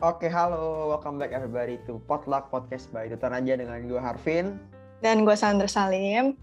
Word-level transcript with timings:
Oke, 0.00 0.32
halo. 0.32 0.88
Welcome 0.88 1.20
back 1.20 1.36
everybody 1.36 1.76
to 1.84 2.00
Potluck 2.08 2.48
Podcast 2.48 2.88
by 2.88 3.04
Tutor 3.12 3.36
aja 3.36 3.52
dengan 3.52 3.84
gue 3.84 4.00
Harvin. 4.00 4.56
Dan 5.04 5.28
gue 5.28 5.36
Sandra 5.36 5.68
Salim. 5.68 6.40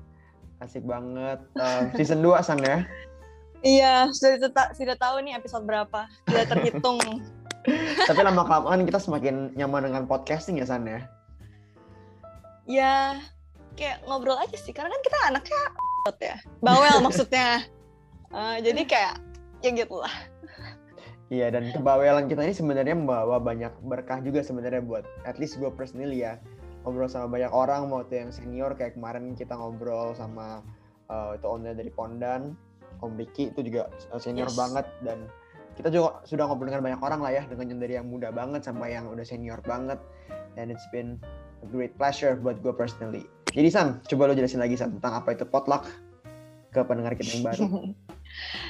Asik 0.61 0.85
banget. 0.85 1.41
Um, 1.57 1.89
season 1.97 2.21
2, 2.21 2.37
San 2.45 2.61
ya? 2.61 2.85
Iya, 3.65 4.13
sudah, 4.13 4.53
sudah 4.77 4.95
tahu 5.01 5.25
nih 5.25 5.33
episode 5.33 5.65
berapa. 5.65 6.05
Sudah 6.29 6.45
terhitung. 6.45 7.01
Tapi 8.13 8.21
lama-kelamaan 8.21 8.85
kita 8.85 9.01
semakin 9.01 9.57
nyaman 9.57 9.89
dengan 9.89 10.05
podcasting 10.05 10.61
ya, 10.61 10.69
San 10.69 10.85
ya? 10.85 11.01
Ya, 12.69 13.17
kayak 13.73 14.05
ngobrol 14.05 14.37
aja 14.37 14.53
sih. 14.53 14.69
Karena 14.69 14.93
kan 14.93 15.01
kita 15.01 15.17
anaknya 15.33 15.61
ya. 16.29 16.37
Bawel 16.61 17.01
maksudnya. 17.01 17.65
Uh, 18.29 18.61
jadi 18.61 18.85
kayak, 18.85 19.17
ya 19.65 19.73
gitu 19.73 19.97
lah. 19.97 20.13
Iya 21.27 21.51
dan 21.51 21.75
kebawelan 21.75 22.31
kita 22.31 22.39
ini 22.47 22.55
sebenarnya 22.55 22.95
membawa 22.95 23.35
banyak 23.43 23.75
berkah 23.83 24.23
juga 24.23 24.39
sebenarnya 24.39 24.79
buat 24.79 25.03
at 25.27 25.35
least 25.35 25.59
gue 25.59 25.67
personally 25.67 26.23
ya 26.23 26.39
ngobrol 26.87 27.11
sama 27.11 27.27
banyak 27.27 27.51
orang 27.51 27.91
mau 27.91 27.99
itu 27.99 28.15
yang 28.15 28.31
senior 28.31 28.71
kayak 28.79 28.95
kemarin 28.95 29.35
kita 29.35 29.51
ngobrol 29.51 30.15
sama 30.15 30.63
uh, 31.11 31.35
itu 31.35 31.43
owner 31.43 31.75
dari 31.75 31.91
Pondan 31.91 32.55
Om 33.03 33.19
Riki 33.19 33.51
itu 33.51 33.59
juga 33.59 33.91
eh, 33.91 34.21
senior 34.23 34.47
yes. 34.47 34.55
banget 34.55 34.87
dan 35.03 35.27
kita 35.75 35.91
juga 35.91 36.23
sudah 36.23 36.47
ngobrol 36.47 36.71
dengan 36.71 36.95
banyak 36.95 37.01
orang 37.03 37.19
lah 37.19 37.31
ya 37.35 37.43
dengan 37.43 37.75
yang 37.75 37.79
dari 37.83 37.93
yang 37.99 38.07
muda 38.07 38.31
banget 38.31 38.63
sampai 38.63 38.95
yang 38.95 39.11
udah 39.11 39.27
senior 39.27 39.59
banget 39.67 39.99
and 40.55 40.71
it's 40.71 40.87
been 40.95 41.19
a 41.59 41.67
great 41.67 41.91
pleasure 41.99 42.39
buat 42.39 42.63
gue 42.63 42.71
personally. 42.71 43.27
Jadi 43.51 43.67
San, 43.67 43.99
coba 44.07 44.31
lo 44.31 44.33
jelasin 44.33 44.63
lagi 44.63 44.79
San 44.79 44.97
tentang 44.97 45.21
apa 45.21 45.35
itu 45.35 45.43
potluck 45.43 45.85
ke 46.71 46.81
pendengar 46.87 47.13
kita 47.19 47.35
yang 47.35 47.45
baru. 47.45 47.63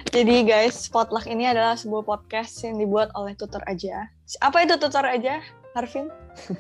Jadi 0.10 0.48
guys, 0.48 0.88
Potluck 0.88 1.28
ini 1.28 1.46
adalah 1.46 1.76
sebuah 1.76 2.08
podcast 2.08 2.64
yang 2.64 2.80
dibuat 2.80 3.12
oleh 3.14 3.36
tutor 3.36 3.62
aja. 3.68 4.08
Apa 4.40 4.64
itu 4.64 4.80
tutor 4.80 5.04
aja, 5.04 5.44
Harvin? 5.76 6.08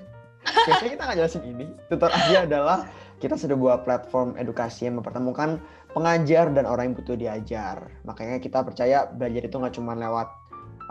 Biasanya 0.67 0.91
kita 0.93 1.03
nggak 1.03 1.17
jelasin 1.17 1.43
ini. 1.43 1.65
Tutor 1.89 2.11
aja 2.11 2.37
adalah 2.43 2.77
kita 3.17 3.35
sudah 3.35 3.57
buat 3.57 3.81
platform 3.83 4.37
edukasi 4.37 4.87
yang 4.87 5.01
mempertemukan 5.01 5.57
pengajar 5.91 6.53
dan 6.53 6.69
orang 6.69 6.91
yang 6.91 6.95
butuh 7.01 7.17
diajar. 7.17 7.89
Makanya 8.05 8.37
kita 8.37 8.61
percaya 8.61 9.09
belajar 9.09 9.41
itu 9.49 9.55
nggak 9.57 9.75
cuma 9.75 9.97
lewat 9.97 10.27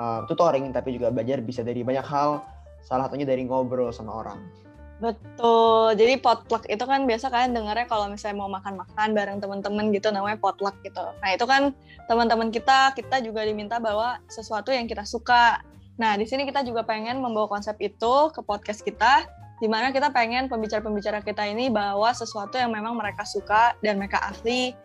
uh, 0.01 0.21
tutoring, 0.27 0.75
tapi 0.75 0.99
juga 0.99 1.15
belajar 1.15 1.39
bisa 1.41 1.63
dari 1.63 1.87
banyak 1.87 2.05
hal. 2.05 2.43
Salah 2.83 3.07
satunya 3.07 3.27
dari 3.27 3.47
ngobrol 3.47 3.95
sama 3.95 4.13
orang. 4.13 4.66
Betul. 4.97 5.93
Jadi 6.01 6.17
potluck 6.25 6.65
itu 6.73 6.81
kan 6.89 7.05
biasa 7.05 7.29
kalian 7.29 7.53
dengarnya 7.53 7.85
kalau 7.85 8.09
misalnya 8.09 8.41
mau 8.41 8.49
makan-makan 8.49 9.13
bareng 9.13 9.39
teman-teman 9.45 9.93
gitu 9.93 10.09
namanya 10.09 10.41
potluck 10.41 10.73
gitu. 10.81 11.05
Nah, 11.21 11.31
itu 11.37 11.45
kan 11.45 11.77
teman-teman 12.09 12.49
kita 12.49 12.97
kita 12.97 13.21
juga 13.21 13.45
diminta 13.45 13.77
bawa 13.77 14.25
sesuatu 14.33 14.73
yang 14.73 14.89
kita 14.89 15.05
suka. 15.05 15.61
Nah, 16.01 16.17
di 16.17 16.25
sini 16.25 16.49
kita 16.49 16.65
juga 16.65 16.81
pengen 16.85 17.21
membawa 17.21 17.49
konsep 17.49 17.77
itu 17.85 18.33
ke 18.33 18.41
podcast 18.41 18.81
kita 18.81 19.29
di 19.61 19.69
mana 19.69 19.89
kita 19.89 20.13
pengen 20.13 20.53
pembicara-pembicara 20.53 21.25
kita 21.25 21.45
ini 21.49 21.73
bawa 21.73 22.13
sesuatu 22.13 22.61
yang 22.61 22.73
memang 22.73 22.93
mereka 22.93 23.25
suka 23.25 23.73
dan 23.81 23.97
mereka 23.97 24.21
ahli 24.21 24.77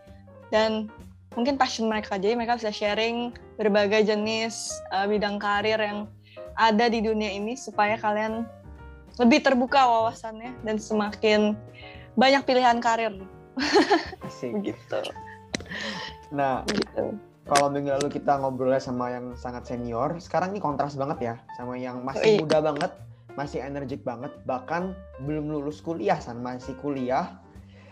dan 0.48 0.88
mungkin 1.36 1.60
passion 1.60 1.88
mereka 1.88 2.16
jadi 2.16 2.36
mereka 2.36 2.56
bisa 2.56 2.72
sharing 2.72 3.36
berbagai 3.60 4.08
jenis 4.08 4.72
uh, 4.92 5.04
bidang 5.04 5.36
karir 5.36 5.76
yang 5.76 6.08
ada 6.56 6.88
di 6.88 7.04
dunia 7.04 7.32
ini 7.36 7.56
supaya 7.56 8.00
kalian 8.00 8.48
lebih 9.20 9.44
terbuka 9.44 9.84
wawasannya 9.84 10.56
dan 10.64 10.76
semakin 10.80 11.58
banyak 12.16 12.42
pilihan 12.44 12.78
karir. 12.80 13.12
Begitu. 14.40 15.00
Nah, 16.32 16.64
gitu. 16.68 17.16
kalau 17.44 17.68
minggu 17.68 17.92
lalu 17.92 18.08
kita 18.08 18.40
ngobrolnya 18.40 18.80
sama 18.80 19.12
yang 19.12 19.36
sangat 19.36 19.68
senior, 19.68 20.16
sekarang 20.16 20.56
ini 20.56 20.60
kontras 20.60 20.96
banget 20.96 21.18
ya 21.20 21.34
sama 21.60 21.76
yang 21.76 22.00
masih 22.00 22.24
oh, 22.24 22.32
iya. 22.32 22.40
muda 22.40 22.58
banget, 22.64 22.92
masih 23.36 23.58
energik 23.60 24.00
banget, 24.04 24.32
bahkan 24.48 24.96
belum 25.24 25.52
lulus 25.52 25.84
kuliah, 25.84 26.16
san 26.16 26.40
masih 26.40 26.72
kuliah, 26.80 27.36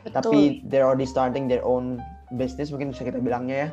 Betul. 0.05 0.15
tapi 0.17 0.39
they're 0.69 0.89
already 0.89 1.09
starting 1.09 1.45
their 1.49 1.65
own 1.65 2.01
business 2.41 2.73
mungkin 2.73 2.97
bisa 2.97 3.05
kita 3.05 3.21
bilangnya 3.21 3.69
ya. 3.69 3.71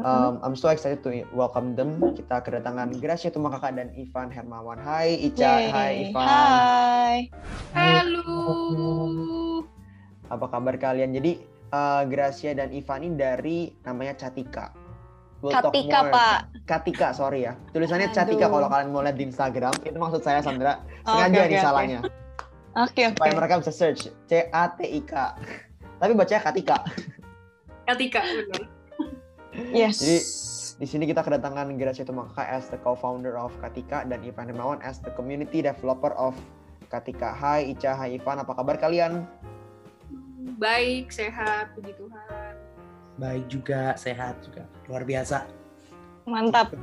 Um, 0.00 0.40
I'm 0.40 0.56
so 0.56 0.72
excited 0.72 1.04
to 1.04 1.28
welcome 1.36 1.76
them. 1.76 2.00
Kita 2.00 2.40
kedatangan 2.40 2.96
Gracia 2.96 3.28
Tumakaka 3.28 3.76
dan 3.76 3.92
Ivan 3.92 4.32
Hermawan. 4.32 4.80
Hai 4.80 5.20
Ica, 5.20 5.44
Yay. 5.44 5.64
hai 5.68 5.92
Ivan. 6.08 6.24
Hai. 6.24 7.16
Halo. 7.76 8.32
Apa 10.32 10.48
kabar 10.48 10.80
kalian? 10.80 11.12
Jadi 11.12 11.44
uh, 11.76 12.08
Gracia 12.08 12.56
dan 12.56 12.72
Ivan 12.72 13.04
ini 13.04 13.16
dari 13.20 13.58
namanya 13.84 14.16
Catika. 14.16 14.72
We'll 15.44 15.52
Katika, 15.52 16.08
Pak. 16.08 16.38
Katika, 16.64 17.12
sorry 17.12 17.44
ya. 17.44 17.52
Tulisannya 17.76 18.08
Aduh. 18.08 18.16
Catika 18.16 18.46
kalau 18.48 18.72
kalian 18.72 18.88
mau 18.96 19.04
lihat 19.04 19.20
di 19.20 19.28
Instagram. 19.28 19.76
Itu 19.84 19.98
maksud 20.00 20.24
saya 20.24 20.40
Sandra. 20.40 20.80
Sengaja 21.04 21.36
okay, 21.36 21.50
nih 21.52 21.58
okay, 21.58 21.60
salahnya. 21.60 21.98
Oke, 22.00 22.08
okay, 22.08 22.80
oke. 22.80 22.92
Okay. 22.96 23.06
Supaya 23.12 23.32
mereka 23.36 23.54
bisa 23.60 23.72
search. 23.74 24.08
C-A-T-I-K. 24.30 25.12
Tapi 26.00 26.12
bacanya 26.16 26.42
Katika. 26.48 26.76
Katika, 27.84 28.22
benar. 28.24 28.81
Yes. 29.52 30.00
Jadi 30.00 30.18
di 30.82 30.86
sini 30.88 31.04
kita 31.04 31.20
kedatangan 31.20 31.68
Gracia 31.76 32.02
Tumakaka 32.02 32.48
as 32.48 32.66
the 32.72 32.80
co-founder 32.80 33.36
of 33.36 33.52
Katika 33.60 34.02
dan 34.08 34.24
Ivan 34.24 34.48
Hermawan 34.48 34.80
as 34.80 34.98
the 35.04 35.12
community 35.12 35.60
developer 35.60 36.16
of 36.16 36.32
Katika. 36.88 37.36
Hai 37.36 37.72
Ica, 37.72 37.92
hai 37.96 38.16
Ivan, 38.16 38.40
apa 38.40 38.52
kabar 38.56 38.80
kalian? 38.80 39.28
Baik, 40.60 41.12
sehat, 41.12 41.72
puji 41.76 41.92
Tuhan. 41.96 42.52
Baik 43.20 43.44
juga, 43.48 43.96
sehat 43.96 44.40
juga. 44.44 44.64
Luar 44.88 45.04
biasa. 45.04 45.46
Mantap. 46.24 46.74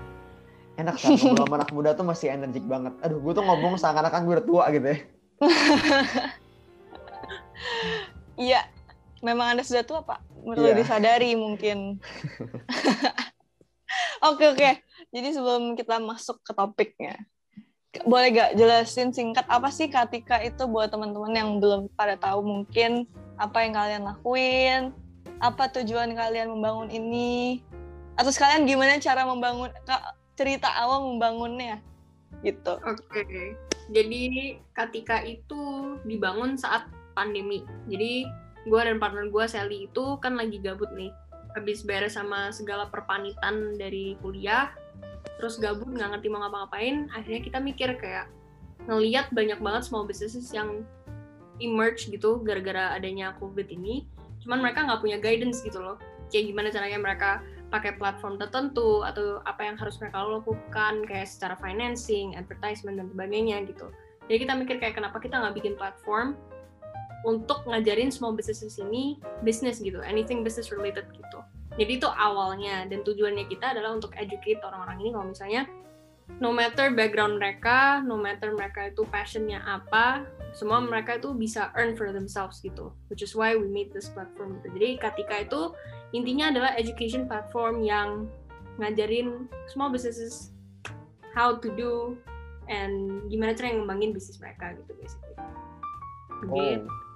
Enak 0.80 0.96
kan, 0.96 1.12
ngobrol 1.12 1.44
sama 1.44 1.56
anak 1.60 1.72
muda 1.76 1.90
tuh 1.92 2.08
masih 2.08 2.32
energik 2.32 2.64
banget. 2.64 2.96
Aduh, 3.04 3.20
gue 3.20 3.34
tuh 3.36 3.44
ngomong 3.44 3.76
seakan-akan 3.76 4.24
gue 4.24 4.34
udah 4.40 4.48
tua 4.48 4.64
gitu 4.72 4.88
ya. 4.88 4.98
Iya, 8.40 8.64
memang 9.22 9.56
Anda 9.56 9.64
sudah 9.64 9.84
tua, 9.86 10.02
Pak 10.04 10.30
perlu 10.44 10.72
yeah. 10.72 10.78
disadari 10.78 11.32
mungkin. 11.36 11.78
Oke 14.20 14.46
oke. 14.52 14.60
Okay, 14.60 14.76
okay. 14.76 15.08
Jadi 15.16 15.28
sebelum 15.34 15.74
kita 15.80 15.98
masuk 15.98 16.44
ke 16.44 16.52
topiknya, 16.52 17.16
boleh 18.04 18.36
gak 18.36 18.52
jelasin 18.60 19.16
singkat 19.16 19.48
apa 19.48 19.72
sih 19.72 19.88
Katika 19.88 20.44
itu 20.44 20.68
buat 20.68 20.92
teman-teman 20.92 21.34
yang 21.34 21.50
belum 21.58 21.90
pada 21.96 22.20
tahu 22.20 22.44
mungkin 22.44 23.08
apa 23.40 23.64
yang 23.64 23.74
kalian 23.74 24.04
lakuin, 24.06 24.82
apa 25.40 25.72
tujuan 25.72 26.14
kalian 26.14 26.52
membangun 26.52 26.92
ini, 26.92 27.64
atau 28.20 28.30
sekalian 28.30 28.68
gimana 28.68 29.00
cara 29.00 29.24
membangun 29.24 29.72
cerita 30.36 30.68
awal 30.78 31.16
membangunnya 31.16 31.80
gitu. 32.44 32.76
Oke. 32.84 33.24
Okay. 33.24 33.48
Jadi 33.90 34.60
Katika 34.76 35.24
itu 35.24 35.96
dibangun 36.04 36.60
saat 36.60 36.86
pandemi. 37.16 37.64
Jadi 37.88 38.28
gue 38.70 38.82
dan 38.82 39.02
partner 39.02 39.28
gue 39.28 39.46
Sally 39.50 39.90
itu 39.90 40.06
kan 40.22 40.38
lagi 40.38 40.62
gabut 40.62 40.94
nih. 40.94 41.10
Habis 41.58 41.82
beres 41.82 42.14
sama 42.14 42.54
segala 42.54 42.88
perpanitan 42.94 43.76
dari 43.76 44.14
kuliah 44.22 44.70
terus 45.40 45.60
gabut 45.60 45.88
nggak 45.88 46.20
ngerti 46.20 46.28
mau 46.28 46.44
ngapa-ngapain 46.44 47.08
akhirnya 47.16 47.42
kita 47.44 47.60
mikir 47.64 47.96
kayak 47.96 48.28
ngeliat 48.88 49.32
banyak 49.32 49.60
banget 49.60 49.88
small 49.88 50.04
businesses 50.04 50.52
yang 50.52 50.84
emerge 51.60 52.08
gitu 52.08 52.40
gara-gara 52.42 52.96
adanya 52.96 53.36
covid 53.38 53.68
ini. 53.68 54.08
Cuman 54.44 54.64
mereka 54.64 54.88
nggak 54.88 55.04
punya 55.04 55.18
guidance 55.20 55.60
gitu 55.62 55.80
loh. 55.80 56.00
Kayak 56.32 56.54
gimana 56.54 56.68
caranya 56.72 57.00
mereka 57.00 57.32
pakai 57.70 58.00
platform 58.02 58.42
tertentu 58.42 59.06
atau 59.06 59.44
apa 59.46 59.62
yang 59.62 59.78
harus 59.78 60.02
mereka 60.02 60.26
lakukan 60.26 61.06
kayak 61.06 61.28
secara 61.30 61.54
financing, 61.62 62.34
advertisement 62.34 62.98
dan 62.98 63.08
sebagainya 63.14 63.68
gitu. 63.70 63.94
Jadi 64.30 64.38
kita 64.46 64.54
mikir 64.58 64.76
kayak 64.78 64.96
kenapa 64.98 65.18
kita 65.22 65.38
nggak 65.38 65.56
bikin 65.58 65.74
platform 65.78 66.38
untuk 67.28 67.68
ngajarin 67.68 68.12
small 68.12 68.32
businesses 68.32 68.80
ini 68.80 69.20
bisnis 69.44 69.84
gitu, 69.84 70.00
anything 70.04 70.44
business 70.44 70.72
related 70.72 71.08
gitu. 71.12 71.40
Jadi 71.80 72.00
itu 72.00 72.08
awalnya 72.08 72.88
dan 72.88 73.04
tujuannya 73.08 73.48
kita 73.48 73.76
adalah 73.76 73.96
untuk 73.96 74.12
educate 74.20 74.60
orang-orang 74.64 74.98
ini 75.00 75.10
kalau 75.16 75.28
misalnya 75.32 75.64
no 76.38 76.54
matter 76.54 76.94
background 76.94 77.42
mereka, 77.42 78.04
no 78.06 78.20
matter 78.20 78.54
mereka 78.54 78.92
itu 78.92 79.04
passionnya 79.10 79.64
apa, 79.66 80.28
semua 80.54 80.80
mereka 80.84 81.18
itu 81.18 81.34
bisa 81.34 81.74
earn 81.76 81.98
for 81.98 82.10
themselves 82.14 82.62
gitu. 82.62 82.94
Which 83.10 83.26
is 83.26 83.34
why 83.34 83.58
we 83.58 83.66
made 83.66 83.90
this 83.96 84.10
platform 84.12 84.62
gitu. 84.62 84.78
Jadi 84.78 84.90
Katika 85.02 85.36
itu 85.46 85.62
intinya 86.14 86.54
adalah 86.54 86.72
education 86.78 87.26
platform 87.26 87.82
yang 87.82 88.30
ngajarin 88.80 89.50
small 89.68 89.92
businesses 89.92 90.56
how 91.36 91.60
to 91.60 91.70
do 91.76 92.16
and 92.72 93.26
gimana 93.28 93.54
cara 93.58 93.74
yang 93.74 93.84
ngembangin 93.84 94.16
bisnis 94.16 94.40
mereka 94.40 94.78
gitu 94.78 94.94
basically. 94.98 95.36
Oh. 96.48 97.09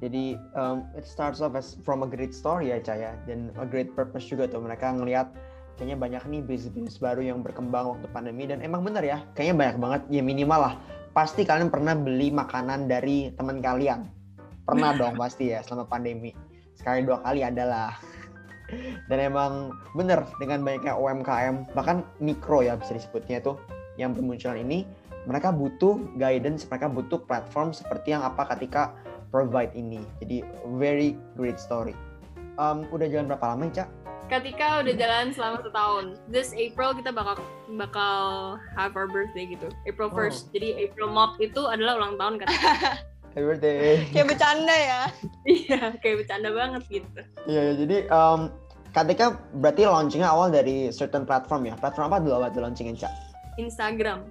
Jadi 0.00 0.40
um, 0.56 0.88
it 0.96 1.04
starts 1.04 1.44
off 1.44 1.52
as 1.52 1.76
from 1.84 2.00
a 2.00 2.08
great 2.08 2.32
story 2.32 2.72
ya 2.72 2.80
Caya 2.80 3.12
dan 3.28 3.52
a 3.60 3.68
great 3.68 3.92
purpose 3.92 4.24
juga 4.24 4.48
tuh 4.48 4.64
mereka 4.64 4.88
ngelihat 4.96 5.28
kayaknya 5.76 5.96
banyak 6.00 6.22
nih 6.28 6.40
bisnis-bisnis 6.44 6.96
baru 7.00 7.20
yang 7.20 7.44
berkembang 7.44 7.96
waktu 7.96 8.08
pandemi. 8.08 8.48
Dan 8.48 8.64
emang 8.64 8.80
bener 8.80 9.04
ya 9.04 9.20
kayaknya 9.36 9.56
banyak 9.56 9.76
banget. 9.76 10.00
Ya 10.08 10.22
minimal 10.24 10.60
lah. 10.72 10.74
Pasti 11.12 11.44
kalian 11.44 11.68
pernah 11.68 11.92
beli 11.92 12.32
makanan 12.32 12.88
dari 12.88 13.28
teman 13.36 13.60
kalian. 13.60 14.08
Pernah 14.64 14.96
dong 14.96 15.14
pasti 15.22 15.52
ya 15.52 15.60
selama 15.60 15.84
pandemi. 15.84 16.32
Sekali 16.72 17.04
dua 17.04 17.20
kali 17.20 17.44
adalah 17.44 17.92
dan 19.12 19.18
emang 19.20 19.74
bener 19.92 20.24
dengan 20.38 20.62
banyaknya 20.62 20.94
UMKM 20.94 21.74
bahkan 21.74 22.06
mikro 22.22 22.62
ya 22.62 22.78
bisa 22.78 22.94
disebutnya 22.94 23.42
tuh 23.42 23.58
yang 23.98 24.14
bermunculan 24.14 24.62
ini 24.62 24.86
mereka 25.28 25.52
butuh 25.52 26.00
guidance, 26.16 26.64
mereka 26.64 26.88
butuh 26.88 27.20
platform 27.28 27.76
seperti 27.76 28.16
yang 28.16 28.24
apa 28.24 28.48
ketika 28.56 28.96
provide 29.30 29.70
ini. 29.74 30.02
Jadi 30.20 30.42
very 30.76 31.16
great 31.38 31.58
story. 31.58 31.94
Um, 32.60 32.84
udah 32.92 33.08
jalan 33.08 33.30
berapa 33.30 33.56
lama, 33.56 33.70
Cak? 33.72 33.88
Ketika 34.30 34.84
udah 34.86 34.94
jalan 34.94 35.26
selama 35.34 35.58
setahun. 35.64 36.04
This 36.30 36.54
April 36.54 36.94
kita 36.94 37.10
bakal 37.10 37.40
bakal 37.74 38.14
have 38.78 38.94
our 38.94 39.10
birthday 39.10 39.48
gitu. 39.50 39.66
April 39.88 40.10
Oh. 40.12 40.18
1st. 40.18 40.54
Jadi 40.54 40.68
April 40.86 41.10
Mop 41.10 41.34
itu 41.42 41.62
adalah 41.66 41.98
ulang 41.98 42.14
tahun 42.14 42.34
Katika. 42.42 42.70
Happy 43.30 43.46
birthday. 43.46 44.02
Kayak 44.14 44.26
bercanda 44.34 44.74
ya. 44.74 45.00
Iya, 45.46 45.80
kayak 46.02 46.16
bercanda 46.26 46.50
banget 46.50 46.82
gitu. 46.90 47.20
Iya, 47.46 47.60
ya, 47.62 47.72
jadi 47.78 47.96
um, 48.10 48.50
ketika 48.90 49.38
berarti 49.54 49.86
launchingnya 49.86 50.26
awal 50.26 50.50
dari 50.50 50.90
certain 50.90 51.22
platform 51.22 51.70
ya. 51.70 51.74
Platform 51.78 52.10
apa 52.10 52.18
dulu 52.18 52.42
awal 52.42 52.50
tuh 52.50 52.66
launchingin, 52.66 52.98
Cak? 52.98 53.10
Instagram. 53.54 54.26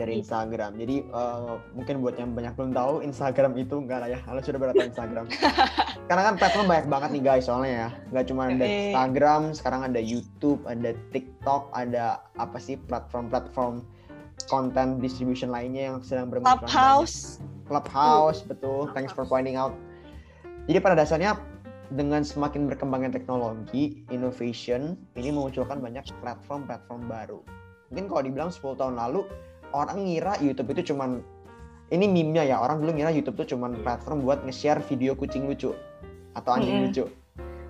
Dari 0.00 0.16
Iya. 0.16 0.20
Instagram. 0.24 0.72
Jadi 0.74 0.96
uh, 1.12 1.60
mungkin 1.70 2.00
buat 2.00 2.16
yang 2.16 2.32
banyak 2.32 2.56
belum 2.56 2.72
tahu, 2.72 3.04
Instagram 3.04 3.52
itu 3.54 3.76
enggak 3.76 4.00
lah 4.00 4.08
ya. 4.08 4.18
Kalau 4.24 4.40
sudah 4.40 4.58
berapa 4.58 4.80
Instagram. 4.80 5.28
Karena 6.08 6.22
kan 6.24 6.34
platform 6.34 6.66
banyak 6.66 6.86
banget 6.88 7.10
nih 7.12 7.22
guys 7.22 7.44
soalnya 7.44 7.70
ya. 7.70 7.88
Nggak 8.08 8.24
cuma 8.26 8.42
ada 8.48 8.64
Eh. 8.64 8.72
Instagram, 8.88 9.42
sekarang 9.52 9.80
ada 9.84 10.00
YouTube, 10.00 10.64
ada 10.64 10.90
TikTok, 11.10 11.68
ada 11.70 12.04
apa 12.34 12.56
sih 12.56 12.80
platform-platform 12.80 13.84
content 14.46 14.98
distribution 14.98 15.52
lainnya 15.52 15.92
yang 15.92 15.96
sedang 16.00 16.32
bermunculan. 16.32 16.56
banyak. 16.56 16.72
Clubhouse. 16.72 17.16
Clubhouse, 17.68 18.40
betul. 18.42 18.88
Thanks 18.90 19.12
for 19.12 19.22
pointing 19.22 19.54
out. 19.54 19.76
Jadi 20.64 20.80
pada 20.80 20.96
dasarnya 20.96 21.36
dengan 21.90 22.22
semakin 22.22 22.66
berkembangnya 22.66 23.12
teknologi, 23.12 24.06
innovation, 24.08 24.94
ini 25.12 25.28
memunculkan 25.28 25.78
banyak 25.78 26.06
platform-platform 26.18 27.04
baru. 27.04 27.42
Mungkin 27.90 28.06
kalau 28.06 28.22
dibilang 28.22 28.50
10 28.50 28.74
tahun 28.74 28.94
lalu, 28.96 29.26
orang 29.72 30.06
ngira 30.06 30.38
YouTube 30.42 30.70
itu 30.76 30.94
cuman 30.94 31.20
ini 31.90 32.06
meme-nya 32.06 32.46
ya, 32.46 32.56
orang 32.62 32.82
dulu 32.82 32.94
ngira 32.94 33.10
YouTube 33.10 33.42
itu 33.42 33.56
cuman 33.56 33.82
platform 33.82 34.22
buat 34.22 34.46
nge-share 34.46 34.78
video 34.86 35.18
kucing 35.18 35.50
lucu 35.50 35.74
atau 36.38 36.50
anjing 36.54 36.78
Mm-mm. 36.78 36.86
lucu. 36.90 37.04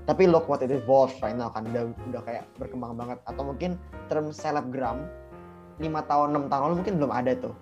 Tapi 0.04 0.28
look 0.28 0.44
what 0.50 0.60
it 0.60 0.72
evolved 0.74 1.16
right 1.24 1.36
now 1.36 1.48
kan 1.48 1.64
udah 1.70 1.88
udah 2.12 2.22
kayak 2.26 2.44
berkembang 2.60 2.98
banget 2.98 3.18
atau 3.24 3.42
mungkin 3.46 3.80
term 4.10 4.34
selebgram 4.34 5.06
5 5.78 5.86
tahun 5.86 6.28
6 6.36 6.52
tahun 6.52 6.62
lalu 6.66 6.76
mungkin 6.82 6.94
belum 6.98 7.12
ada 7.14 7.32
tuh 7.38 7.54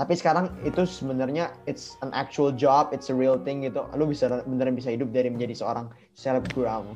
tapi 0.00 0.16
sekarang 0.16 0.48
itu 0.64 0.88
sebenarnya 0.88 1.52
it's 1.68 2.00
an 2.00 2.08
actual 2.16 2.48
job, 2.48 2.88
it's 2.88 3.12
a 3.12 3.16
real 3.16 3.36
thing 3.36 3.68
gitu. 3.68 3.84
Lu 3.92 4.08
bisa 4.08 4.40
beneran 4.48 4.72
bisa 4.72 4.88
hidup 4.88 5.12
dari 5.12 5.28
menjadi 5.28 5.60
seorang 5.60 5.92
selebgram. 6.16 6.88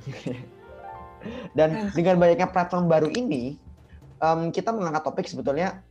Dan 1.58 1.92
dengan 1.92 2.16
banyaknya 2.16 2.48
platform 2.48 2.88
baru 2.88 3.12
ini, 3.12 3.60
em, 4.24 4.48
kita 4.48 4.72
mengangkat 4.72 5.04
topik 5.04 5.28
sebetulnya 5.28 5.84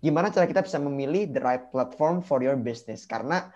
gimana 0.00 0.28
cara 0.32 0.44
kita 0.48 0.64
bisa 0.64 0.76
memilih 0.80 1.30
the 1.32 1.40
right 1.40 1.68
platform 1.72 2.20
for 2.20 2.40
your 2.40 2.56
business. 2.56 3.04
Karena 3.08 3.48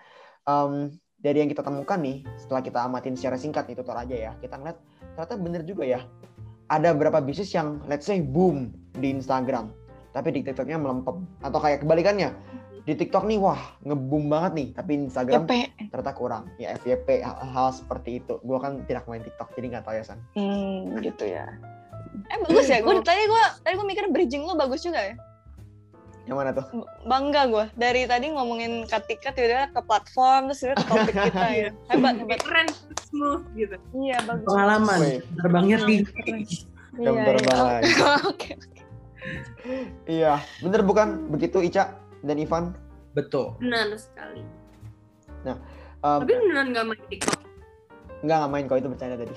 em, 0.45 0.93
dari 1.21 1.41
yang 1.45 1.49
kita 1.49 1.61
temukan 1.61 2.01
nih, 2.01 2.25
setelah 2.37 2.61
kita 2.65 2.79
amatin 2.81 3.13
secara 3.13 3.37
singkat 3.37 3.69
nih 3.69 3.77
tutor 3.77 3.97
aja 3.97 4.15
ya, 4.15 4.31
kita 4.41 4.57
ngeliat 4.57 4.77
ternyata 5.13 5.35
bener 5.37 5.61
juga 5.65 5.83
ya. 5.85 6.01
Ada 6.71 6.95
beberapa 6.95 7.19
bisnis 7.19 7.51
yang 7.51 7.83
let's 7.85 8.07
say 8.07 8.23
boom 8.23 8.71
di 8.95 9.11
Instagram, 9.11 9.75
tapi 10.15 10.31
di 10.33 10.41
TikToknya 10.41 10.79
melempem. 10.79 11.27
Atau 11.43 11.59
kayak 11.59 11.83
kebalikannya, 11.83 12.31
di 12.81 12.93
TikTok 12.97 13.29
nih 13.29 13.37
wah 13.37 13.59
ngeboom 13.85 14.25
banget 14.25 14.51
nih 14.57 14.67
tapi 14.73 14.97
Instagram 15.05 15.45
YP. 15.45 15.53
ternyata 15.93 16.13
kurang 16.17 16.49
ya 16.57 16.73
FYP 16.81 17.21
hal-hal 17.21 17.69
seperti 17.77 18.17
itu 18.17 18.41
gue 18.41 18.57
kan 18.57 18.81
tidak 18.89 19.05
main 19.05 19.21
TikTok 19.21 19.53
jadi 19.53 19.77
nggak 19.77 19.85
tahu 19.85 19.95
ya 20.01 20.03
San 20.05 20.19
Hmm, 20.33 20.97
gitu 21.05 21.29
ya. 21.29 21.45
Eh 22.27 22.37
bagus 22.43 22.67
ya. 22.67 22.81
Gue 22.81 22.97
tadi 23.05 23.23
gue 23.23 23.43
tadi 23.61 23.73
gue 23.77 23.87
mikir 23.87 24.05
bridging 24.09 24.43
lo 24.43 24.57
bagus 24.57 24.81
juga 24.81 24.99
ya. 24.99 25.13
Yang 26.23 26.37
mana 26.37 26.53
tuh 26.53 26.65
Bangga 27.03 27.49
gue. 27.49 27.65
Dari 27.73 28.05
tadi 28.05 28.29
ngomongin 28.29 28.85
ketika 28.85 29.33
tiba-tiba 29.33 29.73
ke 29.73 29.81
platform 29.81 30.41
terus 30.47 30.61
tiba 30.61 30.75
ke 30.77 30.85
topik 30.85 31.15
kita 31.27 31.47
ya. 31.49 31.69
Hebat 31.89 32.13
hebat. 32.15 32.27
Kayak 32.29 32.41
keren, 32.45 32.67
smooth 33.01 33.43
gitu. 33.53 33.75
Iya 33.91 34.17
bagus. 34.23 34.45
Pengalaman, 34.45 34.97
terbangnya 35.33 35.77
tinggi. 35.81 36.55
Jam 36.93 37.13
Iya, 37.13 37.23
terbang 37.25 37.55
iya. 37.55 37.63
lagi. 37.63 37.91
Oke. 38.31 38.51
iya 40.05 40.33
bener 40.59 40.81
bukan 40.81 41.29
begitu 41.29 41.61
Ica 41.61 41.93
dan 42.21 42.35
Ivan 42.35 42.73
Betul. 43.11 43.53
Benar 43.59 43.93
sekali. 43.93 44.41
Em, 45.45 45.57
Tapi 46.01 46.31
beneran 46.31 46.73
gak 46.73 46.85
main 46.87 47.01
TikTok. 47.07 47.39
nggak 48.21 48.37
nggak 48.37 48.51
main 48.51 48.65
kok 48.65 48.77
itu 48.77 48.87
bercanda 48.89 49.15
tadi 49.17 49.35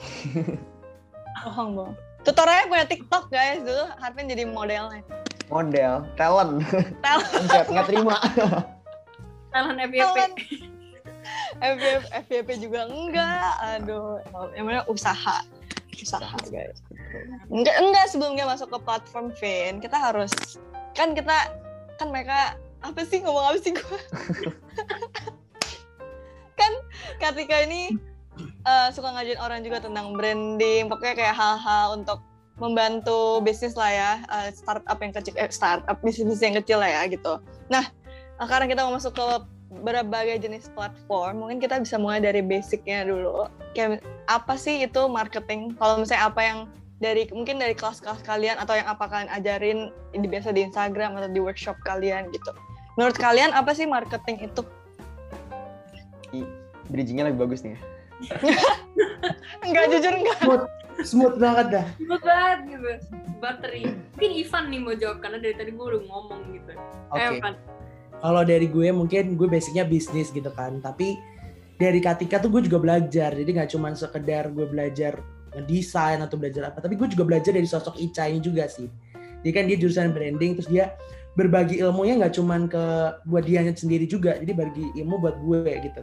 Bohong 1.41 1.71
bohong. 1.75 1.95
Tutorialnya 2.21 2.67
punya 2.67 2.87
TikTok 2.87 3.25
guys 3.29 3.61
dulu 3.61 3.85
Harvin 3.99 4.25
jadi 4.27 4.45
modelnya. 4.47 5.05
Model 5.53 6.05
talent 6.17 6.63
Talent. 7.05 7.43
nggak 7.49 7.65
nggak 7.73 7.87
terima 7.89 8.17
Talent 9.55 9.79
FYP. 9.87 10.03
Talent. 10.03 10.35
FYP, 11.63 12.03
FYP 12.27 12.49
juga 12.59 12.91
enggak. 12.91 13.53
Aduh, 13.79 14.19
yang 14.59 14.67
mana 14.67 14.83
usaha. 14.91 15.47
Usaha 15.95 16.37
guys. 16.51 16.83
Enggak 17.49 17.77
enggak 17.79 18.05
sebelum 18.11 18.35
dia 18.35 18.51
masuk 18.51 18.75
ke 18.75 18.79
platform 18.83 19.31
Vin, 19.39 19.79
kita 19.79 19.95
harus 19.95 20.59
kan 20.99 21.15
kita 21.15 21.55
kan 22.03 22.11
mereka 22.11 22.59
apa 22.83 23.01
sih 23.07 23.23
ngomong 23.23 23.55
apa 23.55 23.59
sih 23.63 23.73
gue? 23.73 23.83
kan 26.61 26.73
ketika 27.23 27.63
ini 27.63 27.95
eh, 28.43 28.89
suka 28.91 29.15
ngajarin 29.15 29.39
orang 29.39 29.63
juga 29.63 29.87
tentang 29.87 30.19
branding, 30.19 30.91
pokoknya 30.91 31.15
kayak 31.15 31.37
hal-hal 31.39 31.95
untuk 31.95 32.19
membantu 32.59 33.43
bisnis 33.43 33.75
lah 33.75 33.91
ya, 33.91 34.13
eh, 34.31 34.49
startup 34.55 34.99
yang 35.03 35.13
kecil, 35.15 35.35
eh, 35.35 35.51
startup 35.51 35.99
bisnis 36.01 36.39
yang 36.39 36.55
kecil 36.63 36.79
lah 36.79 36.91
ya 36.91 37.03
gitu. 37.11 37.43
Nah, 37.67 37.91
sekarang 38.39 38.71
kita 38.71 38.87
mau 38.87 38.95
masuk 38.95 39.15
ke 39.15 39.27
berbagai 39.83 40.39
jenis 40.39 40.71
platform, 40.71 41.43
mungkin 41.43 41.59
kita 41.59 41.83
bisa 41.83 41.99
mulai 41.99 42.23
dari 42.23 42.41
basicnya 42.41 43.03
dulu. 43.03 43.51
Kayak 43.75 44.07
apa 44.31 44.55
sih 44.55 44.87
itu 44.87 45.03
marketing? 45.11 45.75
Kalau 45.75 45.99
misalnya 45.99 46.31
apa 46.31 46.41
yang 46.43 46.59
dari 47.03 47.27
mungkin 47.35 47.59
dari 47.59 47.75
kelas-kelas 47.75 48.23
kalian 48.23 48.57
atau 48.63 48.79
yang 48.79 48.87
apa 48.87 49.11
kalian 49.11 49.31
ajarin 49.35 49.79
di 50.15 50.31
biasa 50.31 50.55
di 50.55 50.63
Instagram 50.63 51.19
atau 51.19 51.27
di 51.27 51.43
workshop 51.43 51.75
kalian 51.83 52.31
gitu. 52.31 52.55
Menurut 52.95 53.19
kalian 53.19 53.51
apa 53.51 53.75
sih 53.75 53.85
marketing 53.85 54.47
itu? 54.47 54.63
bridgingnya 56.89 57.33
lebih 57.33 57.49
bagus 57.49 57.65
nih 57.65 57.77
ya 57.77 57.81
Enggak 59.65 59.85
jujur 59.91 60.13
enggak. 60.15 60.39
Smooth, 61.03 61.43
banget 61.43 61.67
dah. 61.75 61.87
Smooth 61.99 62.23
banget 62.23 62.59
gitu. 62.71 62.91
Bateri. 63.43 63.83
Mungkin 64.15 64.31
Ivan 64.39 64.65
nih 64.71 64.81
mau 64.81 64.95
jawab 64.95 65.19
karena 65.19 65.39
dari 65.43 65.55
tadi 65.59 65.71
gue 65.75 65.85
udah 65.85 66.03
ngomong 66.07 66.41
gitu. 66.55 66.73
Oke. 67.11 67.43
Eh. 67.43 67.55
Kalau 68.23 68.43
dari 68.47 68.67
gue 68.71 68.89
mungkin 68.95 69.35
gue 69.35 69.49
basicnya 69.51 69.85
bisnis 69.85 70.31
gitu 70.31 70.49
kan, 70.55 70.79
tapi 70.81 71.19
dari 71.77 71.99
Katika 71.99 72.39
tuh 72.39 72.49
gue 72.55 72.63
juga 72.65 72.79
belajar. 72.79 73.35
Jadi 73.35 73.51
nggak 73.51 73.71
cuma 73.75 73.91
sekedar 73.93 74.49
gue 74.55 74.65
belajar 74.71 75.19
desain 75.67 76.19
atau 76.19 76.35
belajar 76.35 76.71
apa, 76.71 76.83
tapi 76.83 76.99
gue 76.99 77.07
juga 77.15 77.23
belajar 77.23 77.55
dari 77.55 77.67
sosok 77.67 77.95
Ica 77.99 78.27
ini 78.27 78.43
juga 78.43 78.67
sih. 78.67 78.91
Jadi 79.15 79.51
kan 79.55 79.65
dia 79.71 79.77
jurusan 79.79 80.11
branding, 80.11 80.59
terus 80.59 80.67
dia 80.67 80.99
berbagi 81.39 81.79
ilmunya 81.79 82.19
nggak 82.19 82.35
cuman 82.35 82.67
ke 82.67 82.85
buat 83.29 83.47
dia 83.47 83.63
sendiri 83.63 84.07
juga, 84.07 84.35
jadi 84.39 84.51
bagi 84.51 84.83
ilmu 84.99 85.15
buat 85.23 85.37
gue 85.43 85.71
gitu. 85.85 86.03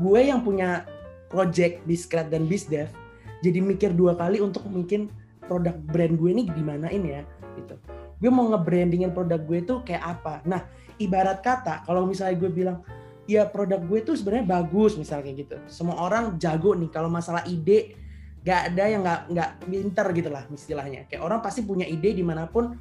Gue 0.00 0.20
yang 0.28 0.44
punya 0.44 0.84
project 1.32 1.80
Biskrat 1.88 2.28
dan 2.28 2.44
Bisdev, 2.44 2.92
jadi 3.40 3.58
mikir 3.64 3.90
dua 3.96 4.16
kali 4.16 4.40
untuk 4.40 4.64
mungkin 4.68 5.08
produk 5.44 5.74
brand 5.90 6.14
gue 6.14 6.30
ini 6.30 6.42
dimanain 6.46 7.02
ya 7.02 7.22
gitu. 7.58 7.74
Gue 8.20 8.30
mau 8.30 8.46
nge-brandingin 8.52 9.16
produk 9.16 9.40
gue 9.40 9.58
itu 9.64 9.74
kayak 9.82 10.20
apa. 10.20 10.44
Nah, 10.44 10.60
ibarat 11.00 11.40
kata 11.40 11.88
kalau 11.88 12.04
misalnya 12.04 12.36
gue 12.36 12.50
bilang 12.52 12.84
ya 13.24 13.48
produk 13.48 13.80
gue 13.80 13.98
tuh 14.04 14.14
sebenarnya 14.18 14.46
bagus 14.46 14.98
misalnya 15.00 15.32
gitu 15.32 15.56
semua 15.70 15.96
orang 16.02 16.36
jago 16.36 16.76
nih 16.76 16.92
kalau 16.92 17.06
masalah 17.06 17.46
ide 17.48 17.96
gak 18.42 18.72
ada 18.72 18.84
yang 18.90 19.04
nggak 19.04 19.20
nggak 19.30 19.50
pinter 19.68 20.06
gitu 20.16 20.30
lah 20.32 20.44
istilahnya 20.50 21.06
kayak 21.06 21.22
orang 21.22 21.38
pasti 21.38 21.62
punya 21.62 21.86
ide 21.86 22.10
di 22.10 22.24
mana 22.26 22.50
pun 22.50 22.74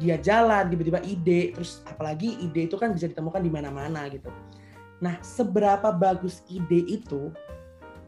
dia 0.00 0.18
jalan 0.18 0.66
tiba-tiba 0.72 0.98
ide 1.04 1.54
terus 1.54 1.84
apalagi 1.86 2.34
ide 2.42 2.66
itu 2.66 2.74
kan 2.74 2.90
bisa 2.90 3.06
ditemukan 3.06 3.40
di 3.44 3.50
mana-mana 3.52 4.08
gitu 4.10 4.32
nah 4.98 5.20
seberapa 5.22 5.92
bagus 5.94 6.42
ide 6.50 6.82
itu 6.88 7.30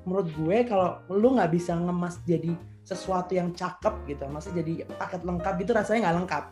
menurut 0.04 0.28
gue 0.36 0.56
kalau 0.68 1.00
lu 1.08 1.36
nggak 1.36 1.52
bisa 1.52 1.76
ngemas 1.76 2.20
jadi 2.28 2.52
sesuatu 2.84 3.32
yang 3.32 3.56
cakep 3.56 4.04
gitu 4.08 4.28
masih 4.28 4.52
jadi 4.52 4.84
paket 5.00 5.24
lengkap 5.24 5.54
gitu 5.64 5.72
rasanya 5.72 6.08
nggak 6.08 6.16
lengkap. 6.24 6.44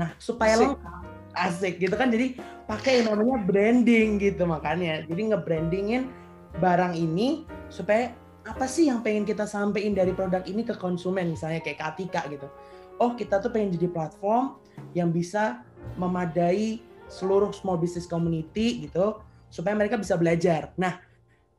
Nah 0.00 0.10
supaya 0.16 0.56
Asik. 0.56 0.64
lengkap 0.72 1.02
asik 1.36 1.74
gitu 1.76 1.94
kan 2.00 2.08
jadi 2.08 2.32
pakai 2.64 3.04
yang 3.04 3.12
namanya 3.12 3.36
branding 3.44 4.16
gitu 4.16 4.48
makanya. 4.48 5.04
Jadi 5.04 5.22
nge-brandingin 5.30 6.08
barang 6.56 6.96
ini 6.96 7.44
supaya 7.68 8.16
apa 8.48 8.64
sih 8.64 8.88
yang 8.88 9.04
pengen 9.04 9.28
kita 9.28 9.44
sampein 9.44 9.92
dari 9.92 10.16
produk 10.16 10.40
ini 10.48 10.64
ke 10.64 10.72
konsumen 10.80 11.36
misalnya 11.36 11.60
kayak 11.60 11.78
Katika 11.78 12.24
gitu. 12.32 12.48
Oh 12.96 13.12
kita 13.12 13.44
tuh 13.44 13.52
pengen 13.52 13.76
jadi 13.76 13.92
platform 13.92 14.56
yang 14.96 15.12
bisa 15.12 15.60
memadai 16.00 16.80
seluruh 17.06 17.52
small 17.52 17.76
business 17.76 18.08
community 18.08 18.88
gitu 18.88 19.20
supaya 19.52 19.76
mereka 19.76 20.00
bisa 20.00 20.16
belajar. 20.16 20.72
Nah 20.80 20.98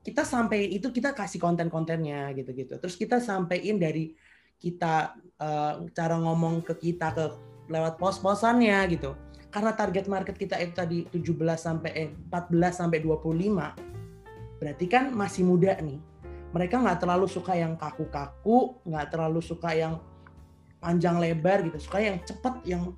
kita 0.08 0.24
sampein 0.24 0.72
itu 0.72 0.88
kita 0.88 1.12
kasih 1.12 1.36
konten-kontennya 1.36 2.32
gitu-gitu. 2.32 2.80
Terus 2.80 2.96
kita 2.96 3.20
sampein 3.20 3.76
dari 3.76 4.16
kita 4.56 5.20
eh, 5.20 5.74
cara 5.92 6.16
ngomong 6.16 6.64
ke 6.64 6.80
kita 6.80 7.12
ke 7.12 7.26
lewat 7.68 8.00
pos-posannya 8.00 8.88
gitu. 8.96 9.20
Karena 9.52 9.76
target 9.76 10.08
market 10.08 10.40
kita 10.40 10.56
itu 10.64 10.72
tadi 10.72 10.98
17 11.12 11.36
sampai 11.60 11.92
eh, 11.92 12.10
14 12.32 12.88
sampai 12.88 13.04
25 13.04 14.64
berarti 14.64 14.86
kan 14.88 15.12
masih 15.12 15.44
muda 15.44 15.76
nih. 15.76 16.00
Mereka 16.56 16.80
nggak 16.80 17.04
terlalu 17.04 17.28
suka 17.28 17.60
yang 17.60 17.76
kaku-kaku 17.76 18.80
nggak 18.88 19.12
terlalu 19.12 19.44
suka 19.44 19.76
yang 19.76 20.00
panjang 20.80 21.20
lebar 21.20 21.68
gitu. 21.68 21.84
Suka 21.84 22.00
yang 22.00 22.24
cepat 22.24 22.64
yang 22.64 22.96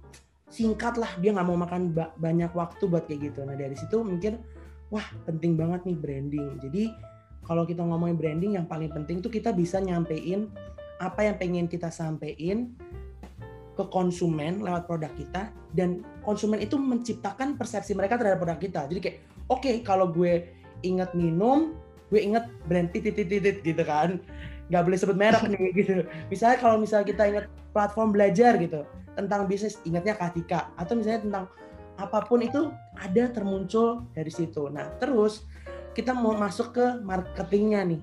singkat 0.53 0.93
lah. 0.93 1.09
Dia 1.17 1.33
nggak 1.33 1.47
mau 1.49 1.57
makan 1.57 1.89
ba 1.89 2.13
banyak 2.21 2.53
waktu 2.53 2.85
buat 2.85 3.09
kayak 3.09 3.33
gitu. 3.33 3.41
Nah 3.49 3.57
dari 3.57 3.73
situ 3.73 4.05
mikir 4.05 4.37
wah 4.89 5.05
penting 5.25 5.57
banget 5.57 5.85
nih 5.85 5.97
branding. 5.97 6.49
Jadi 6.61 6.83
kalau 7.45 7.65
kita 7.65 7.81
ngomongin 7.81 8.17
branding 8.17 8.51
yang 8.57 8.65
paling 8.69 8.89
penting 8.93 9.21
tuh 9.21 9.33
kita 9.33 9.53
bisa 9.53 9.81
nyampein 9.81 10.49
apa 10.99 11.25
yang 11.25 11.35
pengen 11.39 11.65
kita 11.65 11.87
sampein 11.89 12.75
ke 13.79 13.83
konsumen 13.87 14.59
lewat 14.59 14.83
produk 14.85 15.09
kita 15.15 15.47
dan 15.71 16.03
konsumen 16.27 16.59
itu 16.59 16.75
menciptakan 16.75 17.55
persepsi 17.55 17.95
mereka 17.95 18.19
terhadap 18.19 18.43
produk 18.43 18.59
kita. 18.59 18.81
Jadi 18.91 18.99
kayak 18.99 19.17
oke 19.47 19.63
okay, 19.63 19.75
kalau 19.79 20.11
gue 20.11 20.51
inget 20.83 21.15
minum 21.15 21.73
gue 22.09 22.19
inget 22.19 22.49
brand 22.67 22.91
titit 22.91 23.15
titit 23.15 23.63
gitu 23.63 23.83
kan. 23.87 24.19
Nggak 24.69 24.83
boleh 24.85 24.97
sebut 24.99 25.17
merek 25.17 25.41
nih 25.47 25.71
gitu. 25.79 26.03
Misalnya 26.27 26.57
kalau 26.59 26.77
misalnya 26.77 27.07
kita 27.07 27.23
inget 27.29 27.45
platform 27.71 28.11
belajar 28.11 28.59
gitu 28.59 28.83
tentang 29.15 29.47
bisnis 29.47 29.79
ingatnya 29.87 30.19
Katika 30.19 30.69
atau 30.75 30.93
misalnya 30.99 31.21
tentang 31.23 31.45
apa 31.99 32.19
pun 32.27 32.39
itu 32.43 32.71
ada 32.99 33.31
termuncul 33.31 34.03
dari 34.11 34.29
situ. 34.29 34.67
Nah 34.67 34.91
terus 34.99 35.47
kita 35.95 36.11
mau 36.11 36.35
masuk 36.35 36.75
ke 36.75 36.85
marketingnya 37.01 37.81
nih. 37.87 38.01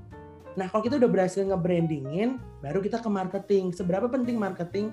Nah 0.56 0.66
kalau 0.72 0.82
kita 0.82 0.96
udah 0.96 1.10
berhasil 1.12 1.44
nge-brandingin 1.44 2.40
baru 2.64 2.80
kita 2.80 3.04
ke 3.04 3.10
marketing. 3.12 3.76
Seberapa 3.76 4.08
penting 4.08 4.40
marketing? 4.40 4.90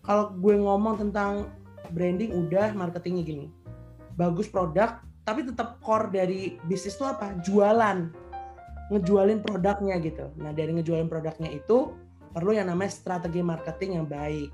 Kalau 0.00 0.32
gue 0.32 0.56
ngomong 0.56 0.96
tentang 1.02 1.52
branding 1.92 2.32
udah 2.32 2.72
marketingnya 2.72 3.22
gini. 3.22 3.46
Bagus 4.16 4.48
produk 4.48 5.04
tapi 5.26 5.42
tetap 5.42 5.82
core 5.82 6.08
dari 6.08 6.56
bisnis 6.64 6.96
itu 6.96 7.04
apa? 7.04 7.36
Jualan. 7.44 8.08
Ngejualin 8.88 9.42
produknya 9.42 9.98
gitu. 10.00 10.30
Nah 10.38 10.54
dari 10.54 10.72
ngejualin 10.72 11.10
produknya 11.10 11.50
itu 11.52 11.92
perlu 12.30 12.54
yang 12.54 12.70
namanya 12.70 12.94
strategi 12.94 13.42
marketing 13.42 14.00
yang 14.00 14.06
baik. 14.06 14.48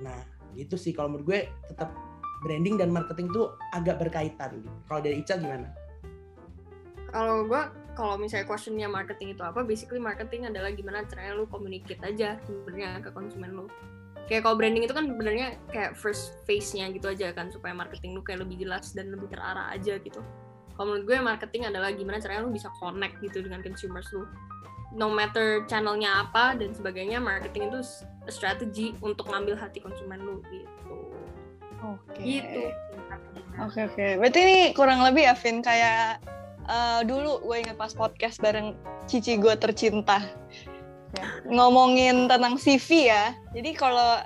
Nah 0.00 0.18
itu 0.56 0.74
sih. 0.80 0.96
Kalau 0.96 1.12
menurut 1.12 1.26
gue 1.28 1.40
tetap 1.68 1.92
branding 2.44 2.76
dan 2.76 2.92
marketing 2.92 3.32
itu 3.32 3.48
agak 3.72 3.96
berkaitan 4.02 4.60
gitu 4.60 4.76
kalau 4.90 5.00
dari 5.00 5.16
Ica 5.22 5.34
gimana 5.40 5.68
kalau 7.14 7.48
gue 7.48 7.62
kalau 7.96 8.20
misalnya 8.20 8.44
questionnya 8.44 8.88
marketing 8.90 9.32
itu 9.32 9.40
apa 9.40 9.64
basically 9.64 10.02
marketing 10.02 10.44
adalah 10.44 10.68
gimana 10.74 11.06
caranya 11.08 11.38
lu 11.38 11.48
communicate 11.48 12.02
aja 12.04 12.36
sebenarnya 12.44 13.00
ke 13.00 13.08
konsumen 13.14 13.64
lu 13.64 13.66
kayak 14.26 14.42
kalau 14.42 14.58
branding 14.58 14.82
itu 14.82 14.94
kan 14.94 15.06
sebenarnya 15.06 15.54
kayak 15.70 15.94
first 15.94 16.34
face-nya 16.44 16.90
gitu 16.90 17.06
aja 17.06 17.30
kan 17.30 17.48
supaya 17.48 17.72
marketing 17.72 18.18
lu 18.18 18.22
kayak 18.26 18.42
lebih 18.42 18.66
jelas 18.66 18.90
dan 18.90 19.14
lebih 19.14 19.30
terarah 19.30 19.70
aja 19.70 20.02
gitu. 20.02 20.20
Kalau 20.76 20.92
menurut 20.92 21.04
gue 21.08 21.16
marketing 21.22 21.62
adalah 21.72 21.88
gimana 21.94 22.20
caranya 22.20 22.44
lu 22.44 22.52
bisa 22.52 22.68
connect 22.76 23.16
gitu 23.24 23.40
dengan 23.40 23.64
consumers 23.64 24.10
lu. 24.12 24.26
No 24.92 25.08
matter 25.08 25.64
channelnya 25.70 26.26
apa 26.26 26.58
dan 26.58 26.72
sebagainya, 26.72 27.22
marketing 27.22 27.72
itu 27.72 27.80
strategi 28.28 28.92
untuk 29.00 29.28
ngambil 29.30 29.56
hati 29.56 29.80
konsumen 29.80 30.20
lu 30.20 30.42
gitu. 30.52 30.68
Oke. 31.84 32.20
Gitu. 32.22 32.62
Oke 33.56 33.88
oke. 33.88 34.06
Berarti 34.20 34.38
ini 34.44 34.58
kurang 34.76 35.00
lebih 35.04 35.28
ya 35.28 35.34
Vin 35.36 35.64
kayak 35.64 36.20
uh, 36.68 37.00
dulu 37.04 37.40
gue 37.44 37.56
inget 37.64 37.76
pas 37.80 37.92
podcast 37.92 38.40
bareng 38.40 38.76
Cici 39.06 39.38
gue 39.38 39.54
tercinta 39.56 40.20
ngomongin 41.48 42.28
tentang 42.28 42.58
CV 42.60 43.08
ya. 43.08 43.32
Jadi 43.54 43.70
kalau 43.72 44.20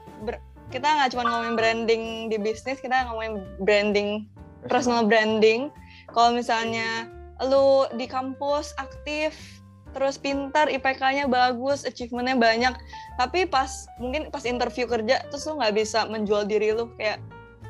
kita 0.70 0.86
nggak 0.86 1.10
cuma 1.14 1.26
ngomongin 1.26 1.54
branding 1.58 2.04
di 2.30 2.36
bisnis, 2.38 2.78
kita 2.78 3.10
ngomongin 3.10 3.44
branding 3.62 4.26
personal 4.66 5.06
branding. 5.06 5.70
Kalau 6.10 6.34
misalnya 6.34 7.06
lu 7.44 7.86
di 7.94 8.10
kampus 8.10 8.74
aktif, 8.76 9.62
terus 9.94 10.18
pintar, 10.18 10.66
IPK-nya 10.70 11.26
bagus, 11.30 11.86
achievement-nya 11.86 12.36
banyak, 12.38 12.74
tapi 13.18 13.46
pas 13.46 13.86
mungkin 13.98 14.30
pas 14.30 14.42
interview 14.46 14.86
kerja 14.86 15.22
terus 15.30 15.46
lu 15.46 15.58
nggak 15.58 15.74
bisa 15.76 16.06
menjual 16.06 16.46
diri 16.46 16.74
lu 16.74 16.90
kayak 16.98 17.18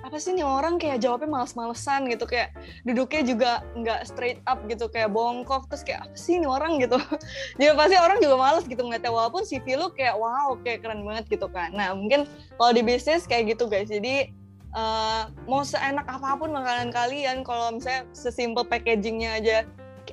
apa 0.00 0.16
sih 0.16 0.33
nih 0.33 0.47
orang 0.47 0.80
kayak 0.80 1.04
jawabnya 1.04 1.28
males-malesan 1.28 2.09
gitu 2.09 2.25
kayak 2.25 2.57
duduknya 2.88 3.23
juga 3.23 3.50
nggak 3.76 4.00
straight 4.09 4.40
up 4.49 4.64
gitu 4.64 4.88
kayak 4.88 5.12
bongkok 5.12 5.69
terus 5.69 5.85
kayak 5.85 6.09
apa 6.09 6.16
sih 6.16 6.40
nih 6.40 6.49
orang? 6.49 6.80
gitu. 6.80 6.97
Jadi 7.61 7.76
pasti 7.76 7.97
orang 8.00 8.19
juga 8.25 8.37
males 8.40 8.64
gitu 8.64 8.80
ngeliatnya 8.80 9.12
walaupun 9.12 9.45
CV 9.45 9.76
lu 9.76 9.92
kayak 9.92 10.16
wow 10.16 10.57
kayak 10.64 10.80
keren 10.80 11.04
banget 11.04 11.28
gitu 11.28 11.47
kan. 11.52 11.75
Nah 11.76 11.92
mungkin 11.92 12.25
kalau 12.57 12.73
di 12.73 12.80
bisnis 12.80 13.28
kayak 13.28 13.57
gitu 13.57 13.69
guys. 13.69 13.92
Jadi 13.92 14.33
uh, 14.73 15.28
mau 15.45 15.61
seenak 15.61 16.09
apa 16.09 16.40
pun 16.40 16.50
makanan 16.54 16.88
kalian 16.95 17.45
kalau 17.45 17.76
misalnya 17.76 18.09
sesimpel 18.16 18.64
packagingnya 18.64 19.30
aja 19.37 19.57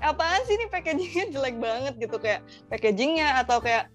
apaan 0.04 0.42
sih 0.46 0.56
nih 0.60 0.70
packagingnya? 0.70 1.24
Jelek 1.34 1.58
banget 1.58 1.94
gitu 1.98 2.18
kayak 2.22 2.46
packagingnya 2.70 3.42
atau 3.42 3.58
kayak 3.64 3.90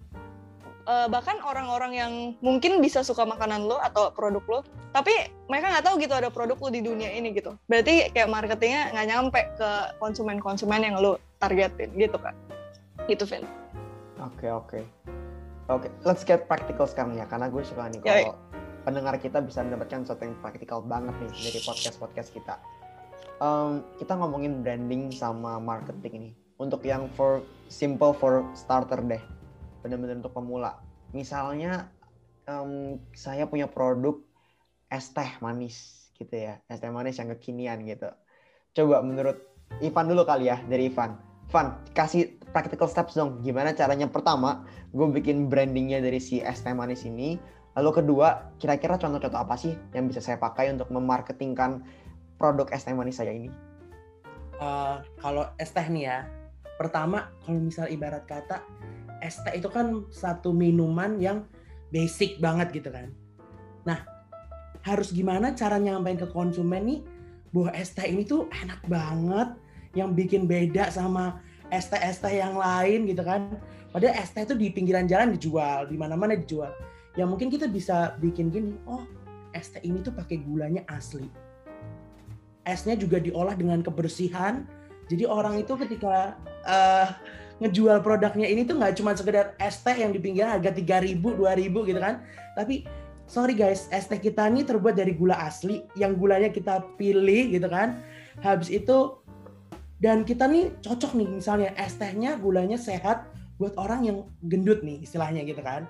uh, 0.87 1.07
bahkan 1.07 1.39
orang-orang 1.43 1.91
yang 1.95 2.13
mungkin 2.39 2.79
bisa 2.79 3.03
suka 3.03 3.23
makanan 3.23 3.65
lo 3.67 3.79
atau 3.79 4.11
produk 4.11 4.43
lo, 4.47 4.59
tapi 4.91 5.11
mereka 5.47 5.71
nggak 5.71 5.85
tahu 5.85 5.95
gitu 5.99 6.13
ada 6.15 6.29
produk 6.29 6.57
lo 6.59 6.69
di 6.71 6.81
dunia 6.83 7.11
ini 7.11 7.31
gitu. 7.35 7.55
Berarti 7.67 8.11
kayak 8.11 8.29
marketingnya 8.31 8.91
nggak 8.95 9.07
nyampe 9.07 9.41
ke 9.55 9.69
konsumen-konsumen 9.99 10.81
yang 10.83 10.95
lo 10.99 11.19
targetin 11.39 11.91
gitu 11.95 12.17
kan. 12.19 12.35
Gitu, 13.07 13.23
Vin. 13.27 13.43
Oke, 14.23 14.47
okay, 14.47 14.51
oke. 14.51 14.67
Okay. 14.69 14.83
Oke, 15.71 15.87
okay, 15.87 15.91
let's 16.03 16.27
get 16.27 16.43
practical 16.51 16.83
sekarang 16.83 17.15
ya, 17.15 17.23
karena 17.23 17.47
gue 17.47 17.63
suka 17.63 17.87
nih 17.87 18.03
kalau 18.03 18.35
pendengar 18.83 19.15
kita 19.15 19.39
bisa 19.39 19.63
mendapatkan 19.63 20.03
sesuatu 20.03 20.27
yang 20.27 20.35
praktikal 20.43 20.79
banget 20.83 21.15
nih 21.23 21.31
dari 21.51 21.59
podcast-podcast 21.63 22.29
kita. 22.35 22.55
Um, 23.39 23.83
kita 23.95 24.15
ngomongin 24.19 24.59
branding 24.59 25.11
sama 25.15 25.59
marketing 25.63 26.13
ini. 26.19 26.31
Untuk 26.59 26.83
yang 26.83 27.07
for 27.15 27.43
simple 27.71 28.11
for 28.11 28.43
starter 28.53 28.99
deh 29.03 29.23
benar-benar 29.83 30.23
untuk 30.23 30.33
pemula. 30.33 30.79
Misalnya 31.11 31.91
um, 32.47 32.97
saya 33.13 33.45
punya 33.45 33.67
produk 33.67 34.17
es 34.89 35.11
teh 35.11 35.29
manis 35.43 36.09
gitu 36.15 36.31
ya, 36.31 36.63
es 36.71 36.79
teh 36.79 36.89
manis 36.89 37.19
yang 37.19 37.29
kekinian 37.35 37.83
gitu. 37.83 38.09
Coba 38.73 39.03
menurut 39.03 39.37
Ivan 39.83 40.09
dulu 40.09 40.23
kali 40.23 40.49
ya 40.49 40.57
dari 40.65 40.87
Ivan. 40.89 41.19
Ivan, 41.51 41.77
kasih 41.93 42.39
practical 42.49 42.89
steps 42.89 43.13
dong. 43.13 43.43
Gimana 43.45 43.77
caranya? 43.77 44.09
Pertama, 44.09 44.65
gue 44.89 45.05
bikin 45.13 45.51
brandingnya 45.51 46.01
dari 46.01 46.17
si 46.17 46.41
es 46.41 46.65
teh 46.65 46.73
manis 46.73 47.05
ini. 47.05 47.37
Lalu 47.73 48.01
kedua, 48.01 48.53
kira-kira 48.61 48.97
contoh-contoh 49.01 49.37
apa 49.37 49.57
sih 49.57 49.73
yang 49.97 50.05
bisa 50.09 50.21
saya 50.21 50.37
pakai 50.37 50.73
untuk 50.73 50.89
memarketingkan 50.93 51.81
produk 52.37 52.69
es 52.73 52.85
teh 52.85 52.93
manis 52.93 53.17
saya 53.17 53.33
ini? 53.33 53.49
Uh, 54.57 55.01
kalau 55.21 55.49
es 55.57 55.73
teh 55.73 55.85
nih 55.85 56.09
ya, 56.09 56.17
pertama 56.77 57.29
kalau 57.45 57.59
misal 57.61 57.89
ibarat 57.89 58.25
kata 58.25 58.61
es 59.23 59.39
teh 59.39 59.55
itu 59.55 59.71
kan 59.71 60.03
satu 60.11 60.51
minuman 60.51 61.15
yang 61.23 61.47
basic 61.95 62.43
banget 62.43 62.75
gitu 62.75 62.91
kan. 62.91 63.15
Nah, 63.87 64.03
harus 64.83 65.15
gimana 65.15 65.55
cara 65.55 65.79
nyampein 65.79 66.19
ke 66.19 66.27
konsumen 66.27 66.83
nih 66.83 66.99
bahwa 67.55 67.71
es 67.71 67.95
teh 67.95 68.03
ini 68.03 68.27
tuh 68.27 68.51
enak 68.51 68.83
banget 68.91 69.55
yang 69.95 70.11
bikin 70.11 70.43
beda 70.43 70.91
sama 70.91 71.39
es 71.71 71.87
teh 71.87 72.01
es 72.03 72.19
teh 72.19 72.35
yang 72.35 72.59
lain 72.59 73.07
gitu 73.07 73.23
kan. 73.23 73.55
Padahal 73.95 74.19
es 74.19 74.35
teh 74.35 74.43
itu 74.43 74.59
di 74.59 74.67
pinggiran 74.75 75.07
jalan 75.07 75.31
dijual, 75.31 75.87
di 75.87 75.95
mana-mana 75.95 76.35
dijual. 76.35 76.75
Ya 77.15 77.23
mungkin 77.23 77.47
kita 77.47 77.69
bisa 77.71 78.17
bikin 78.19 78.51
gini, 78.51 78.75
oh 78.83 79.07
es 79.55 79.71
teh 79.71 79.79
ini 79.85 80.03
tuh 80.03 80.11
pakai 80.11 80.43
gulanya 80.43 80.83
asli. 80.91 81.29
Esnya 82.63 82.95
juga 82.95 83.19
diolah 83.19 83.59
dengan 83.59 83.83
kebersihan. 83.83 84.63
Jadi 85.11 85.27
orang 85.27 85.59
itu 85.59 85.75
ketika 85.75 86.39
uh, 86.63 87.11
ngejual 87.61 88.01
produknya 88.01 88.49
ini 88.49 88.65
tuh 88.65 88.79
nggak 88.79 88.97
cuma 88.97 89.13
sekedar 89.13 89.53
es 89.61 89.81
teh 89.81 89.93
yang 89.93 90.09
di 90.09 90.19
pinggir 90.19 90.47
harga 90.47 90.73
3000 90.73 91.19
2000 91.21 91.89
gitu 91.89 91.99
kan. 92.01 92.23
Tapi 92.57 92.87
sorry 93.29 93.53
guys 93.53 93.85
es 93.93 94.09
teh 94.09 94.17
kita 94.17 94.49
ini 94.49 94.65
terbuat 94.65 94.97
dari 94.97 95.13
gula 95.13 95.37
asli 95.37 95.85
yang 95.93 96.17
gulanya 96.17 96.49
kita 96.49 96.81
pilih 96.97 97.53
gitu 97.53 97.67
kan. 97.69 98.01
Habis 98.41 98.73
itu 98.73 99.21
dan 100.01 100.27
kita 100.27 100.49
nih 100.49 100.73
cocok 100.83 101.15
nih 101.15 101.27
misalnya 101.29 101.69
es 101.79 101.95
tehnya 101.95 102.35
gulanya 102.35 102.75
sehat 102.75 103.29
buat 103.61 103.77
orang 103.77 104.03
yang 104.03 104.17
gendut 104.49 104.81
nih 104.81 105.05
istilahnya 105.05 105.45
gitu 105.45 105.61
kan. 105.61 105.85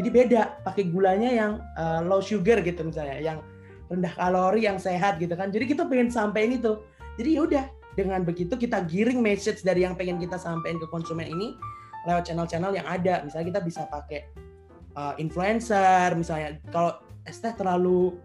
Jadi 0.00 0.08
beda 0.08 0.64
pakai 0.64 0.88
gulanya 0.88 1.28
yang 1.28 1.52
uh, 1.76 2.00
low 2.00 2.24
sugar 2.24 2.64
gitu 2.64 2.80
misalnya 2.80 3.20
yang 3.20 3.38
rendah 3.92 4.16
kalori 4.16 4.64
yang 4.64 4.80
sehat 4.80 5.20
gitu 5.20 5.36
kan. 5.36 5.52
Jadi 5.52 5.68
kita 5.68 5.84
pengen 5.84 6.08
sampein 6.08 6.56
itu 6.56 6.80
jadi 7.20 7.30
yaudah 7.38 7.64
dengan 7.94 8.24
begitu 8.24 8.56
kita 8.56 8.84
giring 8.88 9.20
message 9.20 9.60
dari 9.60 9.84
yang 9.84 9.96
pengen 9.96 10.16
kita 10.16 10.40
sampaikan 10.40 10.80
ke 10.80 10.86
konsumen 10.88 11.28
ini 11.28 11.56
lewat 12.08 12.26
channel-channel 12.26 12.72
yang 12.74 12.86
ada. 12.88 13.22
Misalnya 13.22 13.46
kita 13.54 13.60
bisa 13.62 13.80
pakai 13.86 14.26
uh, 14.96 15.14
influencer, 15.20 16.16
misalnya. 16.16 16.58
Kalau 16.72 16.98
Esteh 17.22 17.54
terlalu 17.54 18.18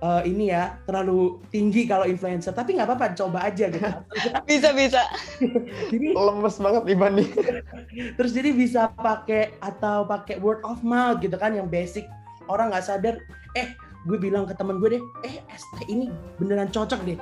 uh, 0.00 0.22
ini 0.24 0.50
ya 0.54 0.78
terlalu 0.88 1.42
tinggi 1.52 1.84
kalau 1.84 2.06
influencer 2.08 2.54
tapi 2.54 2.78
nggak 2.78 2.88
apa-apa 2.88 3.14
coba 3.18 3.44
aja 3.50 3.68
gitu. 3.68 3.84
Bisa 4.48 4.72
bisa. 4.72 5.02
Jadi 5.92 6.16
lemes 6.16 6.56
banget 6.56 6.82
Iban 6.88 7.12
nih 7.20 7.28
terus 8.16 8.32
jadi 8.32 8.54
bisa 8.54 8.92
pakai 8.94 9.58
atau 9.60 10.06
pakai 10.06 10.38
word 10.38 10.62
of 10.64 10.80
mouth 10.80 11.20
gitu 11.20 11.34
kan 11.36 11.52
yang 11.52 11.68
basic. 11.68 12.08
Orang 12.48 12.72
nggak 12.72 12.86
sadar 12.88 13.20
eh 13.52 13.76
gue 14.08 14.16
bilang 14.16 14.48
ke 14.48 14.54
temen 14.56 14.80
gue 14.80 14.96
deh 14.96 15.02
eh 15.26 15.42
teh 15.44 15.86
ini 15.90 16.08
beneran 16.40 16.70
cocok 16.72 17.02
deh 17.04 17.18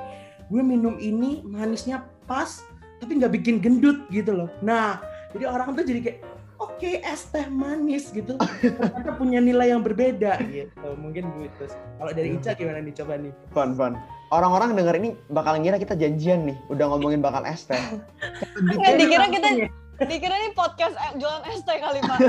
gue 0.47 0.61
minum 0.63 0.95
ini 0.99 1.43
manisnya 1.43 2.03
pas 2.25 2.63
tapi 3.03 3.19
nggak 3.19 3.33
bikin 3.39 3.59
gendut 3.59 4.07
gitu 4.09 4.33
loh 4.33 4.49
nah 4.63 4.99
jadi 5.35 5.51
orang 5.51 5.75
tuh 5.75 5.83
jadi 5.83 5.99
kayak 6.01 6.19
oke 6.57 6.91
es 7.03 7.29
teh 7.29 7.45
manis 7.51 8.09
gitu 8.09 8.39
ternyata 8.61 9.11
punya 9.15 9.37
nilai 9.37 9.69
yang 9.75 9.85
berbeda 9.85 10.41
gitu 10.49 10.87
mungkin 10.97 11.29
gitu 11.43 11.69
kalau 12.01 12.11
dari 12.11 12.33
Ica 12.39 12.57
gimana 12.57 12.81
nih 12.81 12.93
coba 12.97 13.13
nih 13.19 13.33
Fun, 13.53 13.73
fun. 13.77 13.93
Orang-orang 14.27 14.75
denger 14.75 14.95
ini 14.99 15.09
bakal 15.31 15.55
ngira 15.55 15.79
kita 15.79 15.95
janjian 15.95 16.51
nih, 16.51 16.57
udah 16.67 16.91
ngomongin 16.91 17.23
bakal 17.23 17.47
es 17.47 17.63
teh. 17.63 17.79
Nggak 18.59 18.99
dikira 18.99 19.25
kita 19.31 19.47
dikira 20.03 20.35
ini 20.35 20.51
podcast 20.51 20.99
eh, 20.99 21.15
jualan 21.15 21.47
ST 21.47 21.69
kali 21.79 21.99
pak. 22.03 22.19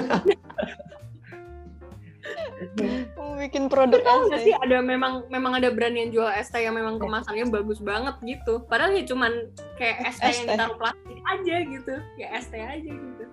Mau 3.15 3.39
bikin 3.39 3.71
produk 3.71 4.03
Tahu 4.03 4.21
nggak 4.31 4.41
ST. 4.43 4.47
sih 4.51 4.55
ada 4.55 4.79
memang 4.83 5.27
memang 5.31 5.53
ada 5.59 5.71
brand 5.71 5.95
yang 5.95 6.11
jual 6.11 6.27
es 6.27 6.51
teh 6.51 6.67
yang 6.67 6.75
memang 6.75 6.99
kemasannya 6.99 7.47
bagus 7.51 7.79
banget 7.79 8.19
gitu. 8.27 8.67
Padahal 8.67 8.99
ya 8.99 9.05
cuman 9.07 9.33
kayak 9.79 9.97
es 10.11 10.17
teh 10.19 10.33
yang 10.43 10.47
ditaruh 10.55 10.77
plastik 10.79 11.19
aja 11.23 11.57
gitu. 11.63 11.95
Ya 12.19 12.27
es 12.35 12.47
teh 12.51 12.63
aja 12.63 12.91
gitu. 12.91 13.25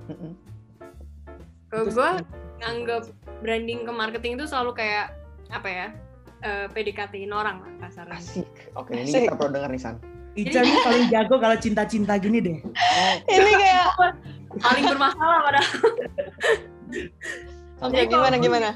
Kalau 1.74 1.86
gue 1.90 2.10
nganggap 2.62 3.04
branding 3.42 3.84
ke 3.84 3.92
marketing 3.92 4.32
itu 4.38 4.46
selalu 4.46 4.78
kayak 4.78 5.12
apa 5.50 5.70
ya? 5.70 5.88
eh, 6.46 6.68
PDKT-in 6.70 7.34
orang 7.34 7.58
lah 7.66 7.72
kasarnya. 7.88 8.22
Asik. 8.22 8.46
Oke, 8.78 8.94
ini 8.94 9.10
Asik. 9.10 9.22
kita 9.26 9.36
perlu 9.40 9.52
denger 9.58 9.70
nih 9.74 9.82
San. 9.82 9.96
Ica 10.36 10.60
nih 10.62 10.78
paling 10.84 11.06
jago 11.08 11.36
kalau 11.40 11.56
cinta-cinta 11.56 12.20
gini 12.20 12.44
deh 12.44 12.60
Ini 13.24 13.52
kayak 13.56 13.88
Paling 14.60 14.84
bermasalah 14.84 15.40
padahal. 15.48 15.68
oke 17.78 17.92
Jadi 17.92 18.06
kalau 18.06 18.24
gimana 18.24 18.36
gimana? 18.38 18.70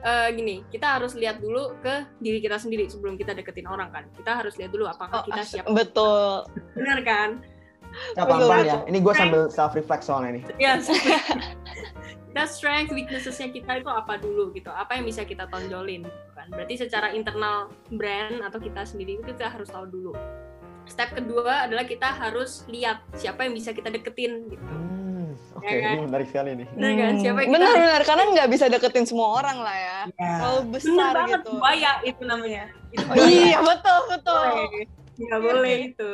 eh, 0.00 0.28
gini, 0.32 0.56
kita 0.66 0.98
harus 0.98 1.12
lihat 1.12 1.38
dulu 1.38 1.76
ke 1.78 1.94
diri 2.18 2.38
kita 2.38 2.56
sendiri 2.56 2.86
sebelum 2.86 3.14
kita 3.14 3.30
deketin 3.30 3.64
orang 3.64 3.90
kan. 3.90 4.04
Kita 4.12 4.34
harus 4.34 4.56
lihat 4.56 4.70
dulu 4.70 4.84
apakah 4.84 5.22
Oh, 5.22 5.24
kita 5.24 5.42
siap. 5.42 5.64
betul. 5.68 6.46
Bener 6.74 7.00
kan? 7.02 7.30
Ya, 8.14 8.22
Betul, 8.22 8.26
pelan-pelan 8.38 8.58
ya. 8.60 8.64
betul. 8.76 8.80
Ini 8.86 8.98
gue 9.00 9.14
sambil 9.16 9.42
self 9.50 9.72
reflect 9.74 10.02
soalnya 10.02 10.30
nih. 10.32 10.42
Ya. 10.56 10.72
kita 12.30 12.44
strength, 12.54 12.90
weaknessesnya 12.90 13.50
kita 13.50 13.72
itu 13.76 13.90
apa 13.90 14.14
dulu 14.16 14.50
gitu. 14.52 14.70
Apa 14.70 14.94
yang 14.94 15.04
bisa 15.04 15.22
kita 15.22 15.50
tonjolin 15.50 16.06
gitu 16.06 16.30
kan. 16.32 16.46
Berarti 16.48 16.78
secara 16.78 17.10
internal 17.10 17.66
brand 17.90 18.40
atau 18.40 18.56
kita 18.56 18.86
sendiri 18.86 19.18
itu 19.18 19.26
kita 19.26 19.50
harus 19.50 19.66
tahu 19.66 19.84
dulu. 19.84 20.14
Step 20.86 21.12
kedua 21.12 21.66
adalah 21.66 21.82
kita 21.82 22.06
harus 22.08 22.62
lihat 22.66 23.02
siapa 23.12 23.42
yang 23.42 23.54
bisa 23.54 23.70
kita 23.70 23.90
deketin 23.90 24.46
gitu. 24.48 24.62
Hmm, 24.64 25.19
Oke, 25.50 25.66
Ya 25.66 25.78
kan? 25.82 25.92
ini 25.92 26.00
menarik 26.06 26.28
sekali 26.30 26.50
nih. 26.54 26.66
Bener 26.72 26.92
kan? 26.94 27.12
Siapa 27.18 27.38
yang 27.42 27.50
benar 27.50 27.68
kita 27.68 27.80
benar 27.80 28.02
karena 28.06 28.22
nggak 28.30 28.48
bisa 28.48 28.64
deketin 28.70 29.06
semua 29.06 29.28
orang 29.36 29.58
lah 29.60 29.76
ya. 29.76 29.98
ya 30.14 30.32
Kalau 30.38 30.58
bener 30.62 30.72
besar 30.72 31.12
banget 31.12 31.40
gitu. 31.40 31.50
buaya 31.52 31.92
itu 32.06 32.22
namanya. 32.22 32.64
Itu 32.90 33.04
Oh, 33.06 33.26
iya 33.26 33.58
betul 33.60 33.98
betul. 34.08 34.46
boleh. 34.46 34.84
Nggak 35.20 35.40
boleh 35.42 35.76
itu. 35.90 36.12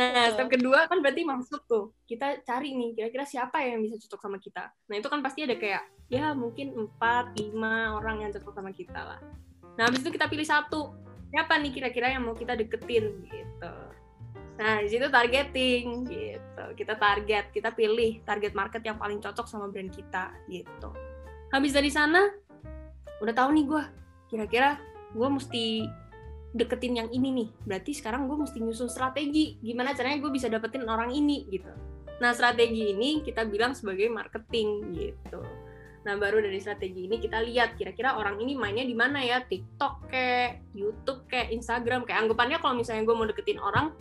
Nah, 0.00 0.08
Betul. 0.08 0.32
step 0.32 0.48
kedua 0.48 0.78
kan 0.88 0.98
berarti 1.04 1.22
masuk 1.26 1.60
tuh. 1.68 1.92
Kita 2.06 2.40
cari 2.40 2.72
nih, 2.72 2.96
kira-kira 2.96 3.28
siapa 3.28 3.60
yang 3.60 3.84
bisa 3.84 4.00
cocok 4.00 4.20
sama 4.22 4.38
kita. 4.40 4.64
Nah, 4.88 4.96
itu 4.96 5.08
kan 5.12 5.20
pasti 5.20 5.44
ada 5.44 5.60
kayak, 5.60 5.84
ya 6.08 6.32
mungkin 6.32 6.72
4, 6.72 7.36
5 7.36 7.52
orang 8.00 8.24
yang 8.24 8.30
cocok 8.32 8.54
sama 8.54 8.72
kita 8.72 8.96
lah. 8.96 9.20
Nah, 9.76 9.84
habis 9.84 10.00
itu 10.00 10.08
kita 10.08 10.24
pilih 10.24 10.46
satu. 10.46 10.96
Siapa 11.28 11.60
nih 11.60 11.68
kira-kira 11.70 12.08
yang 12.08 12.24
mau 12.24 12.32
kita 12.32 12.56
deketin 12.56 13.12
gitu. 13.28 13.72
Nah, 14.58 14.82
di 14.82 14.88
situ 14.90 15.06
targeting 15.06 16.02
gitu. 16.10 16.64
Kita 16.74 16.98
target, 16.98 17.54
kita 17.54 17.70
pilih 17.72 18.18
target 18.26 18.52
market 18.58 18.82
yang 18.82 18.98
paling 18.98 19.22
cocok 19.22 19.46
sama 19.46 19.70
brand 19.70 19.94
kita 19.94 20.34
gitu. 20.50 20.90
Habis 21.54 21.72
dari 21.72 21.88
sana, 21.88 22.26
udah 23.22 23.34
tahu 23.34 23.54
nih 23.54 23.64
gue, 23.64 23.82
kira-kira 24.28 24.82
gue 25.14 25.28
mesti 25.30 25.86
deketin 26.52 26.98
yang 26.98 27.08
ini 27.14 27.28
nih. 27.30 27.48
Berarti 27.64 27.94
sekarang 27.94 28.26
gue 28.26 28.36
mesti 28.36 28.58
nyusun 28.58 28.90
strategi. 28.90 29.56
Gimana 29.62 29.94
caranya 29.94 30.18
gue 30.20 30.32
bisa 30.34 30.50
dapetin 30.50 30.84
orang 30.90 31.14
ini 31.14 31.46
gitu. 31.48 31.70
Nah 32.18 32.34
strategi 32.34 32.90
ini 32.92 33.22
kita 33.22 33.46
bilang 33.46 33.78
sebagai 33.78 34.10
marketing 34.10 34.90
gitu. 34.96 35.40
Nah 36.02 36.14
baru 36.16 36.42
dari 36.42 36.58
strategi 36.58 37.06
ini 37.06 37.20
kita 37.22 37.38
lihat 37.44 37.78
kira-kira 37.78 38.18
orang 38.18 38.40
ini 38.42 38.58
mainnya 38.58 38.82
di 38.82 38.96
mana 38.96 39.22
ya 39.22 39.44
TikTok 39.44 40.10
kayak 40.10 40.66
YouTube 40.74 41.28
kayak 41.30 41.54
Instagram 41.54 42.02
kayak 42.08 42.26
anggapannya 42.26 42.58
kalau 42.58 42.74
misalnya 42.74 43.06
gue 43.06 43.14
mau 43.14 43.28
deketin 43.28 43.60
orang 43.62 43.94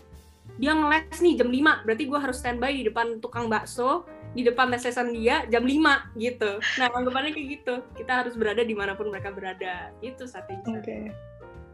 dia 0.57 0.73
ngeles 0.73 1.17
nih 1.17 1.33
jam 1.35 1.49
5 1.49 1.85
berarti 1.85 2.03
gue 2.05 2.19
harus 2.19 2.37
standby 2.37 2.71
di 2.71 2.83
depan 2.85 3.17
tukang 3.17 3.45
bakso 3.47 4.03
di 4.33 4.41
depan 4.41 4.69
les-lesan 4.69 5.13
dia 5.13 5.45
jam 5.47 5.63
5 5.63 6.17
gitu 6.17 6.51
nah 6.77 6.87
anggapannya 6.91 7.31
kayak 7.31 7.47
gitu 7.55 7.73
kita 7.95 8.11
harus 8.21 8.33
berada 8.33 8.61
di 8.61 8.73
mana 8.73 8.93
pun 8.93 9.09
mereka 9.09 9.29
berada 9.29 9.89
itu 9.99 10.25
strategi 10.25 10.69
Oke. 10.69 10.97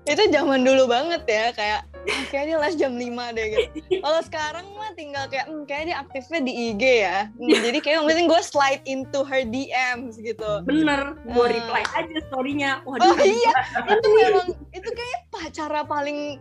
Itu 0.04 0.20
zaman 0.28 0.68
dulu 0.68 0.92
banget 0.92 1.24
ya, 1.24 1.56
kayak 1.56 1.88
"Ah, 1.88 2.24
kayak 2.28 2.46
dia 2.46 2.58
les 2.60 2.76
jam 2.76 2.92
5 2.92 3.32
deh 3.32 3.46
gitu. 3.48 3.68
Kalau 4.04 4.20
sekarang 4.20 4.68
mah 4.76 4.92
tinggal 4.94 5.32
kayak 5.32 5.48
hmm, 5.48 5.64
kayak 5.64 5.84
dia 5.88 5.96
aktifnya 5.98 6.40
di 6.44 6.52
IG 6.68 6.84
ya. 7.08 7.32
Hmm, 7.32 7.48
jadi 7.64 7.78
kayak 7.80 7.96
yang 7.96 8.08
penting 8.12 8.28
gue 8.28 8.42
slide 8.44 8.84
into 8.84 9.24
her 9.24 9.48
DMs 9.48 10.20
gitu. 10.20 10.60
bener 10.68 11.16
gue 11.24 11.46
Eh. 11.48 11.52
reply 11.56 11.84
aja 11.96 12.18
storynya 12.28 12.84
waduh 12.84 13.16
Oh 13.16 13.18
iya, 13.24 13.56
itu 13.88 14.08
memang 14.12 14.48
itu 14.76 14.90
kayak 14.92 15.20
cara 15.56 15.88
paling 15.88 16.36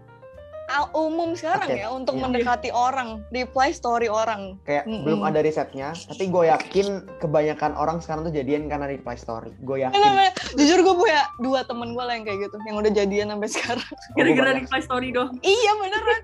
umum 0.97 1.37
sekarang 1.37 1.69
Oke, 1.69 1.81
ya 1.81 1.89
untuk 1.93 2.15
iya. 2.17 2.23
mendekati 2.25 2.71
orang, 2.73 3.21
reply 3.29 3.71
story 3.73 4.09
orang. 4.09 4.57
Kayak 4.65 4.89
Mm-mm. 4.89 5.05
belum 5.05 5.21
ada 5.27 5.41
risetnya, 5.45 5.93
tapi 6.09 6.33
gue 6.33 6.45
yakin 6.49 6.87
kebanyakan 7.21 7.73
orang 7.77 7.99
sekarang 8.01 8.25
tuh 8.29 8.35
jadian 8.35 8.71
karena 8.73 8.89
reply 8.89 9.17
story. 9.17 9.53
Gue 9.65 9.85
yakin. 9.85 9.95
Bener-bener, 9.95 10.33
jujur 10.57 10.79
gue 10.81 10.95
punya 10.97 11.23
dua 11.43 11.61
temen 11.69 11.93
gue 11.93 12.05
lah 12.05 12.15
yang 12.17 12.25
kayak 12.25 12.39
gitu, 12.49 12.57
yang 12.65 12.77
udah 12.81 12.93
jadian 12.93 13.27
sampai 13.33 13.49
sekarang. 13.51 13.89
gara-gara 14.17 14.51
Oh, 14.53 14.57
reply 14.61 14.81
story 14.85 15.09
dong 15.15 15.31
iya 15.41 15.73
beneran, 15.81 16.23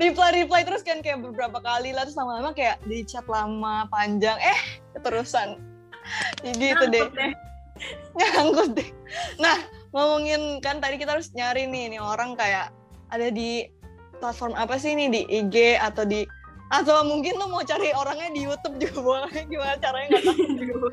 reply 0.00 0.30
reply 0.32 0.60
terus 0.64 0.82
kan 0.82 1.04
kayak 1.04 1.20
beberapa 1.20 1.60
kali 1.60 1.92
lah 1.92 2.08
terus 2.08 2.16
lama-lama 2.16 2.56
kayak 2.56 2.80
di 2.88 3.04
chat 3.04 3.24
lama 3.28 3.84
panjang, 3.88 4.36
eh 4.40 4.60
keterusan. 4.96 5.60
Gitu 6.42 6.84
deh. 6.90 7.06
Nyangkut 8.18 8.72
deh. 8.78 8.88
Nah, 9.36 9.58
ngomongin 9.92 10.60
kan 10.64 10.80
tadi 10.80 10.96
kita 10.96 11.16
harus 11.16 11.32
nyari 11.32 11.68
nih 11.68 11.96
nih 11.96 12.00
orang 12.00 12.36
kayak 12.36 12.72
ada 13.10 13.28
di 13.30 13.64
platform 14.18 14.52
apa 14.56 14.76
sih 14.80 14.96
nih 14.96 15.08
di 15.12 15.22
IG 15.28 15.80
atau 15.80 16.04
di 16.04 16.26
atau 16.66 17.06
mungkin 17.06 17.38
lo 17.38 17.46
mau 17.46 17.62
cari 17.62 17.94
orangnya 17.94 18.30
di 18.34 18.40
YouTube 18.42 18.76
juga 18.82 18.98
boleh 18.98 19.32
gimana 19.50 19.74
caranya 19.78 20.18
nggak 20.18 20.24
tahu. 20.26 20.88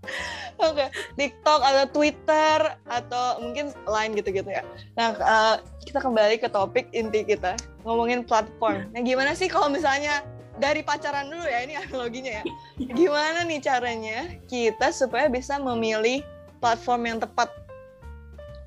Oke, 0.60 0.92
TikTok 1.16 1.60
atau 1.60 1.84
Twitter 1.92 2.58
atau 2.88 3.40
mungkin 3.40 3.72
lain 3.84 4.16
gitu-gitu 4.16 4.48
ya. 4.48 4.64
Nah, 4.96 5.16
eh, 5.16 5.56
kita 5.84 6.00
kembali 6.00 6.36
ke 6.40 6.48
topik 6.52 6.88
inti 6.92 7.24
kita 7.24 7.56
ngomongin 7.84 8.24
platform. 8.24 8.88
Nah, 8.92 9.00
gimana 9.00 9.32
sih 9.32 9.48
kalau 9.48 9.72
misalnya 9.72 10.24
dari 10.60 10.84
pacaran 10.84 11.32
dulu 11.32 11.44
ya 11.44 11.64
ini 11.64 11.74
analoginya 11.84 12.40
ya. 12.40 12.44
Gimana 12.76 13.44
nih 13.48 13.60
caranya 13.64 14.18
kita 14.48 14.92
supaya 14.92 15.32
bisa 15.32 15.56
memilih 15.56 16.20
platform 16.60 17.02
yang 17.08 17.18
tepat 17.20 17.48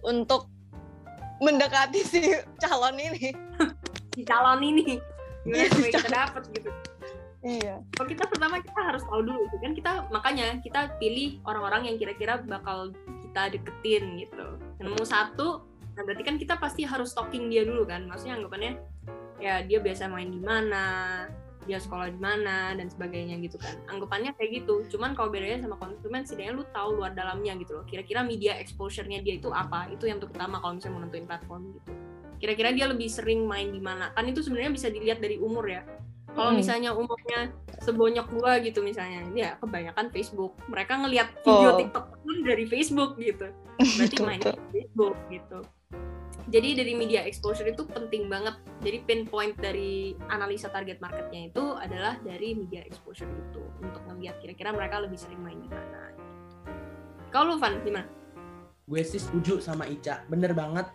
untuk 0.01 0.49
mendekati 1.41 2.01
si 2.01 2.21
calon 2.57 2.97
ini. 2.97 3.37
Si 4.13 4.21
calon 4.23 4.61
ini. 4.61 5.01
Gimana 5.43 5.59
Iya, 5.59 5.69
supaya 5.75 5.91
kita 5.91 6.09
dapet 6.09 6.43
gitu. 6.55 6.69
Iya. 7.43 7.83
kalau 7.99 8.07
kita 8.07 8.23
pertama 8.31 8.55
kita 8.63 8.79
harus 8.79 9.03
tahu 9.03 9.21
dulu 9.27 9.39
gitu 9.51 9.57
kan. 9.59 9.71
Kita 9.75 9.91
makanya 10.15 10.47
kita 10.63 10.95
pilih 10.95 11.43
orang-orang 11.43 11.91
yang 11.91 11.95
kira-kira 11.99 12.39
bakal 12.39 12.95
kita 13.19 13.59
deketin 13.59 14.15
gitu. 14.23 14.55
Nemu 14.79 15.03
satu 15.03 15.67
nah 15.93 16.01
berarti 16.01 16.25
kan 16.25 16.41
kita 16.41 16.57
pasti 16.57 16.81
harus 16.87 17.11
stalking 17.11 17.51
dia 17.51 17.67
dulu 17.67 17.83
kan. 17.83 18.07
Maksudnya 18.07 18.39
anggapannya 18.39 18.79
ya 19.43 19.59
dia 19.67 19.83
biasa 19.83 20.07
main 20.07 20.31
di 20.31 20.39
mana 20.39 20.85
dia 21.67 21.79
sekolah 21.79 22.11
di 22.11 22.19
mana 22.19 22.71
dan 22.79 22.87
sebagainya 22.87 23.35
gitu 23.43 23.59
kan. 23.59 23.75
Anggapannya 23.91 24.31
kayak 24.39 24.63
gitu. 24.63 24.87
Cuman 24.95 25.11
kalau 25.11 25.27
bedanya 25.27 25.59
sama 25.67 25.75
konsumen 25.75 26.23
setidaknya 26.23 26.53
lu 26.55 26.63
tahu 26.71 26.95
luar 27.03 27.11
dalamnya 27.11 27.59
gitu 27.59 27.75
loh. 27.75 27.83
Kira-kira 27.83 28.23
media 28.23 28.55
exposure-nya 28.55 29.19
dia 29.19 29.35
itu 29.35 29.51
apa? 29.51 29.91
Itu 29.91 30.07
yang 30.07 30.23
untuk 30.23 30.31
pertama 30.31 30.63
kalau 30.63 30.79
misalnya 30.79 30.95
mau 30.95 31.03
nentuin 31.03 31.27
platform 31.27 31.75
gitu 31.75 31.91
kira-kira 32.43 32.75
dia 32.75 32.91
lebih 32.91 33.07
sering 33.07 33.47
main 33.47 33.71
di 33.71 33.79
mana? 33.79 34.11
Kan 34.11 34.27
itu 34.27 34.43
sebenarnya 34.43 34.75
bisa 34.75 34.91
dilihat 34.91 35.23
dari 35.23 35.39
umur 35.39 35.63
ya. 35.63 35.87
Kalau 36.35 36.51
Hmm. 36.51 36.59
misalnya 36.59 36.91
umurnya 36.91 37.55
sebonyok 37.79 38.27
gua 38.35 38.59
gitu 38.59 38.83
misalnya 38.83 39.23
ya 39.31 39.55
kebanyakan 39.63 40.11
Facebook. 40.11 40.59
Mereka 40.67 41.07
ngelihat 41.07 41.31
video 41.39 41.71
Oh. 41.71 41.79
TikTok 41.79 42.05
pun 42.19 42.35
dari 42.43 42.65
Facebook 42.67 43.15
gitu. 43.15 43.47
Berarti 43.79 44.15
main 44.19 44.41
di 44.43 44.51
Facebook 44.75 45.15
gitu. 45.31 45.59
Jadi 46.43 46.75
dari 46.75 46.91
media 46.99 47.23
exposure 47.23 47.71
itu 47.71 47.87
penting 47.87 48.27
banget. 48.27 48.59
Jadi 48.83 48.97
pinpoint 49.07 49.55
dari 49.55 50.11
analisa 50.27 50.67
target 50.67 50.99
marketnya 50.99 51.47
itu 51.47 51.63
adalah 51.79 52.19
dari 52.19 52.59
media 52.59 52.83
exposure 52.83 53.29
itu. 53.31 53.63
Untuk 53.79 54.03
ngelihat 54.03 54.43
kira-kira 54.43 54.75
mereka 54.75 54.99
lebih 54.99 55.15
sering 55.15 55.39
main 55.39 55.63
di 55.63 55.71
mana 55.71 56.11
gitu. 56.11 56.27
kalau 57.31 57.55
lu 57.55 57.57
Van 57.57 57.79
gimana? 57.81 58.05
Gue 58.83 59.01
sih 59.01 59.17
setuju 59.17 59.63
sama 59.63 59.87
Ica. 59.87 60.27
Bener 60.27 60.51
banget 60.51 60.85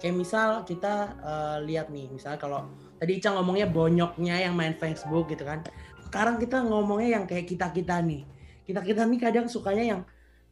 kayak 0.00 0.16
misal 0.16 0.62
kita 0.64 1.16
eh, 1.20 1.58
lihat 1.66 1.88
nih 1.88 2.08
misal 2.12 2.36
kalau 2.36 2.68
tadi 3.00 3.20
Ica 3.20 3.32
ngomongnya 3.36 3.68
bonyoknya 3.68 4.48
yang 4.48 4.54
main 4.56 4.76
Facebook 4.76 5.28
gitu 5.32 5.44
kan. 5.44 5.64
Sekarang 6.06 6.38
kita 6.38 6.62
ngomongnya 6.62 7.20
yang 7.20 7.24
kayak 7.28 7.48
kita 7.48 7.72
kita 7.72 8.00
nih. 8.00 8.24
Kita 8.66 8.80
kita 8.82 9.02
nih 9.06 9.20
kadang 9.20 9.46
sukanya 9.46 9.84
yang 9.96 10.00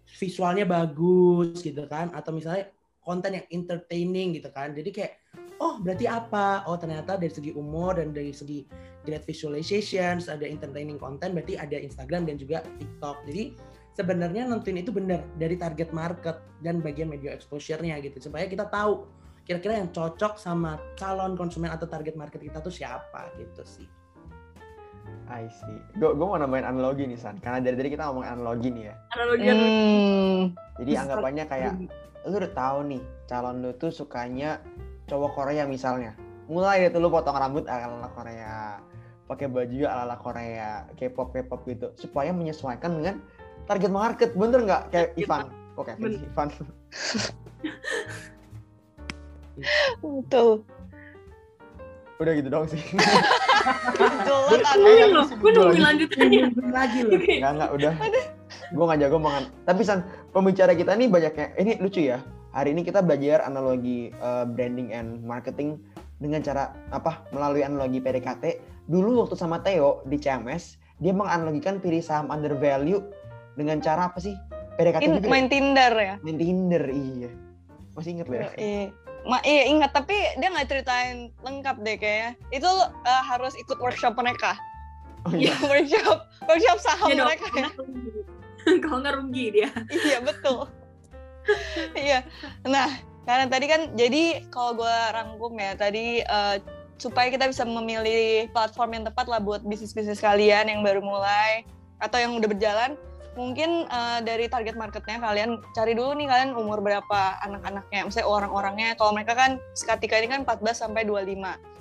visualnya 0.04 0.68
bagus 0.68 1.64
gitu 1.64 1.88
kan 1.88 2.12
atau 2.12 2.36
misalnya 2.36 2.68
konten 3.00 3.36
yang 3.40 3.46
entertaining 3.52 4.36
gitu 4.36 4.48
kan. 4.52 4.72
Jadi 4.72 4.90
kayak 4.92 5.12
oh 5.60 5.80
berarti 5.80 6.08
apa? 6.08 6.64
Oh 6.68 6.76
ternyata 6.76 7.16
dari 7.16 7.32
segi 7.32 7.52
umur 7.52 8.00
dan 8.00 8.12
dari 8.12 8.32
segi 8.32 8.64
great 9.04 9.24
visualizations 9.28 10.32
ada 10.32 10.48
entertaining 10.48 10.96
content 10.96 11.36
berarti 11.36 11.60
ada 11.60 11.76
Instagram 11.76 12.28
dan 12.28 12.36
juga 12.40 12.64
TikTok. 12.80 13.28
Jadi 13.28 13.44
sebenarnya 13.94 14.48
nentuin 14.48 14.80
itu 14.80 14.90
benar 14.90 15.22
dari 15.38 15.54
target 15.54 15.94
market 15.94 16.42
dan 16.64 16.82
bagian 16.82 17.06
media 17.12 17.30
exposure-nya 17.30 18.02
gitu 18.02 18.18
supaya 18.18 18.50
kita 18.50 18.66
tahu 18.66 19.06
kira-kira 19.44 19.84
yang 19.84 19.92
cocok 19.92 20.40
sama 20.40 20.80
calon 20.96 21.36
konsumen 21.36 21.68
atau 21.68 21.84
target 21.84 22.16
market 22.16 22.40
kita 22.40 22.64
tuh 22.64 22.72
siapa 22.72 23.28
gitu 23.36 23.62
sih. 23.64 23.88
I 25.28 25.48
see. 25.48 25.80
Gue 25.96 26.16
mau 26.16 26.36
nambahin 26.36 26.64
analogi 26.64 27.04
nih 27.08 27.16
San, 27.16 27.36
karena 27.40 27.60
dari 27.60 27.76
tadi 27.76 27.88
kita 27.92 28.08
ngomong 28.08 28.24
analogi 28.24 28.68
nih 28.72 28.84
ya. 28.88 28.94
Analogi 29.16 29.44
Hmm. 29.48 30.40
Jadi 30.80 30.92
anggapannya 30.96 31.44
kayak 31.48 31.72
lu 32.24 32.36
udah 32.40 32.52
tahu 32.56 32.78
nih 32.88 33.02
calon 33.28 33.60
lu 33.60 33.70
tuh 33.76 33.92
sukanya 33.92 34.60
cowok 35.08 35.36
Korea 35.36 35.68
misalnya. 35.68 36.16
Mulai 36.48 36.88
deh 36.88 36.90
tuh 36.92 37.00
lu 37.00 37.08
potong 37.08 37.36
rambut 37.36 37.64
ala-ala 37.68 38.08
Korea, 38.12 38.80
pakai 39.28 39.48
baju 39.48 39.84
ala-ala 39.88 40.16
Korea, 40.20 40.84
K-pop 40.96 41.32
K-pop 41.32 41.64
gitu, 41.68 41.88
supaya 41.96 42.32
menyesuaikan 42.32 43.00
dengan 43.00 43.16
target 43.64 43.92
market, 43.92 44.30
bener 44.36 44.60
nggak? 44.64 44.82
Kayak 44.92 45.08
Ivan. 45.16 45.44
Oke, 45.74 45.92
Bener. 45.96 46.20
Ivan. 46.20 46.48
Betul. 50.02 50.62
Udah 52.22 52.32
gitu 52.38 52.48
dong 52.48 52.66
sih. 52.70 52.78
Jelas 52.78 54.70
Kayak 54.70 54.76
Gue 54.78 54.92
yang 54.94 55.12
loh, 55.12 55.26
sibuk 55.26 55.42
gue 55.42 55.50
nungguin 55.56 55.82
lagi. 55.82 55.82
lanjutannya. 55.82 56.44
Lagi 56.70 56.98
loh. 57.02 57.12
Oke. 57.18 57.34
Enggak, 57.40 57.52
enggak, 57.58 57.70
udah. 57.74 57.92
Gue 58.70 58.84
gak 58.86 59.00
jago 59.02 59.18
banget. 59.18 59.44
Tapi 59.66 59.82
San, 59.82 60.00
pembicara 60.30 60.72
kita 60.78 60.92
nih 60.94 61.08
banyaknya, 61.10 61.46
ini 61.58 61.72
lucu 61.82 62.00
ya. 62.06 62.22
Hari 62.54 62.70
ini 62.70 62.86
kita 62.86 63.02
belajar 63.02 63.42
analogi 63.42 64.14
eh, 64.14 64.44
branding 64.46 64.94
and 64.94 65.26
marketing 65.26 65.82
dengan 66.22 66.38
cara 66.38 66.70
apa? 66.94 67.26
Melalui 67.34 67.66
analogi 67.66 67.98
PDKT. 67.98 68.62
Dulu 68.86 69.26
waktu 69.26 69.34
sama 69.34 69.58
Theo 69.66 70.06
di 70.06 70.14
CMS, 70.14 70.78
dia 71.02 71.10
menganalogikan 71.10 71.82
pilih 71.82 71.98
saham 71.98 72.30
under 72.30 72.54
value 72.54 73.02
dengan 73.58 73.82
cara 73.82 74.06
apa 74.06 74.22
sih? 74.22 74.38
PDKT 74.78 75.02
In, 75.02 75.18
juga 75.18 75.26
ya? 75.26 75.32
main 75.34 75.46
Tinder 75.50 75.92
ya. 75.98 76.14
Main 76.22 76.38
Tinder, 76.38 76.84
iya. 76.94 77.30
Masih 77.98 78.10
inget 78.18 78.26
lo 78.30 78.34
ya? 78.38 78.48
Iya. 78.54 78.86
Ma, 79.24 79.40
iya 79.40 79.64
ingat 79.72 79.96
tapi 79.96 80.12
dia 80.36 80.48
nggak 80.52 80.68
ceritain 80.68 81.32
lengkap 81.40 81.76
deh 81.80 81.96
kayaknya. 81.96 82.30
Itu 82.52 82.68
eh, 83.08 83.22
harus 83.24 83.56
ikut 83.56 83.80
workshop 83.80 84.14
mereka. 84.20 84.56
Oh 85.24 85.32
iya. 85.32 85.56
workshop 85.70 86.28
workshop 86.44 86.78
saham 86.84 87.08
Iya 87.08 87.16
dong, 87.16 87.28
mereka 87.32 87.46
ya. 87.56 87.68
Kalau 88.84 88.98
nggak 89.00 89.14
rugi 89.20 89.44
dia. 89.60 89.70
iya 89.88 90.18
betul. 90.20 90.68
iya. 92.06 92.18
Nah 92.68 92.88
karena 93.24 93.48
tadi 93.48 93.66
kan 93.68 93.80
jadi 93.96 94.44
kalau 94.52 94.76
gue 94.76 94.96
rangkum 95.16 95.56
ya 95.56 95.72
tadi 95.72 96.20
eh, 96.20 96.56
supaya 97.00 97.32
kita 97.32 97.48
bisa 97.48 97.64
memilih 97.64 98.48
platform 98.52 99.00
yang 99.00 99.04
tepat 99.08 99.26
lah 99.26 99.40
buat 99.40 99.64
bisnis-bisnis 99.64 100.20
kalian 100.20 100.68
yang 100.68 100.80
baru 100.84 101.00
mulai 101.00 101.64
atau 101.98 102.20
yang 102.20 102.36
udah 102.36 102.48
berjalan 102.48 103.00
mungkin 103.34 103.86
eh, 103.90 104.18
dari 104.22 104.46
target 104.46 104.78
marketnya 104.78 105.18
kalian 105.18 105.58
cari 105.74 105.92
dulu 105.94 106.14
nih 106.14 106.26
kalian 106.30 106.50
umur 106.54 106.82
berapa 106.82 107.38
anak-anaknya. 107.44 108.06
Misalnya 108.06 108.28
orang-orangnya 108.30 108.88
kalau 108.98 109.14
mereka 109.14 109.34
kan 109.34 109.58
seketika 109.74 110.18
ini 110.18 110.30
kan 110.30 110.46
14 110.46 110.86
sampai 110.86 111.06
25 111.06 111.74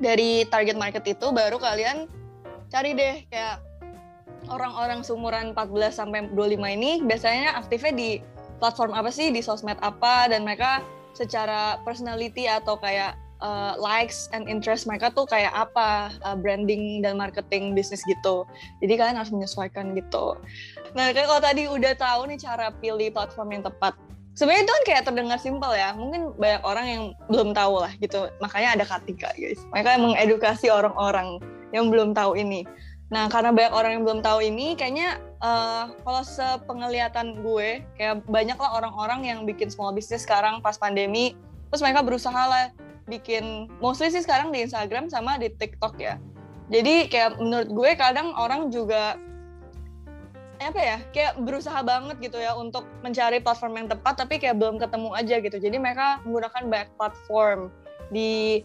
dari 0.00 0.44
target 0.52 0.76
market 0.76 1.04
itu 1.08 1.26
baru 1.32 1.56
kalian 1.56 2.04
cari 2.68 2.92
deh 2.92 3.24
kayak 3.32 3.62
orang-orang 4.52 5.00
seumuran 5.02 5.56
14 5.56 5.90
sampai 5.90 6.20
25 6.34 6.76
ini 6.76 7.02
biasanya 7.02 7.56
aktifnya 7.58 7.92
di 7.94 8.10
platform 8.62 8.94
apa 8.96 9.10
sih? 9.12 9.32
Di 9.32 9.42
sosmed 9.42 9.78
apa? 9.82 10.30
Dan 10.30 10.46
mereka 10.46 10.80
secara 11.16 11.80
personality 11.82 12.44
atau 12.46 12.76
kayak 12.76 13.16
uh, 13.40 13.74
likes 13.80 14.28
and 14.32 14.46
interest 14.46 14.86
mereka 14.86 15.10
tuh 15.12 15.26
kayak 15.26 15.52
apa? 15.52 16.12
Uh, 16.22 16.36
branding 16.38 17.02
dan 17.02 17.18
marketing 17.18 17.74
bisnis 17.74 18.04
gitu. 18.06 18.46
Jadi 18.80 18.94
kalian 18.96 19.18
harus 19.18 19.32
menyesuaikan 19.32 19.96
gitu 19.98 20.38
nah 20.96 21.12
kan 21.12 21.28
kalau 21.28 21.42
tadi 21.44 21.68
udah 21.68 21.92
tahu 21.92 22.20
nih 22.32 22.38
cara 22.40 22.72
pilih 22.72 23.12
platform 23.12 23.48
yang 23.52 23.64
tepat. 23.68 23.92
Sebenarnya 24.36 24.68
itu 24.68 24.72
kan 24.72 24.84
kayak 24.84 25.02
terdengar 25.08 25.38
simpel 25.40 25.72
ya. 25.72 25.96
Mungkin 25.96 26.36
banyak 26.36 26.62
orang 26.64 26.86
yang 26.88 27.02
belum 27.28 27.56
tahu 27.56 27.80
lah 27.80 27.92
gitu. 28.00 28.28
Makanya 28.40 28.76
ada 28.76 28.84
Katika 28.84 29.32
guys. 29.32 29.60
Mereka 29.72 29.96
mengedukasi 29.96 30.68
orang-orang 30.68 31.40
yang 31.72 31.88
belum 31.88 32.12
tahu 32.12 32.36
ini. 32.36 32.68
Nah, 33.06 33.30
karena 33.30 33.54
banyak 33.54 33.70
orang 33.70 33.90
yang 33.96 34.02
belum 34.02 34.20
tahu 34.20 34.42
ini, 34.42 34.74
kayaknya 34.74 35.22
eh, 35.22 35.84
kalau 36.02 36.22
sepenglihatan 36.26 37.38
gue, 37.38 37.86
kayak 37.94 38.26
banyak 38.26 38.58
lah 38.58 38.70
orang-orang 38.82 39.20
yang 39.22 39.38
bikin 39.46 39.70
small 39.70 39.94
business 39.94 40.26
sekarang 40.26 40.58
pas 40.58 40.74
pandemi, 40.74 41.38
terus 41.70 41.86
mereka 41.86 42.02
berusaha 42.02 42.42
lah 42.50 42.74
bikin, 43.06 43.70
mostly 43.78 44.10
sih 44.10 44.26
sekarang 44.26 44.50
di 44.50 44.66
Instagram 44.66 45.06
sama 45.06 45.38
di 45.38 45.54
TikTok 45.54 45.94
ya. 46.02 46.18
Jadi 46.66 47.06
kayak 47.06 47.38
menurut 47.38 47.70
gue 47.70 47.90
kadang 47.94 48.34
orang 48.34 48.74
juga 48.74 49.14
apa 50.70 50.80
ya 50.82 50.98
kayak 51.14 51.32
berusaha 51.42 51.80
banget 51.86 52.16
gitu 52.18 52.38
ya 52.42 52.54
untuk 52.58 52.86
mencari 53.02 53.38
platform 53.38 53.84
yang 53.84 53.88
tepat 53.90 54.14
tapi 54.18 54.42
kayak 54.42 54.58
belum 54.58 54.82
ketemu 54.82 55.08
aja 55.14 55.36
gitu. 55.38 55.56
Jadi 55.62 55.76
mereka 55.78 56.22
menggunakan 56.26 56.62
banyak 56.66 56.90
platform 56.98 57.70
di 58.10 58.62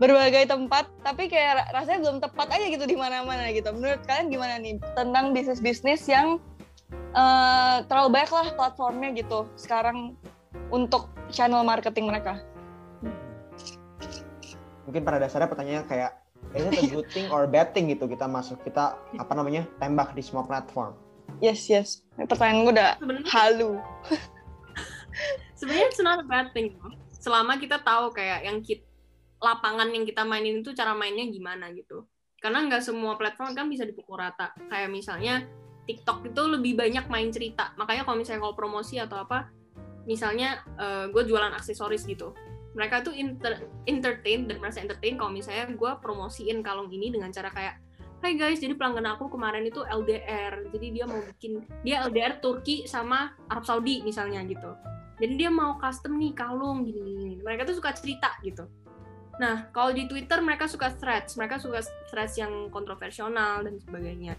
berbagai 0.00 0.48
tempat 0.48 0.88
tapi 1.04 1.28
kayak 1.28 1.60
ra- 1.60 1.70
rasanya 1.76 2.00
belum 2.08 2.18
tepat 2.24 2.48
aja 2.56 2.66
gitu 2.72 2.84
di 2.88 2.96
mana-mana 2.96 3.52
gitu. 3.52 3.68
Menurut 3.74 4.00
kalian 4.08 4.32
gimana 4.32 4.54
nih 4.56 4.80
tentang 4.96 5.36
bisnis-bisnis 5.36 6.08
yang 6.08 6.40
eh, 7.12 7.76
terlalu 7.84 8.08
banyak 8.16 8.32
lah 8.32 8.48
platformnya 8.56 9.12
gitu 9.12 9.44
sekarang 9.60 10.16
untuk 10.70 11.10
channel 11.28 11.66
marketing 11.66 12.08
mereka? 12.08 12.40
Mungkin 14.86 15.02
pada 15.06 15.22
dasarnya 15.22 15.46
pertanyaannya 15.46 15.84
kayak, 15.86 16.10
is 16.56 16.66
it 16.66 16.74
a 16.74 16.86
good 16.90 17.06
thing 17.14 17.30
or 17.30 17.46
bad 17.46 17.70
thing 17.70 17.86
gitu 17.92 18.10
kita 18.10 18.26
masuk, 18.26 18.58
kita 18.66 18.98
apa 18.98 19.32
namanya, 19.38 19.68
tembak 19.78 20.16
di 20.18 20.22
semua 20.24 20.42
platform. 20.42 20.98
Yes 21.40 21.66
yes 21.68 22.04
pertanyaan 22.16 22.68
gue 22.68 22.74
udah 22.76 22.90
Sebenarnya 23.00 23.28
halu 23.32 23.72
sebenarnya 25.60 25.86
it's 25.92 26.00
not 26.00 26.24
a 26.24 26.26
bad 26.26 26.48
thing. 26.56 26.72
Selama 27.20 27.60
kita 27.60 27.84
tahu 27.84 28.16
kayak 28.16 28.48
yang 28.48 28.64
kita, 28.64 28.88
lapangan 29.40 29.92
yang 29.92 30.08
kita 30.08 30.24
mainin 30.24 30.64
itu 30.64 30.72
cara 30.72 30.96
mainnya 30.96 31.28
gimana 31.28 31.68
gitu. 31.76 32.08
Karena 32.40 32.64
nggak 32.64 32.80
semua 32.80 33.20
platform 33.20 33.52
kan 33.52 33.68
bisa 33.68 33.84
dipukul 33.84 34.16
rata. 34.16 34.56
Kayak 34.72 34.88
misalnya 34.88 35.44
TikTok 35.84 36.32
itu 36.32 36.42
lebih 36.48 36.80
banyak 36.80 37.04
main 37.12 37.28
cerita. 37.28 37.76
Makanya 37.76 38.08
kalau 38.08 38.16
misalnya 38.16 38.40
kalau 38.40 38.56
promosi 38.56 38.96
atau 38.96 39.20
apa, 39.20 39.52
misalnya 40.08 40.64
gue 41.12 41.22
jualan 41.28 41.52
aksesoris 41.52 42.08
gitu. 42.08 42.32
Mereka 42.72 43.04
tuh 43.04 43.12
inter- 43.12 43.68
entertain 43.84 44.48
dan 44.48 44.56
merasa 44.62 44.80
entertain 44.80 45.20
kalau 45.20 45.28
misalnya 45.28 45.68
gue 45.68 45.92
promosiin 46.00 46.64
kalung 46.64 46.88
ini 46.88 47.12
dengan 47.12 47.28
cara 47.28 47.52
kayak 47.52 47.76
Hai 48.20 48.36
guys, 48.36 48.60
jadi 48.60 48.76
pelanggan 48.76 49.16
aku 49.16 49.32
kemarin 49.32 49.64
itu 49.64 49.80
LDR, 49.80 50.68
jadi 50.76 50.86
dia 50.92 51.04
mau 51.08 51.24
bikin 51.24 51.64
dia 51.80 52.04
LDR 52.04 52.36
Turki 52.44 52.84
sama 52.84 53.32
Arab 53.48 53.64
Saudi 53.64 54.04
misalnya 54.04 54.44
gitu. 54.44 54.76
Jadi 55.16 55.40
dia 55.40 55.48
mau 55.48 55.80
custom 55.80 56.20
nih 56.20 56.36
kalung 56.36 56.84
gini 56.84 57.00
gini. 57.00 57.34
Mereka 57.40 57.64
tuh 57.64 57.80
suka 57.80 57.96
cerita 57.96 58.36
gitu. 58.44 58.68
Nah, 59.40 59.72
kalau 59.72 59.96
di 59.96 60.04
Twitter 60.04 60.36
mereka 60.44 60.68
suka 60.68 60.92
threads, 61.00 61.40
mereka 61.40 61.56
suka 61.56 61.80
threads 62.12 62.36
yang 62.36 62.68
kontroversial 62.68 63.32
dan 63.32 63.80
sebagainya. 63.80 64.36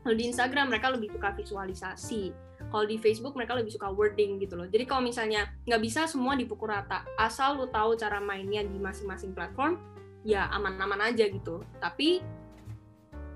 Kalau 0.00 0.16
di 0.16 0.32
Instagram 0.32 0.72
mereka 0.72 0.88
lebih 0.88 1.12
suka 1.12 1.36
visualisasi. 1.36 2.32
Kalau 2.72 2.88
di 2.88 2.96
Facebook 2.96 3.36
mereka 3.36 3.60
lebih 3.60 3.76
suka 3.76 3.92
wording 3.92 4.40
gitu 4.40 4.56
loh. 4.56 4.64
Jadi 4.72 4.88
kalau 4.88 5.04
misalnya 5.04 5.52
nggak 5.68 5.84
bisa 5.84 6.08
semua 6.08 6.32
dipukul 6.32 6.72
rata, 6.72 7.04
asal 7.20 7.60
lu 7.60 7.68
tahu 7.68 7.92
cara 7.92 8.24
mainnya 8.24 8.64
di 8.64 8.80
masing-masing 8.80 9.36
platform, 9.36 9.76
ya 10.24 10.48
aman-aman 10.48 11.12
aja 11.12 11.28
gitu. 11.28 11.60
Tapi 11.76 12.40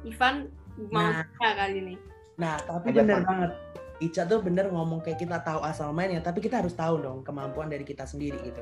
Ivan 0.06 0.46
mau 0.94 1.02
Nah. 1.02 1.26
kali 1.34 1.76
ini. 1.82 1.94
Nah, 2.38 2.54
tapi 2.62 2.94
bener 2.94 3.26
banget. 3.26 3.52
Ica 3.96 4.28
tuh 4.28 4.44
bener 4.44 4.68
ngomong 4.68 5.00
kayak 5.00 5.24
kita 5.24 5.40
tahu 5.40 5.64
asal 5.64 5.88
mainnya, 5.90 6.20
tapi 6.20 6.44
kita 6.44 6.60
harus 6.60 6.76
tahu 6.76 7.00
dong 7.00 7.24
kemampuan 7.24 7.72
dari 7.72 7.80
kita 7.80 8.04
sendiri 8.04 8.36
gitu. 8.44 8.60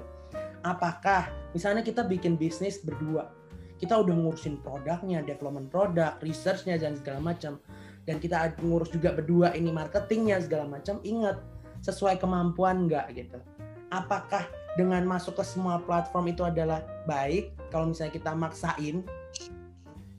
Apakah 0.62 1.26
misalnya 1.50 1.82
kita 1.82 2.06
bikin 2.06 2.38
bisnis 2.38 2.78
berdua, 2.78 3.34
kita 3.82 3.98
udah 3.98 4.14
ngurusin 4.14 4.62
produknya, 4.62 5.26
development 5.26 5.74
produk, 5.74 6.14
researchnya 6.22 6.78
dan 6.78 6.94
segala 6.94 7.18
macam, 7.18 7.58
dan 8.06 8.22
kita 8.22 8.54
ngurus 8.62 8.94
juga 8.94 9.10
berdua 9.10 9.50
ini 9.58 9.74
marketingnya 9.74 10.38
segala 10.38 10.70
macam, 10.70 11.02
ingat 11.02 11.42
sesuai 11.82 12.22
kemampuan 12.22 12.86
nggak 12.86 13.18
gitu. 13.18 13.42
Apakah 13.90 14.46
dengan 14.78 15.02
masuk 15.02 15.34
ke 15.34 15.44
semua 15.44 15.82
platform 15.82 16.30
itu 16.30 16.46
adalah 16.46 16.86
baik 17.10 17.50
kalau 17.74 17.90
misalnya 17.90 18.14
kita 18.14 18.30
maksain? 18.38 19.02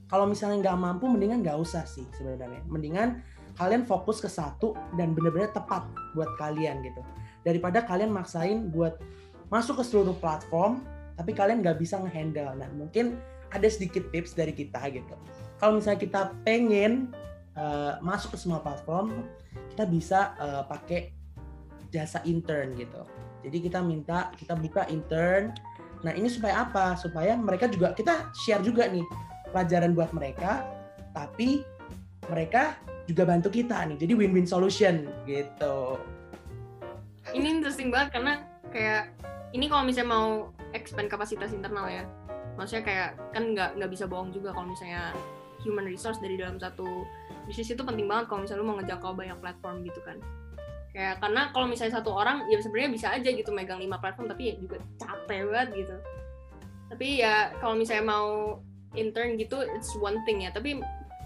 Kalau 0.06 0.26
misalnya 0.30 0.70
nggak 0.70 0.78
mampu, 0.78 1.10
mendingan 1.10 1.42
nggak 1.42 1.58
usah 1.58 1.82
sih 1.82 2.06
sebenarnya. 2.14 2.62
Mendingan 2.70 3.22
kalian 3.56 3.88
fokus 3.88 4.20
ke 4.20 4.28
satu 4.28 4.76
dan 5.00 5.16
benar-benar 5.16 5.50
tepat 5.50 5.88
buat 6.12 6.28
kalian 6.36 6.84
gitu 6.84 7.00
daripada 7.42 7.82
kalian 7.82 8.12
maksain 8.12 8.68
buat 8.68 9.00
masuk 9.48 9.80
ke 9.80 9.84
seluruh 9.88 10.16
platform 10.20 10.84
tapi 11.16 11.32
kalian 11.32 11.64
nggak 11.64 11.80
bisa 11.80 11.96
ngehandle 11.96 12.52
nah 12.52 12.68
mungkin 12.76 13.16
ada 13.50 13.64
sedikit 13.72 14.04
tips 14.12 14.36
dari 14.36 14.52
kita 14.52 14.78
gitu 14.92 15.16
kalau 15.56 15.80
misalnya 15.80 16.00
kita 16.04 16.20
pengen 16.44 17.08
uh, 17.56 17.96
masuk 18.04 18.36
ke 18.36 18.38
semua 18.38 18.60
platform 18.60 19.24
kita 19.72 19.84
bisa 19.88 20.36
uh, 20.36 20.62
pakai 20.68 21.16
jasa 21.88 22.20
intern 22.28 22.76
gitu 22.76 23.02
Jadi 23.46 23.62
kita 23.62 23.78
minta 23.78 24.34
kita 24.34 24.58
buka 24.58 24.90
intern. 24.90 25.54
Nah 26.02 26.10
ini 26.18 26.26
supaya 26.26 26.66
apa? 26.66 26.98
Supaya 26.98 27.38
mereka 27.38 27.70
juga 27.70 27.94
kita 27.94 28.34
share 28.34 28.58
juga 28.58 28.90
nih 28.90 29.06
pelajaran 29.50 29.92
buat 29.94 30.10
mereka, 30.14 30.66
tapi 31.14 31.62
mereka 32.30 32.76
juga 33.06 33.22
bantu 33.26 33.48
kita 33.50 33.86
nih. 33.86 33.96
Jadi 33.98 34.12
win-win 34.18 34.46
solution 34.46 35.06
gitu. 35.24 36.00
Ini 37.34 37.60
interesting 37.60 37.90
banget 37.90 38.18
karena 38.18 38.32
kayak 38.70 39.10
ini 39.54 39.70
kalau 39.70 39.86
misalnya 39.86 40.10
mau 40.10 40.28
expand 40.74 41.10
kapasitas 41.10 41.54
internal 41.54 41.86
ya, 41.86 42.04
maksudnya 42.58 42.84
kayak 42.84 43.10
kan 43.30 43.54
nggak 43.54 43.70
nggak 43.78 43.90
bisa 43.92 44.04
bohong 44.08 44.32
juga 44.32 44.50
kalau 44.50 44.72
misalnya 44.72 45.14
human 45.62 45.86
resource 45.86 46.18
dari 46.20 46.40
dalam 46.40 46.56
satu 46.56 47.04
bisnis 47.46 47.72
itu 47.72 47.82
penting 47.84 48.10
banget 48.10 48.26
kalau 48.26 48.42
misalnya 48.42 48.60
lu 48.64 48.68
mau 48.68 48.76
ngejangkau 48.80 49.12
banyak 49.14 49.38
platform 49.38 49.76
gitu 49.86 50.00
kan 50.02 50.18
kayak 50.96 51.20
karena 51.20 51.52
kalau 51.52 51.66
misalnya 51.68 52.00
satu 52.00 52.10
orang 52.16 52.48
ya 52.48 52.58
sebenarnya 52.58 52.90
bisa 52.90 53.06
aja 53.12 53.28
gitu 53.28 53.52
megang 53.52 53.78
lima 53.78 54.00
platform 54.00 54.32
tapi 54.32 54.50
ya 54.50 54.54
juga 54.56 54.80
capek 54.96 55.40
banget 55.52 55.68
gitu 55.84 55.96
tapi 56.88 57.06
ya 57.20 57.52
kalau 57.60 57.76
misalnya 57.76 58.04
mau 58.08 58.28
intern 58.94 59.34
gitu 59.40 59.64
it's 59.74 59.90
one 59.98 60.22
thing 60.22 60.46
ya. 60.46 60.54
Tapi 60.54 60.78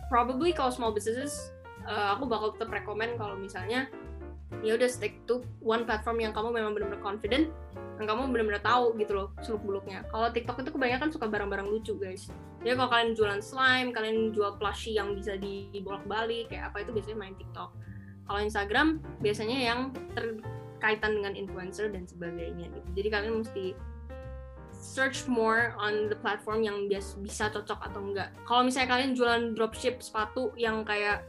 probably 0.08 0.54
kalau 0.56 0.72
small 0.72 0.92
businesses 0.94 1.52
uh, 1.86 2.16
aku 2.16 2.26
bakal 2.26 2.56
tetap 2.56 2.72
rekomend 2.72 3.18
kalau 3.20 3.36
misalnya 3.38 3.86
ya 4.66 4.74
udah 4.74 4.90
stick 4.90 5.22
to 5.30 5.46
one 5.62 5.86
platform 5.86 6.18
yang 6.18 6.34
kamu 6.34 6.50
memang 6.50 6.74
benar-benar 6.74 7.00
confident 7.00 7.48
dan 7.96 8.04
kamu 8.04 8.34
benar-benar 8.34 8.60
tahu 8.60 8.98
gitu 8.98 9.12
loh 9.14 9.28
seluk 9.40 9.62
beluknya 9.62 10.02
kalau 10.10 10.26
TikTok 10.32 10.66
itu 10.66 10.70
kebanyakan 10.74 11.08
suka 11.14 11.30
barang-barang 11.30 11.68
lucu 11.70 11.94
guys. 11.96 12.28
Jadi 12.60 12.76
kalau 12.76 12.90
kalian 12.92 13.10
jualan 13.16 13.40
slime 13.40 13.88
kalian 13.94 14.34
jual 14.36 14.58
plushie 14.60 14.98
yang 14.98 15.16
bisa 15.16 15.38
dibolak 15.38 16.04
balik 16.04 16.52
kayak 16.52 16.74
apa 16.74 16.84
itu 16.84 16.90
biasanya 16.92 17.16
main 17.16 17.34
TikTok. 17.38 17.70
Kalau 18.26 18.40
Instagram 18.42 18.88
biasanya 19.22 19.58
yang 19.58 19.80
terkaitan 20.12 21.18
dengan 21.18 21.32
influencer 21.38 21.88
dan 21.88 22.04
sebagainya 22.04 22.68
gitu. 22.68 22.88
Jadi 23.00 23.08
kalian 23.08 23.34
mesti 23.42 23.64
search 24.80 25.28
more 25.28 25.76
on 25.76 26.08
the 26.08 26.16
platform 26.16 26.64
yang 26.64 26.88
bias, 26.88 27.14
bisa 27.20 27.52
cocok 27.52 27.78
atau 27.84 28.00
enggak. 28.00 28.32
Kalau 28.48 28.64
misalnya 28.64 28.96
kalian 28.96 29.12
jualan 29.12 29.42
dropship 29.52 30.00
sepatu 30.00 30.50
yang 30.56 30.82
kayak 30.88 31.22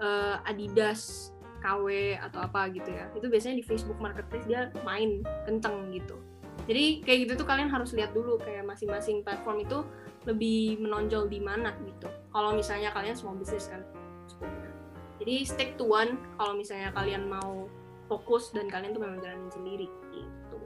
uh, 0.00 0.40
Adidas 0.48 1.30
KW 1.60 2.16
atau 2.20 2.44
apa 2.44 2.68
gitu 2.72 2.88
ya 2.92 3.08
itu 3.16 3.26
biasanya 3.26 3.58
di 3.58 3.64
Facebook 3.64 3.98
Marketplace 4.00 4.44
dia 4.48 4.72
main 4.84 5.24
kenceng 5.44 5.92
gitu. 5.92 6.16
Jadi 6.64 7.04
kayak 7.04 7.18
gitu 7.28 7.32
tuh 7.44 7.46
kalian 7.46 7.68
harus 7.68 7.92
lihat 7.92 8.16
dulu 8.16 8.40
kayak 8.40 8.64
masing-masing 8.64 9.20
platform 9.20 9.60
itu 9.60 9.84
lebih 10.24 10.80
menonjol 10.80 11.28
di 11.28 11.38
mana 11.38 11.76
gitu. 11.84 12.08
Kalau 12.32 12.56
misalnya 12.56 12.90
kalian 12.96 13.14
small 13.14 13.36
business 13.36 13.68
kan. 13.68 13.84
Jadi 15.20 15.44
stick 15.44 15.70
to 15.76 15.84
one 15.84 16.16
kalau 16.40 16.56
misalnya 16.56 16.90
kalian 16.96 17.28
mau 17.28 17.68
fokus 18.08 18.54
dan 18.54 18.70
kalian 18.72 18.96
tuh 18.96 19.02
memang 19.02 19.20
jalanin 19.20 19.50
sendiri 19.52 19.88
gitu. 20.14 20.58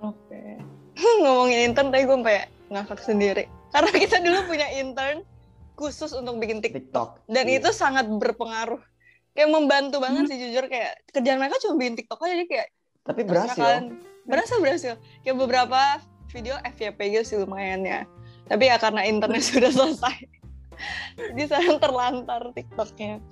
Oke. 0.00 0.32
okay. 0.32 0.58
ngomongin 1.22 1.70
intern 1.70 1.90
tadi 1.90 2.04
gue 2.06 2.16
sampai 2.16 2.46
ngakak 2.70 3.00
sendiri. 3.02 3.44
Karena 3.74 3.90
kita 3.90 4.16
dulu 4.22 4.38
punya 4.46 4.68
intern 4.78 5.26
khusus 5.74 6.14
untuk 6.14 6.38
bikin 6.38 6.62
TikTok, 6.62 6.86
TikTok. 6.86 7.08
dan 7.26 7.44
yeah. 7.50 7.58
itu 7.58 7.70
sangat 7.74 8.06
berpengaruh. 8.06 8.78
Kayak 9.34 9.50
membantu 9.50 9.98
banget 9.98 10.24
hmm. 10.26 10.30
sih 10.30 10.38
jujur. 10.38 10.64
Kayak 10.70 11.02
kerjaan 11.10 11.42
mereka 11.42 11.58
cuma 11.58 11.74
bikin 11.82 11.94
TikTok 11.98 12.22
aja 12.22 12.34
jadi 12.38 12.46
kayak 12.46 12.68
tapi 13.04 13.20
berhasil. 13.26 13.58
kalian, 13.58 13.84
berhasil 14.24 14.58
berhasil. 14.62 14.94
Kayak 15.26 15.36
beberapa 15.42 15.80
video 16.30 16.54
FYP 16.62 16.98
gitu 17.18 17.24
sih 17.26 17.36
lumayan 17.42 17.82
ya. 17.82 18.06
Tapi 18.46 18.70
ya 18.70 18.78
karena 18.78 19.02
internet 19.02 19.42
sudah 19.50 19.74
selesai 19.74 20.30
jadi 21.18 21.42
sekarang 21.48 21.78
terlantar 21.84 22.42
TikToknya. 22.54 23.22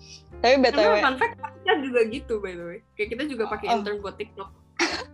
Tapi 0.43 0.55
btw 0.59 0.99
Emang 0.99 1.15
fun 1.15 1.17
fact 1.23 1.37
kita 1.39 1.75
juga 1.83 2.01
gitu 2.11 2.35
by 2.43 2.53
the 2.55 2.65
way. 2.65 2.79
Kayak 2.99 3.09
kita 3.19 3.23
juga 3.31 3.45
pakai 3.51 3.67
oh. 3.71 3.75
intern 3.79 3.99
buat 4.03 4.17
TikTok 4.19 4.51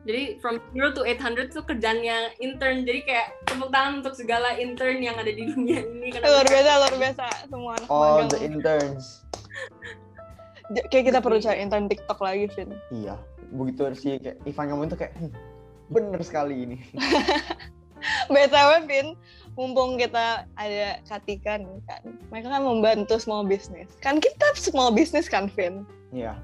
jadi 0.08 0.40
from 0.40 0.62
zero 0.72 0.94
to 0.94 1.04
800 1.04 1.52
tuh 1.52 1.64
kerjanya 1.66 2.32
intern 2.40 2.86
jadi 2.88 3.00
kayak 3.04 3.28
tepuk 3.44 3.68
tangan 3.68 4.00
untuk 4.00 4.14
segala 4.16 4.56
intern 4.56 5.04
yang 5.04 5.16
ada 5.20 5.28
di 5.28 5.44
dunia 5.44 5.84
ini 5.84 6.14
luar 6.16 6.46
biasa 6.48 6.70
luar 6.80 6.94
biasa 6.96 7.26
semua 7.50 7.72
anak 7.76 7.88
all 7.90 8.24
the 8.24 8.40
interns 8.40 9.28
kayak 10.92 11.04
kita 11.12 11.18
perlu 11.24 11.40
cari 11.40 11.64
intern 11.64 11.88
TikTok 11.88 12.20
lagi, 12.20 12.44
Vin. 12.52 12.70
Iya, 12.92 13.16
begitu 13.56 13.88
sih 13.96 14.20
kayak 14.20 14.38
Ivan 14.44 14.64
ngomong 14.72 14.86
itu 14.92 14.96
kayak 15.00 15.14
hm, 15.16 15.32
bener 15.88 16.20
sekali 16.20 16.68
ini. 16.68 16.78
BTW, 18.32 18.86
Vin, 18.86 19.18
mumpung 19.58 19.98
kita 19.98 20.46
ada 20.54 21.02
Katika 21.08 21.58
nih 21.58 21.82
kan, 21.88 22.02
mereka 22.30 22.48
kan 22.54 22.62
membantu 22.62 23.18
small 23.18 23.42
business. 23.42 23.90
Kan 23.98 24.22
kita 24.22 24.54
small 24.54 24.94
business 24.94 25.26
kan, 25.26 25.50
Vin? 25.50 25.82
Iya. 26.14 26.38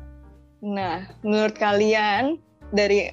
Nah, 0.65 1.07
menurut 1.21 1.55
kalian 1.61 2.41
dari 2.71 3.13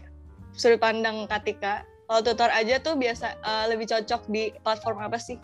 sudut 0.55 0.79
pandang 0.79 1.27
Katika, 1.27 1.83
kalau 2.07 2.21
tutor 2.23 2.51
aja 2.51 2.79
tuh 2.79 2.95
biasa 2.95 3.39
uh, 3.41 3.65
lebih 3.71 3.87
cocok 3.89 4.27
di 4.31 4.51
platform 4.63 4.99
apa 5.03 5.17
sih? 5.17 5.39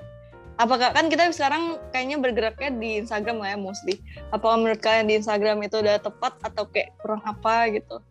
apakah 0.57 0.89
kan 0.91 1.07
kita 1.07 1.29
sekarang 1.29 1.77
kayaknya 1.93 2.17
bergeraknya 2.17 2.73
di 2.73 2.97
Instagram 3.05 3.37
lah 3.39 3.53
ya 3.53 3.57
mostly. 3.57 4.01
Apakah 4.33 4.57
menurut 4.57 4.81
kalian 4.81 5.05
di 5.07 5.15
Instagram 5.21 5.61
itu 5.63 5.79
udah 5.79 6.01
tepat 6.01 6.33
atau 6.41 6.65
kayak 6.67 6.97
kurang 6.99 7.21
apa 7.23 7.69
gitu? 7.71 8.01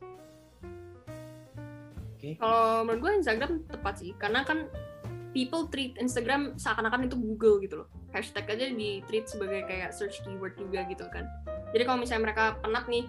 Okay. 2.16 2.38
Kalau 2.38 2.86
menurut 2.86 3.00
gue 3.02 3.12
Instagram 3.22 3.52
tepat 3.66 3.94
sih, 4.00 4.10
karena 4.16 4.46
kan 4.46 4.70
people 5.34 5.68
treat 5.68 5.98
Instagram 6.00 6.56
seakan-akan 6.56 7.10
itu 7.10 7.16
Google 7.18 7.60
gitu 7.60 7.84
loh. 7.84 7.88
Hashtag 8.14 8.48
aja 8.48 8.72
di 8.72 9.04
treat 9.04 9.28
sebagai 9.28 9.68
kayak 9.68 9.92
search 9.92 10.24
keyword 10.24 10.56
juga 10.56 10.86
gitu 10.88 11.04
kan. 11.12 11.28
Jadi 11.74 11.82
kalau 11.84 11.98
misalnya 12.00 12.32
mereka 12.32 12.56
penat 12.64 12.88
nih, 12.88 13.04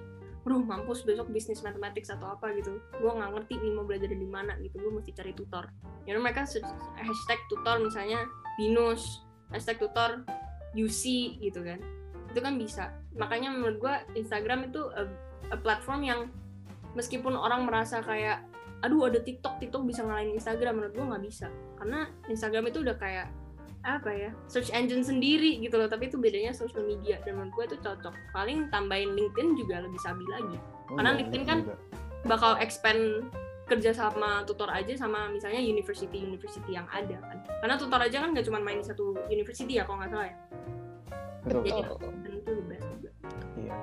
bro 0.48 0.64
mampus 0.64 1.04
besok 1.04 1.28
bisnis 1.28 1.60
matematik 1.60 2.08
atau 2.08 2.40
apa 2.40 2.56
gitu. 2.56 2.80
Gue 3.04 3.12
nggak 3.12 3.36
ngerti 3.36 3.60
nih 3.60 3.72
mau 3.76 3.84
belajar 3.84 4.08
dari 4.08 4.24
mana 4.24 4.56
gitu. 4.64 4.80
Gue 4.80 4.96
mesti 4.96 5.12
cari 5.12 5.36
tutor. 5.36 5.68
Jadi 6.08 6.16
mereka 6.16 6.48
hashtag 6.96 7.40
tutor 7.52 7.84
misalnya 7.84 8.24
binus 8.56 9.28
hashtag 9.52 9.76
tutor 9.84 10.24
UC 10.72 11.36
gitu 11.44 11.60
kan. 11.68 11.84
Itu 12.32 12.40
kan 12.40 12.56
bisa. 12.56 12.96
Makanya 13.20 13.52
menurut 13.52 13.76
gue 13.84 13.94
Instagram 14.16 14.72
itu 14.72 14.88
a, 14.96 15.04
a 15.52 15.60
platform 15.60 16.08
yang 16.08 16.32
meskipun 16.96 17.36
orang 17.36 17.68
merasa 17.68 18.00
kayak 18.00 18.48
aduh 18.80 19.12
ada 19.12 19.20
TikTok 19.20 19.60
TikTok 19.60 19.84
bisa 19.84 20.08
ngalahin 20.08 20.32
Instagram. 20.32 20.80
Menurut 20.80 20.96
gue 20.96 21.06
nggak 21.12 21.24
bisa. 21.28 21.52
Karena 21.76 22.08
Instagram 22.32 22.72
itu 22.72 22.88
udah 22.88 22.96
kayak 22.96 23.28
apa 23.88 24.12
ya 24.12 24.30
search 24.52 24.67
engine 24.76 25.02
sendiri 25.02 25.63
gitu 25.63 25.80
loh. 25.80 25.88
Tapi 25.88 26.12
itu 26.12 26.19
bedanya 26.19 26.52
social 26.52 26.84
media 26.84 27.23
dan 27.23 27.39
menurut 27.39 27.56
gue 27.56 27.63
itu 27.73 27.78
cocok. 27.80 28.12
Paling 28.36 28.67
tambahin 28.67 29.15
LinkedIn 29.15 29.56
juga 29.56 29.80
lebih 29.80 30.00
sabi 30.04 30.28
lagi. 30.28 30.60
Oh, 30.91 31.00
karena 31.00 31.15
iya, 31.15 31.19
LinkedIn 31.23 31.43
kan 31.47 31.60
juga. 31.63 31.76
bakal 32.28 32.52
expand 32.60 33.32
kerja 33.67 33.91
sama 33.91 34.47
tutor 34.47 34.71
aja 34.71 34.95
sama 34.95 35.28
misalnya 35.32 35.60
university 35.60 36.19
university 36.19 36.76
yang 36.76 36.88
ada 36.91 37.15
kan. 37.23 37.38
Karena 37.63 37.76
tutor 37.80 38.00
aja 38.04 38.17
kan 38.19 38.36
nggak 38.36 38.45
cuma 38.47 38.60
main 38.60 38.84
di 38.84 38.88
satu 38.88 39.15
university 39.32 39.80
ya 39.80 39.88
kalau 39.88 40.04
nggak 40.04 40.12
salah 40.12 40.28
ya. 40.28 40.38
Betul. 41.47 41.62
Jadi 41.63 41.82
dan 42.28 42.32
itu 42.36 42.52
the 42.52 42.63
best 42.67 42.88
juga. 43.00 43.12
Iya. 43.56 43.76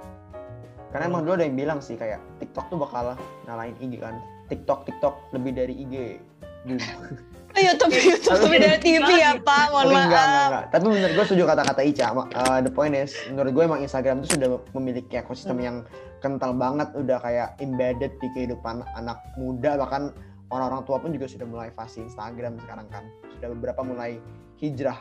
Karena 0.92 1.04
emang 1.10 1.22
dulu 1.26 1.34
ada 1.40 1.44
yang 1.48 1.56
bilang 1.58 1.80
sih 1.80 1.96
kayak 1.96 2.20
TikTok 2.38 2.70
tuh 2.70 2.78
bakal 2.78 3.16
ngalahin 3.48 3.74
IG 3.80 3.98
kan. 3.98 4.20
TikTok 4.52 4.84
TikTok 4.84 5.32
lebih 5.32 5.52
dari 5.56 5.74
IG 5.80 6.20
Oh, 6.64 6.72
YouTube, 7.54 7.92
YouTube 7.94 8.54
dari 8.58 8.78
TV 8.82 9.08
ya 9.22 9.38
Pak, 9.38 9.70
mohon 9.70 9.94
maaf. 9.94 10.10
Enggak, 10.10 10.24
enggak, 10.26 10.46
enggak. 10.50 10.64
Tapi 10.74 10.84
menurut 10.90 11.12
gue 11.14 11.24
setuju 11.24 11.42
kata-kata 11.46 11.80
Ica. 11.86 12.06
Uh, 12.10 12.58
the 12.66 12.72
point 12.72 12.94
is, 12.98 13.14
menurut 13.30 13.50
gue 13.54 13.62
emang 13.62 13.80
Instagram 13.82 14.22
itu 14.22 14.34
sudah 14.34 14.48
memiliki 14.74 15.14
ekosistem 15.14 15.62
hmm. 15.62 15.66
yang 15.66 15.76
kental 16.18 16.50
banget. 16.58 16.90
Udah 16.98 17.18
kayak 17.22 17.54
embedded 17.62 18.12
di 18.18 18.28
kehidupan 18.34 18.82
anak 18.98 19.22
muda. 19.38 19.78
Bahkan 19.78 20.02
orang-orang 20.50 20.82
tua 20.82 20.98
pun 20.98 21.14
juga 21.14 21.30
sudah 21.30 21.46
mulai 21.46 21.70
fase 21.78 22.02
Instagram 22.02 22.58
sekarang 22.66 22.86
kan. 22.90 23.04
Sudah 23.38 23.48
beberapa 23.54 23.80
mulai 23.86 24.18
hijrah 24.58 24.98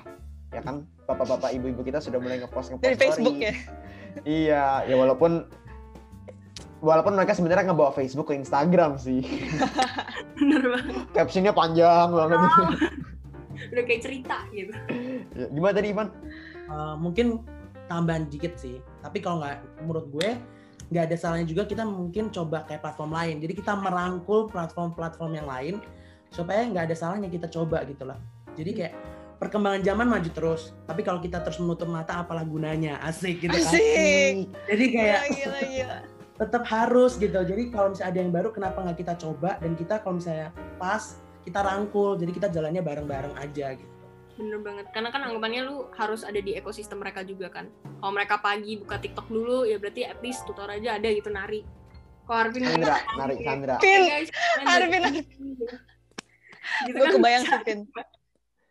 ya 0.54 0.62
kan? 0.62 0.86
Bapak-bapak 1.10 1.52
ibu-ibu 1.58 1.82
kita 1.82 2.00
sudah 2.00 2.22
mulai 2.22 2.40
ngepost 2.40 2.72
ngepost 2.72 2.86
dari 2.86 2.98
Facebook 2.98 3.38
ya? 3.42 3.54
Iya 4.24 4.86
ya 4.86 4.96
walaupun 4.96 5.50
walaupun 6.84 7.16
mereka 7.16 7.32
sebenarnya 7.32 7.72
ngebawa 7.72 7.96
Facebook 7.96 8.30
ke 8.30 8.36
Instagram 8.36 9.00
sih 9.00 9.24
bener 10.38 10.62
banget 10.68 10.96
captionnya 11.16 11.56
panjang 11.56 12.12
banget 12.12 12.38
oh, 12.38 12.70
udah 13.72 13.84
kayak 13.88 14.02
cerita 14.04 14.44
gitu 14.52 14.76
ya, 15.34 15.48
gimana 15.48 15.74
tadi 15.74 15.88
Ivan 15.96 16.12
uh, 16.68 17.00
mungkin 17.00 17.40
tambahan 17.88 18.28
dikit 18.28 18.60
sih 18.60 18.84
tapi 19.00 19.24
kalau 19.24 19.40
nggak 19.40 19.64
menurut 19.88 20.06
gue 20.12 20.30
nggak 20.94 21.10
ada 21.10 21.18
salahnya 21.18 21.50
juga 21.50 21.66
kita 21.66 21.82
mungkin 21.82 22.30
coba 22.30 22.62
kayak 22.70 22.86
platform 22.86 23.18
lain. 23.18 23.42
Jadi 23.42 23.54
kita 23.58 23.74
merangkul 23.74 24.46
platform-platform 24.54 25.32
yang 25.42 25.48
lain 25.50 25.76
supaya 26.30 26.70
nggak 26.70 26.94
ada 26.94 26.96
salahnya 26.98 27.34
kita 27.34 27.50
coba 27.50 27.82
gitu 27.90 28.06
lah. 28.06 28.22
Jadi 28.54 28.72
kayak 28.78 28.94
perkembangan 29.42 29.82
zaman 29.82 30.08
maju 30.08 30.30
terus, 30.30 30.78
tapi 30.86 31.02
kalau 31.02 31.18
kita 31.18 31.42
terus 31.42 31.58
menutup 31.58 31.90
mata 31.90 32.22
apalah 32.22 32.46
gunanya? 32.46 33.02
Asik 33.02 33.42
gitu 33.42 33.58
kan. 33.58 33.74
Asik. 33.74 34.54
Jadi 34.70 34.86
kayak 34.94 35.20
gila, 35.34 35.60
gila, 35.66 35.98
tetap 36.38 36.64
harus 36.66 37.16
gitu. 37.22 37.38
Jadi 37.46 37.70
kalau 37.70 37.94
misalnya 37.94 38.10
ada 38.10 38.20
yang 38.20 38.32
baru 38.34 38.50
kenapa 38.50 38.82
nggak 38.82 38.98
kita 39.06 39.14
coba 39.22 39.62
dan 39.62 39.78
kita 39.78 40.02
kalau 40.02 40.18
misalnya 40.18 40.50
pas 40.82 41.22
kita 41.44 41.60
rangkul, 41.60 42.16
jadi 42.16 42.32
kita 42.32 42.48
jalannya 42.50 42.82
bareng-bareng 42.82 43.36
aja 43.38 43.76
gitu. 43.76 43.92
Bener 44.34 44.58
banget, 44.66 44.90
karena 44.90 45.14
kan 45.14 45.22
anggapannya 45.30 45.62
lu 45.70 45.94
harus 45.94 46.26
ada 46.26 46.42
di 46.42 46.58
ekosistem 46.58 46.98
mereka 46.98 47.22
juga 47.22 47.54
kan. 47.54 47.70
Kalau 48.02 48.14
mereka 48.16 48.42
pagi 48.42 48.82
buka 48.82 48.98
TikTok 48.98 49.30
dulu, 49.30 49.62
ya 49.68 49.78
berarti 49.78 50.10
at 50.10 50.18
least 50.26 50.42
tutor 50.50 50.66
aja 50.66 50.98
ada 50.98 51.06
gitu 51.06 51.30
nari. 51.30 51.62
Kok 52.26 52.34
Arvin 52.34 52.64
Sandra, 52.66 52.98
narik 53.20 53.38
Sandra. 53.46 53.76
Pin, 53.78 54.02
Arvin. 54.66 55.04
Gitu 56.88 56.98
kan 56.98 57.12
kebayang 57.20 57.44
sih, 57.46 57.62
Pin. 57.68 57.80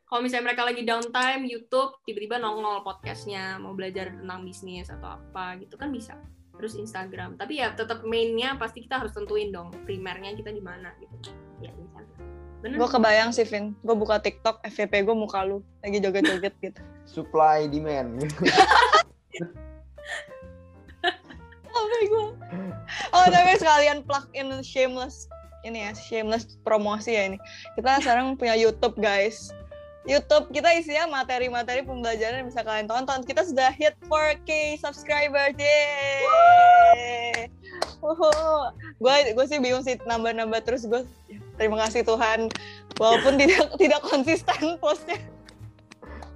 Kalau 0.09 0.21
misalnya 0.21 0.45
mereka 0.51 0.63
lagi 0.67 0.83
downtime 0.83 1.43
YouTube, 1.47 1.95
tiba-tiba 2.05 2.43
nongol 2.43 2.83
podcastnya, 2.83 3.57
mau 3.63 3.77
belajar 3.77 4.11
tentang 4.11 4.43
bisnis 4.43 4.91
atau 4.91 5.15
apa 5.15 5.57
gitu 5.63 5.79
kan 5.79 5.95
bisa. 5.95 6.19
Terus 6.57 6.79
Instagram. 6.79 7.41
Tapi 7.41 7.59
ya 7.63 7.73
tetap 7.75 8.05
mainnya 8.07 8.55
pasti 8.61 8.85
kita 8.85 9.03
harus 9.03 9.13
tentuin 9.17 9.51
dong 9.51 9.73
primernya 9.89 10.37
kita 10.37 10.53
di 10.53 10.63
mana 10.63 10.93
gitu. 11.01 11.33
Ya 11.65 11.73
Instagram. 11.75 12.23
Bener. 12.63 12.79
Gue 12.79 12.89
kebayang 12.89 13.35
sih, 13.35 13.43
Vin. 13.43 13.75
Gue 13.83 13.99
buka 13.99 14.23
TikTok, 14.23 14.63
FVP 14.63 15.03
gue 15.03 15.17
muka 15.19 15.43
lu. 15.43 15.67
Lagi 15.83 15.99
joget-joget 15.99 16.55
gitu. 16.63 16.81
Supply 17.19 17.67
demand. 17.67 18.23
Oh 21.73 21.89
my 21.89 22.05
God. 22.05 22.37
Oh, 23.17 23.27
tapi 23.33 23.57
sekalian 23.57 24.05
plug 24.05 24.29
in 24.37 24.53
shameless. 24.61 25.27
Ini 25.65 25.89
ya, 25.89 25.91
shameless 25.97 26.61
promosi 26.61 27.17
ya 27.17 27.33
ini. 27.33 27.41
Kita 27.75 27.97
sekarang 28.05 28.37
punya 28.37 28.53
YouTube, 28.55 29.01
guys. 29.01 29.57
YouTube 30.03 30.51
kita 30.51 30.75
isinya 30.75 31.23
materi-materi 31.23 31.87
pembelajaran 31.87 32.43
yang 32.43 32.49
bisa 32.51 32.67
kalian 32.67 32.91
tonton. 32.91 33.23
Kita 33.23 33.47
sudah 33.47 33.71
hit 33.71 33.95
4K 34.11 34.75
subscribers. 34.83 35.55
Yeay. 35.55 37.47
Gue 38.99 39.15
gue 39.31 39.45
sih 39.47 39.63
bingung 39.63 39.87
sih 39.87 39.95
nambah-nambah 40.03 40.59
terus 40.67 40.91
gue 40.91 41.07
terima 41.55 41.79
kasih 41.87 42.03
Tuhan 42.03 42.51
walaupun 42.99 43.39
tidak 43.39 43.71
tidak 43.83 44.03
konsisten 44.03 44.75
postnya. 44.83 45.23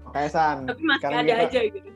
Oke 0.06 0.30
San, 0.30 0.70
Tapi 0.70 0.80
masih 0.86 0.98
sekarang 1.02 1.18
ada 1.18 1.26
kita, 1.26 1.42
aja 1.50 1.60
gitu. 1.66 1.90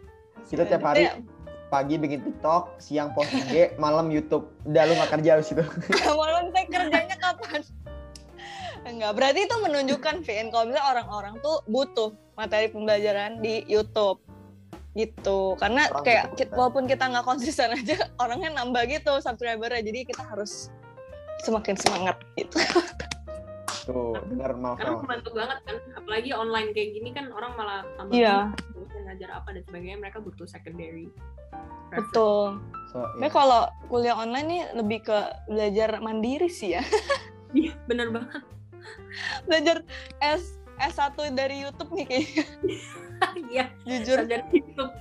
kita 0.51 0.63
tiap 0.67 0.83
hari 0.83 1.07
Iya. 1.07 1.23
pagi 1.71 1.95
bikin 1.97 2.21
TikTok, 2.27 2.83
siang 2.83 3.15
post 3.15 3.31
IG, 3.31 3.79
malam 3.79 4.11
YouTube. 4.11 4.51
Udah 4.67 4.91
lu 4.91 4.99
gak 4.99 5.15
kerja 5.15 5.39
di 5.39 5.45
situ. 5.47 5.63
malam 6.19 6.51
teh 6.51 6.67
kerjanya 6.67 7.15
kapan? 7.17 7.63
Enggak, 8.81 9.13
berarti 9.13 9.41
itu 9.45 9.57
menunjukkan 9.61 10.17
Vin 10.25 10.49
kalau 10.49 10.65
misalnya 10.69 10.87
orang-orang 10.89 11.35
tuh 11.45 11.61
butuh 11.69 12.11
materi 12.37 12.73
pembelajaran 12.73 13.45
di 13.45 13.65
YouTube 13.69 14.25
gitu 14.97 15.55
karena 15.61 15.87
Orang 15.87 16.03
kayak 16.03 16.25
kita, 16.35 16.51
walaupun 16.57 16.91
kita 16.91 17.07
nggak 17.07 17.23
konsisten 17.23 17.71
aja 17.71 18.11
orangnya 18.23 18.51
nambah 18.59 18.91
gitu 18.91 19.23
subscribernya 19.23 19.87
jadi 19.87 20.03
kita 20.03 20.23
harus 20.27 20.67
semakin 21.47 21.79
semangat 21.79 22.19
gitu 22.35 22.59
Tuh, 23.81 24.13
denger 24.29 24.55
Karena 24.55 24.77
Marvel. 24.77 25.03
membantu 25.03 25.31
banget 25.35 25.59
kan. 25.65 25.77
Apalagi 25.97 26.31
online 26.37 26.69
kayak 26.77 26.91
gini 26.95 27.11
kan 27.17 27.33
orang 27.33 27.57
malah 27.57 27.81
tambah 27.97 28.13
bosan 28.77 29.03
ngajar 29.09 29.31
apa 29.35 29.49
dan 29.57 29.63
sebagainya. 29.67 29.99
Mereka 29.99 30.21
butuh 30.21 30.45
secondary. 30.47 31.09
reference. 31.91 32.07
betul 32.07 32.47
So, 32.93 32.99
iya. 33.19 33.29
kalau 33.31 33.63
kuliah 33.87 34.15
online 34.19 34.47
nih 34.47 34.63
lebih 34.79 34.99
ke 35.07 35.19
belajar 35.47 35.99
mandiri 36.03 36.51
sih 36.51 36.75
ya 36.79 36.83
Iya, 37.57 37.75
bener 37.91 38.15
banget. 38.15 38.43
Belajar 39.45 39.83
S 40.21 40.57
S1 40.81 41.13
dari 41.33 41.61
YouTube 41.63 41.91
nih 41.93 42.07
kayaknya 42.07 42.45
Iya, 43.53 43.65
jujur 43.85 44.17
sadar 44.25 44.43
YouTube. 44.49 44.93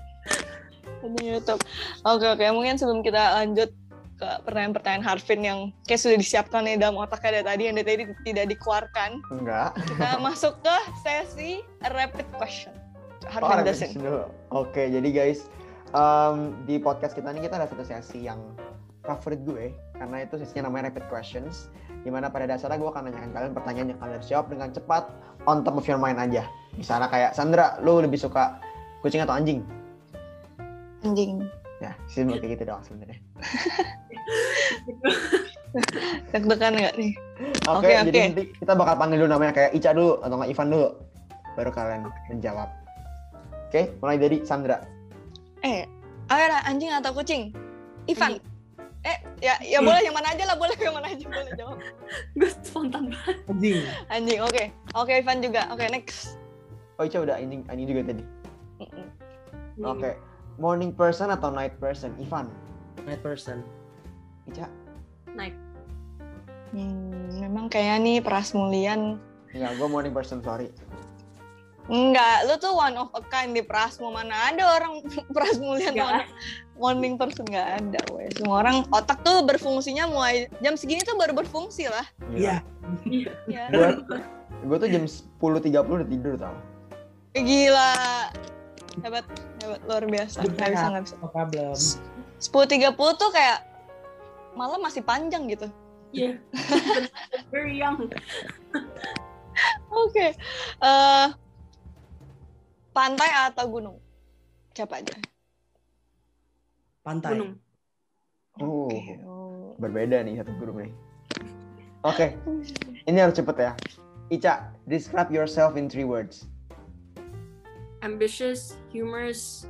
di 1.16 1.24
YouTube. 1.32 1.62
Oke 2.04 2.26
oke, 2.28 2.44
mungkin 2.52 2.76
sebelum 2.76 3.00
kita 3.00 3.40
lanjut 3.40 3.72
ke 4.20 4.28
pertanyaan-pertanyaan 4.44 5.00
Harvin 5.00 5.40
yang 5.40 5.60
kayak 5.88 6.04
sudah 6.04 6.20
disiapkan 6.20 6.68
nih 6.68 6.76
dalam 6.76 7.00
otaknya 7.00 7.40
dari 7.40 7.46
tadi 7.48 7.62
yang 7.64 7.76
dari 7.80 7.88
tadi 7.88 8.04
tidak 8.28 8.46
dikeluarkan, 8.52 9.24
Enggak. 9.32 9.72
kita 9.80 10.20
masuk 10.28 10.60
ke 10.60 10.76
sesi 11.00 11.64
rapid 11.88 12.28
question. 12.36 12.76
Oh, 13.24 13.48
Harvin 13.48 13.64
Dasin. 13.64 13.96
dulu. 13.96 14.28
Oke, 14.52 14.92
jadi 14.92 15.08
guys, 15.08 15.48
em, 15.96 16.52
di 16.68 16.76
podcast 16.76 17.16
kita 17.16 17.32
ini 17.32 17.48
kita 17.48 17.56
ada 17.56 17.72
satu 17.72 17.88
sesi 17.88 18.28
yang 18.28 18.44
favorit 19.08 19.40
gue 19.48 19.72
karena 19.96 20.28
itu 20.28 20.36
sesinya 20.36 20.68
namanya 20.68 20.92
rapid 20.92 21.08
questions 21.08 21.72
di 22.00 22.10
mana 22.10 22.28
pada 22.28 22.48
dasarnya 22.48 22.78
gue 22.78 22.88
akan 22.88 23.02
nanyakan 23.08 23.30
kalian 23.32 23.52
pertanyaan 23.54 23.88
yang 23.92 24.00
kalian 24.00 24.14
harus 24.18 24.28
jawab 24.28 24.46
dengan 24.48 24.68
cepat 24.72 25.04
on 25.46 25.62
top 25.62 25.76
of 25.76 25.86
your 25.86 25.98
mind 25.98 26.16
aja 26.16 26.44
misalnya 26.74 27.08
kayak 27.08 27.32
Sandra 27.34 27.76
lu 27.80 28.00
lebih 28.00 28.16
suka 28.16 28.58
kucing 29.02 29.20
atau 29.20 29.36
anjing 29.36 29.60
Anjing. 31.00 31.40
ya 31.80 31.96
simpel 32.08 32.36
kayak 32.38 32.60
gitu 32.60 32.64
doang 32.68 32.84
sebenarnya 32.84 33.18
Deg-degan 36.34 36.74
nggak 36.74 36.96
nih? 36.98 37.12
oke 37.70 37.86
Oke, 37.86 37.94
jadi 37.94 38.10
oke. 38.10 38.22
nanti 38.26 38.44
kita 38.58 38.74
bakal 38.74 38.94
panggil 38.98 39.18
dulu 39.22 39.30
namanya 39.32 39.54
kayak 39.54 39.72
Ica 39.72 39.94
dulu 39.94 40.18
atau 40.20 40.36
nggak 40.36 40.52
Ivan 40.52 40.68
dulu 40.74 40.88
baru 41.56 41.70
kalian 41.72 42.02
menjawab 42.28 42.70
oke 43.70 43.82
mulai 44.02 44.18
dari 44.18 44.38
Sandra 44.44 44.82
Eh, 45.60 45.84
lah, 46.30 46.64
anjing 46.64 46.88
atau 46.88 47.12
kucing? 47.12 47.52
Ivan. 48.08 48.40
Eh, 49.08 49.18
ya 49.40 49.56
ya 49.64 49.80
boleh 49.80 50.04
yang 50.04 50.12
mana 50.12 50.36
aja 50.36 50.44
lah, 50.44 50.60
boleh 50.60 50.76
yang 50.76 50.92
mana 50.92 51.08
aja 51.08 51.24
boleh 51.24 51.52
jawab. 51.56 51.78
Gue 52.40 52.52
spontan 52.64 53.04
banget. 53.16 53.38
Anjing. 53.48 53.80
Anjing, 54.12 54.40
oke. 54.44 54.64
Oke, 54.96 55.12
Ivan 55.24 55.40
juga. 55.40 55.62
Oke, 55.72 55.88
next. 55.88 56.36
oh 57.00 57.08
Ica 57.08 57.24
udah 57.24 57.40
ini 57.40 57.64
ini 57.72 57.84
juga 57.88 58.12
tadi 58.12 58.24
Mm-mm. 58.84 59.08
oke 59.88 60.12
morning 60.60 60.92
person 60.92 61.32
atau 61.32 61.48
night 61.48 61.72
person 61.80 62.12
Ivan 62.20 62.52
Night 63.08 63.24
person. 63.24 63.64
Ica 64.44 64.68
Naik. 65.32 65.56
Hmm, 66.76 67.32
memang 67.40 67.72
kayaknya 67.72 67.98
nih 68.04 68.18
Prasmulian 68.20 69.16
Enggak, 69.50 69.82
gue 69.82 69.88
morning 69.90 70.14
person, 70.14 70.46
sorry. 70.46 70.70
Enggak, 71.90 72.46
lu 72.46 72.54
tuh 72.62 72.70
one 72.70 72.94
of 73.02 73.10
a 73.18 73.22
kind 73.34 73.58
di 73.58 73.66
Prasmu. 73.66 74.14
Mana 74.14 74.54
ada 74.54 74.78
orang 74.78 75.02
Prasmulian 75.36 75.98
Nggak. 75.98 76.30
Morning 76.80 77.20
person 77.20 77.44
nggak 77.46 77.84
ada, 77.84 78.02
weh. 78.16 78.32
Semua 78.34 78.64
orang 78.64 78.88
otak 78.90 79.20
tuh 79.22 79.44
berfungsinya 79.44 80.08
mulai 80.08 80.48
jam 80.64 80.80
segini 80.80 81.04
tuh 81.04 81.20
baru 81.20 81.36
berfungsi 81.36 81.92
lah. 81.92 82.08
Iya. 82.32 82.64
Ya. 83.46 83.68
Gue 83.70 84.00
gue 84.68 84.78
tuh 84.80 84.90
jam 84.90 85.04
10.30 85.06 85.76
udah 85.76 86.08
tidur 86.08 86.34
tau. 86.40 86.56
Gila. 87.36 87.94
Hebat, 89.06 89.26
hebat 89.62 89.82
luar 89.86 90.04
biasa. 90.08 90.40
Nggak 90.48 90.70
bisa, 90.74 90.86
nggak 90.90 91.04
bisa. 91.06 91.16
No 91.20 91.28
problem. 91.30 91.76
10.30 92.40 93.20
tuh 93.20 93.30
kayak 93.36 93.60
malam 94.56 94.80
masih 94.80 95.04
panjang 95.04 95.46
gitu. 95.52 95.68
Iya. 96.16 96.42
Very 97.54 97.78
young. 97.78 98.10
Oke. 99.92 100.34
Eh, 100.80 101.28
pantai 102.96 103.30
atau 103.52 103.66
gunung? 103.70 103.98
Siapa 104.74 105.04
aja? 105.04 105.14
Pantai. 107.10 107.34
Gunung. 107.34 107.58
Oh, 108.62 108.86
Oke. 108.86 109.18
Oh. 109.26 109.74
berbeda 109.82 110.22
nih 110.22 110.38
satu 110.38 110.54
grup 110.62 110.78
nih. 110.78 110.94
Oke, 112.06 112.38
ini 113.10 113.18
harus 113.18 113.34
cepet 113.34 113.58
ya. 113.58 113.72
Ica, 114.30 114.70
describe 114.86 115.34
yourself 115.34 115.74
in 115.74 115.90
three 115.90 116.06
words. 116.06 116.46
Ambitious, 118.06 118.78
humorous. 118.94 119.66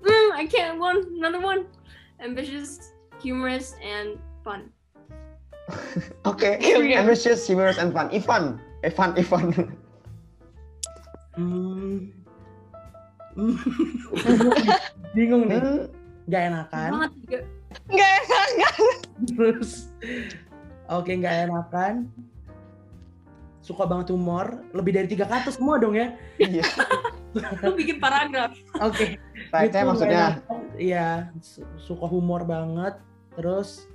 Mm, 0.00 0.30
I 0.32 0.48
can't. 0.48 0.80
One. 0.80 1.04
Another 1.20 1.38
one. 1.38 1.68
Ambitious, 2.24 2.96
humorous, 3.20 3.76
and 3.84 4.16
fun. 4.40 4.72
Oke, 6.26 6.58
oke. 6.58 6.90
ambitious, 6.96 7.46
humorous, 7.46 7.78
and 7.78 7.92
fun. 7.92 8.08
Ivan, 8.10 8.58
Evan, 8.82 9.14
Ivan. 9.14 9.46
Hmm. 11.36 12.19
Hmm. 13.32 13.54
Bingung 15.16 15.46
nih. 15.46 15.58
Hmm, 15.58 15.86
Gak 16.26 16.42
enakan. 16.46 16.90
Nggak 17.86 18.10
enak, 18.18 18.46
nggak 18.54 18.74
Terus. 19.28 19.70
Oke, 20.86 21.14
gak 21.16 21.46
enakan. 21.46 22.10
Suka 23.60 23.86
banget 23.86 24.10
humor. 24.10 24.58
Lebih 24.70 24.92
dari 24.92 25.06
tiga 25.06 25.26
kata 25.26 25.50
semua 25.50 25.78
dong 25.78 25.94
ya. 25.94 26.14
Iya. 26.36 26.66
Lu 27.62 27.74
bikin 27.74 27.98
paragraf. 27.98 28.50
Oke. 28.80 29.18
Saya 29.48 29.62
Itu 29.62 29.70
nggak 29.72 29.86
maksudnya 29.86 30.24
enakan. 30.34 30.58
Iya, 30.74 31.08
su- 31.38 31.66
suka 31.76 32.06
humor 32.06 32.42
banget. 32.42 32.98
Terus 33.34 33.86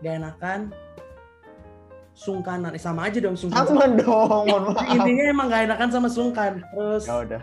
gak 0.00 0.14
enakan. 0.18 0.60
Sungkanan, 2.12 2.74
eh, 2.74 2.82
sama 2.82 3.06
aja 3.06 3.22
dong 3.22 3.38
sungkan. 3.38 3.62
sama 3.62 3.86
dong, 3.94 4.42
mohon 4.44 4.74
maaf. 4.74 4.90
Intinya 4.90 5.24
emang 5.30 5.46
gak 5.46 5.62
enakan 5.64 5.88
sama 5.88 6.08
sungkan. 6.10 6.60
Terus 6.74 7.04
Ya 7.06 7.16
udah. 7.22 7.42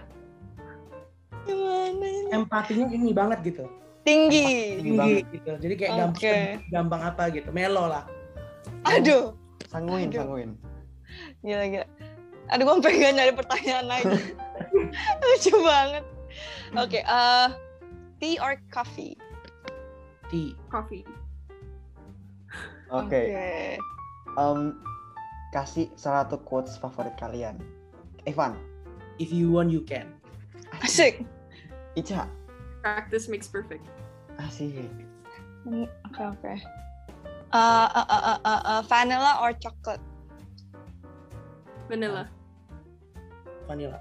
Gimana 1.46 2.06
ini? 2.06 2.30
empatinya 2.34 2.88
ini 2.90 3.12
banget 3.14 3.40
gitu. 3.46 3.66
Tinggi. 4.06 4.82
Tinggi 4.82 4.98
Tinggi 4.98 5.14
gitu. 5.34 5.52
Jadi 5.58 5.74
kayak 5.78 5.92
gampang 5.98 6.22
Oke. 6.22 6.38
gampang 6.70 7.02
apa 7.02 7.24
gitu. 7.34 7.50
Melo 7.50 7.86
lah. 7.90 8.04
Aduh. 8.86 9.34
Sanguin, 9.70 10.10
Aduh. 10.14 10.22
sanguin. 10.22 10.52
Gila, 11.42 11.66
gila. 11.70 11.88
Aduh, 12.54 12.64
gue 12.70 12.76
pengen 12.86 13.18
nyari 13.18 13.34
pertanyaan 13.34 13.86
lagi. 13.90 14.18
Lucu 15.26 15.54
banget. 15.66 16.06
Oke, 16.78 17.02
eh 17.02 17.48
tea 18.22 18.38
or 18.38 18.58
coffee? 18.70 19.18
Ti. 20.30 20.54
Coffee. 20.70 21.06
Oke, 22.94 23.22
em, 24.38 24.60
kasih 25.50 25.90
salah 25.98 26.30
satu 26.30 26.38
quotes 26.46 26.78
favorit 26.78 27.18
kalian. 27.18 27.58
Evan, 28.30 28.54
If 29.16 29.32
you 29.32 29.48
want 29.52 29.72
you 29.72 29.80
can. 29.82 30.12
Asik. 30.84 31.24
Ica, 31.96 32.28
Practice 32.84 33.26
makes 33.32 33.48
perfect. 33.48 33.84
asik. 34.38 34.92
Oke 36.12 36.22
oke. 36.22 36.54
Uh, 37.56 37.88
uh, 37.88 38.08
uh, 38.12 38.22
uh, 38.36 38.40
uh, 38.44 38.62
uh, 38.68 38.82
vanilla 38.86 39.40
or 39.40 39.56
chocolate? 39.56 40.04
Vanilla. 41.88 42.28
Vanilla. 43.66 43.98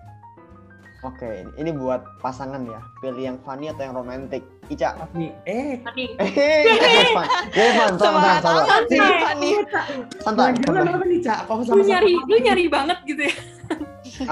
Oke, 1.04 1.44
ini 1.60 1.68
buat 1.70 2.00
pasangan 2.18 2.64
ya. 2.64 2.80
Pilih 3.04 3.20
yang 3.20 3.38
funny 3.44 3.68
atau 3.68 3.84
yang 3.84 3.92
romantic. 3.94 4.40
Ica. 4.72 4.96
Nih, 5.12 5.36
eh, 5.44 5.76
Tadi. 5.84 6.16
Hehehe, 6.16 7.12
Evan. 7.52 7.92
Sabar, 8.00 8.40
sih 8.88 8.96
Santai. 8.96 9.20
Fanny. 9.20 9.50
Santai. 10.24 10.50
jangan 10.64 10.80
santai. 10.80 10.96
apa 10.96 11.04
nih, 11.04 11.20
Cak? 11.20 11.38
Kok 11.44 11.52
Lu 11.52 11.62
sama-sama? 11.68 11.90
nyari, 11.92 12.12
lu 12.24 12.36
nyari 12.40 12.64
banget 12.72 12.98
gitu 13.04 13.22
ya. 13.28 13.34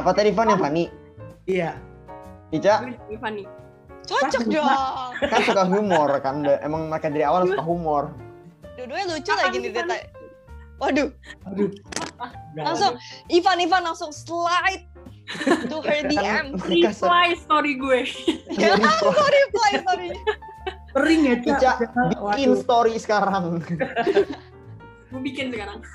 Apa 0.00 0.10
tadi 0.16 0.32
Van 0.32 0.48
yang 0.48 0.60
funny? 0.64 0.84
Iya. 1.44 1.76
Ica 2.52 2.84
Fanny. 3.18 3.44
Cocok 4.02 4.44
dong. 4.50 4.66
kan 5.24 5.40
suka 5.46 5.64
humor 5.64 6.10
kan. 6.20 6.44
Emang 6.60 6.90
mereka 6.92 7.08
dari 7.08 7.24
awal 7.24 7.48
suka 7.48 7.64
humor. 7.64 8.12
Dua-duanya 8.76 9.06
lucu 9.14 9.32
lagi 9.32 9.56
nih, 9.62 9.70
Deta. 9.72 9.96
Waduh, 10.82 11.14
Aduh. 11.46 11.70
langsung 12.58 12.98
Ivan 13.30 13.62
Ivan 13.62 13.82
langsung 13.86 14.10
slide 14.10 14.82
to 15.70 15.78
her 15.78 16.02
DM. 16.10 16.58
Reply 16.58 17.38
story 17.38 17.78
gue. 17.78 18.00
Ya, 18.58 18.74
sorry, 19.00 19.42
play, 19.54 19.74
sorry. 19.86 20.08
Kering 20.92 21.20
ya. 21.24 21.34
Ica 21.38 21.70
bikin 22.34 22.50
Waduh. 22.52 22.60
story 22.60 22.94
sekarang. 22.98 23.62
Gue 25.08 25.20
bikin 25.22 25.54
sekarang. 25.54 25.86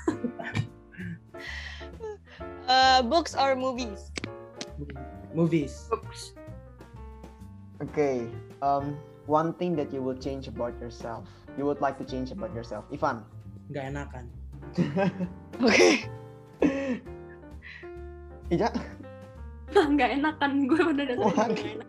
Uh, 2.64 3.00
books 3.04 3.36
or 3.36 3.52
movies? 3.52 4.08
Movies. 5.34 5.88
Oops. 5.92 6.32
Okay. 7.82 8.26
Um, 8.62 8.98
one 9.26 9.54
thing 9.54 9.76
that 9.76 9.92
you 9.92 10.02
would 10.02 10.20
change 10.20 10.48
about 10.48 10.78
yourself. 10.80 11.28
You 11.56 11.64
would 11.66 11.80
like 11.80 11.98
to 11.98 12.06
change 12.06 12.30
about 12.30 12.54
yourself. 12.54 12.84
Ivan. 12.92 13.22
Nggak 13.70 13.84
enakan. 13.92 14.24
Oke. 15.66 16.08
Ica. 18.48 18.68
Nggak 19.74 20.10
enakan 20.16 20.50
gue 20.66 20.82
udah 20.82 21.04
datang. 21.04 21.26
What? 21.28 21.50
Nggak 21.52 21.70
enak. 21.78 21.88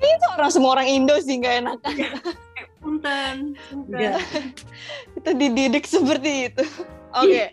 Itu 0.00 0.26
orang 0.36 0.50
semua 0.52 0.70
orang 0.80 0.88
Indo 0.88 1.16
sih 1.20 1.40
nggak 1.40 1.54
enak. 1.64 1.78
Kayak 1.84 2.12
punten. 2.80 3.56
punten. 3.72 3.92
Enggak. 3.92 4.20
Kita 5.16 5.30
dididik 5.36 5.84
seperti 5.88 6.52
itu. 6.52 6.64
Oke. 7.16 7.52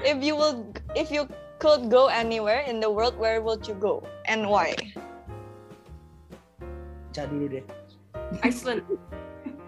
If 0.00 0.18
you 0.24 0.34
will, 0.34 0.64
if 0.96 1.12
you 1.12 1.28
could 1.60 1.92
go 1.92 2.08
anywhere 2.08 2.64
in 2.64 2.80
the 2.80 2.88
world, 2.88 3.14
where 3.14 3.38
would 3.38 3.68
you 3.68 3.76
go 3.76 4.00
and 4.26 4.48
why? 4.48 4.72
Cak 7.12 7.28
dulu 7.28 7.60
deh. 7.60 7.64
Iceland. 8.40 8.82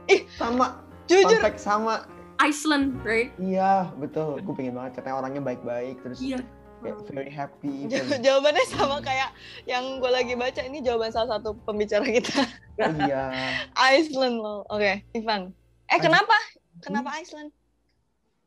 Sama. 0.41 0.81
Jujur, 1.11 1.39
fact 1.43 1.59
sama. 1.61 2.07
Iceland, 2.39 2.99
right? 3.03 3.31
Iya, 3.37 3.91
betul. 3.99 4.41
Gue 4.43 4.55
pengen 4.57 4.75
banget. 4.75 4.99
Katanya 4.99 5.17
orangnya 5.23 5.43
baik-baik. 5.43 6.01
Terus 6.03 6.19
Iya. 6.19 6.39
kayak 6.83 6.99
very 7.15 7.31
happy. 7.31 7.87
jaw- 7.87 8.19
jawabannya 8.27 8.65
sama 8.67 8.99
kayak 8.99 9.31
yang 9.65 10.03
gue 10.03 10.11
lagi 10.11 10.35
baca. 10.35 10.59
Ini 10.59 10.83
jawaban 10.83 11.11
salah 11.11 11.39
satu 11.39 11.55
pembicara 11.63 12.03
kita. 12.03 12.43
Oh, 12.83 12.95
iya. 13.07 13.31
Iceland 13.95 14.43
loh. 14.43 14.67
Oke, 14.67 15.03
Ivan. 15.13 15.55
Eh 15.87 15.99
kenapa? 16.01 16.35
Kenapa 16.83 17.15
Iceland? 17.19 17.55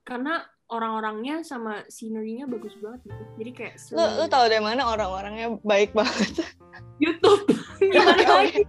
Karena 0.03 0.43
orang-orangnya 0.70 1.45
sama 1.45 1.86
scenery-nya 1.86 2.49
bagus 2.49 2.74
banget 2.82 3.05
gitu. 3.05 3.24
Jadi 3.38 3.51
kayak 3.53 3.74
Lu 3.93 4.03
lu 4.22 4.26
tahu 4.26 4.45
dari 4.49 4.63
mana 4.63 4.82
orang-orangnya 4.89 5.61
baik 5.61 5.93
banget? 5.93 6.41
YouTube. 7.03 7.45
Gimana 7.80 8.24
lagi? 8.24 8.66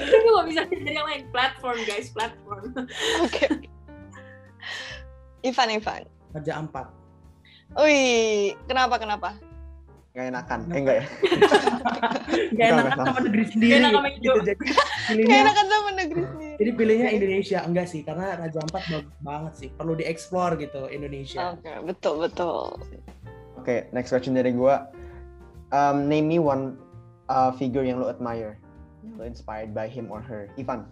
Gue 0.00 0.30
gak 0.32 0.46
bisa 0.48 0.62
dari 0.70 0.94
yang 0.96 1.06
lain. 1.08 1.22
Platform, 1.34 1.78
guys. 1.84 2.08
Platform. 2.14 2.64
Oke. 3.26 3.46
Ivan, 5.44 5.68
Ivan. 5.72 6.02
Raja 6.30 6.52
Ampat. 6.56 6.86
Wih, 7.78 8.54
kenapa 8.66 8.98
kenapa? 8.98 9.38
Gak 10.10 10.26
enakan. 10.34 10.58
Eh, 10.74 10.78
enggak 10.82 10.96
ya? 10.98 11.04
Nggak 12.54 12.66
enakan 12.66 12.98
sama 13.06 13.20
negeri 13.22 13.44
sendiri. 13.46 13.72
enak 13.78 13.90
sama 13.94 14.08
gitu. 14.10 14.38
Jadi 14.42 14.58
pilihnya, 15.10 15.36
enakan 15.46 15.66
sama 15.70 15.90
negeri 15.94 16.22
sendiri. 16.26 16.54
jadi 16.58 16.70
pilihnya 16.74 17.08
Indonesia. 17.14 17.58
Enggak 17.62 17.86
sih, 17.86 18.00
karena 18.02 18.26
Raja 18.34 18.58
Ampat 18.58 18.82
bagus 18.90 19.18
banget 19.22 19.52
sih. 19.54 19.68
Perlu 19.70 19.92
dieksplor 19.94 20.50
gitu 20.58 20.82
Indonesia. 20.90 21.54
Oke, 21.54 21.72
betul 21.86 22.14
betul. 22.26 22.74
Oke, 23.54 23.86
next 23.94 24.10
question 24.10 24.34
dari 24.34 24.50
gua. 24.50 24.90
Um, 25.70 26.10
name 26.10 26.26
me 26.26 26.38
one 26.42 26.74
uh, 27.30 27.54
figure 27.54 27.86
yang 27.86 28.02
lo 28.02 28.10
admire. 28.10 28.58
Yang 29.06 29.14
lo 29.14 29.22
inspired 29.22 29.70
by 29.70 29.86
him 29.86 30.10
or 30.10 30.18
her. 30.18 30.50
Ivan, 30.58 30.90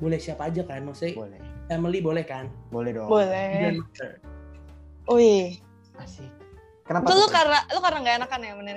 Boleh 0.00 0.20
siapa 0.20 0.48
aja 0.52 0.60
kan? 0.64 0.84
Maksudnya 0.84 1.16
boleh. 1.16 1.40
family 1.68 2.00
boleh 2.00 2.24
kan? 2.24 2.48
Boleh 2.68 2.96
dong. 2.96 3.08
Boleh. 3.08 3.76
Wih, 5.08 5.60
Asik. 6.00 6.45
Kenapa 6.86 7.10
itu 7.10 7.18
lu 7.18 7.26
karena 7.26 7.58
lu 7.74 7.80
karena 7.82 7.98
gak 7.98 8.16
enakan 8.22 8.40
ya 8.46 8.52
bener. 8.54 8.76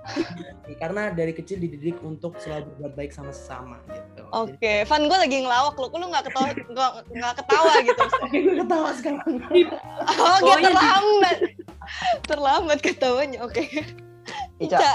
Karena 0.82 1.02
dari 1.16 1.32
kecil 1.32 1.64
dididik 1.64 1.96
untuk 2.04 2.36
selalu 2.36 2.68
berbuat 2.76 2.92
baik 2.92 3.12
sama 3.14 3.32
sesama 3.32 3.80
gitu. 3.88 4.20
Jadi- 4.20 4.36
Oke, 4.36 4.74
Van 4.84 5.02
gue 5.08 5.18
lagi 5.18 5.36
ngelawak 5.40 5.74
lu, 5.80 5.88
lu 5.88 6.06
gak 6.12 6.24
ketawa, 6.28 6.48
nggak 6.52 6.92
nggak 7.08 7.34
ketawa 7.40 7.72
gitu. 7.80 8.04
Oke, 8.28 8.36
gue 8.36 8.54
ketawa 8.60 8.88
sekarang. 8.92 9.20
Oh, 9.24 9.36
gak 9.40 10.40
Pokoknya 10.44 10.68
terlambat. 10.68 11.36
Terlambat 12.28 12.78
ketawanya, 12.84 13.38
oke. 13.48 13.64
Ica. 14.60 14.76
Ica. 14.76 14.94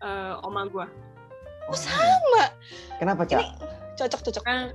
Eh, 0.00 0.32
oma 0.46 0.64
gue. 0.70 0.86
Oh, 1.66 1.76
sama. 1.76 2.44
Kenapa, 2.96 3.26
Cak? 3.26 3.42
Cocok, 3.98 4.20
cocok. 4.30 4.42
Karena 4.46 4.70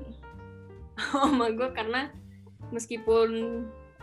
oma 1.28 1.50
gue 1.50 1.70
karena 1.72 2.02
meskipun 2.70 3.30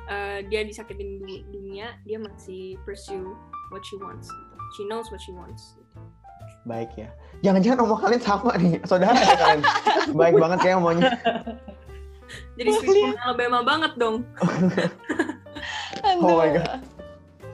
eh, 0.09 0.39
dia 0.47 0.63
disakitin 0.63 1.23
du- 1.23 1.45
dunia, 1.51 1.95
dia 2.03 2.19
masih 2.19 2.79
pursue 2.83 3.35
what 3.71 3.83
she 3.85 3.99
wants. 3.99 4.27
Gitu. 4.27 4.55
She 4.75 4.83
knows 4.89 5.07
what 5.13 5.21
she 5.21 5.31
wants. 5.31 5.77
Gitu. 5.77 5.99
Baik 6.63 6.95
ya. 6.95 7.11
Jangan-jangan 7.43 7.79
omong 7.83 8.01
kalian 8.01 8.23
sama 8.23 8.55
nih. 8.55 8.79
Saudara 8.87 9.19
ya 9.19 9.35
kalian. 9.35 9.61
Baik 10.21 10.35
banget 10.39 10.59
kayak 10.63 10.77
omongnya. 10.79 11.11
Jadi 12.57 12.71
sweet 12.81 12.97
home 13.03 13.19
Alabama 13.19 13.59
banget 13.67 13.93
dong. 13.99 14.23
Aduh. 14.43 14.71
Oh 16.03 16.35
my 16.35 16.51
God. 16.59 16.83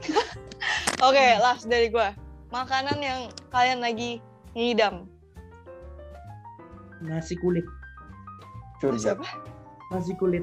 Oke, 1.05 1.25
last 1.37 1.69
dari 1.69 1.93
gue. 1.93 2.09
Makanan 2.49 2.97
yang 2.97 3.19
kalian 3.53 3.77
lagi 3.77 4.17
ngidam. 4.57 5.05
Nasi 7.05 7.37
kulit. 7.37 7.61
Surga. 8.81 9.13
Siapa? 9.13 9.25
Nasi 9.93 10.17
kulit. 10.17 10.41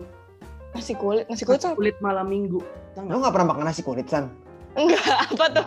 Nasi 0.77 0.93
kulit. 0.93 1.25
Nasi 1.33 1.43
kulit 1.49 1.65
Nasi 1.65 1.73
kulit 1.73 1.97
malam 2.05 2.29
minggu. 2.29 2.61
Lo 2.61 3.01
nggak? 3.01 3.19
gak 3.25 3.33
pernah 3.33 3.49
makan 3.49 3.65
nasi 3.65 3.81
kulit, 3.81 4.07
San? 4.07 4.29
enggak 4.77 5.09
apa 5.33 5.45
tuh? 5.57 5.67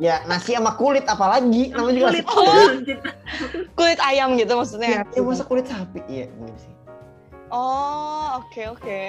Ya, 0.00 0.24
nasi 0.24 0.56
sama 0.56 0.72
kulit 0.80 1.04
apalagi. 1.04 1.76
Namanya 1.76 1.92
juga 1.92 2.06
nasi 2.08 2.24
Kulit. 2.24 2.26
kulit. 2.88 3.00
Kulit 3.76 4.00
ayam 4.00 4.32
gitu 4.40 4.52
maksudnya. 4.56 5.04
Ya, 5.04 5.20
masa 5.20 5.44
kulit 5.44 5.68
sapi? 5.68 6.00
Iya, 6.08 6.32
bener 6.40 6.56
sih. 6.56 6.72
Oh, 7.52 8.40
oke 8.40 8.62
oke. 8.72 9.04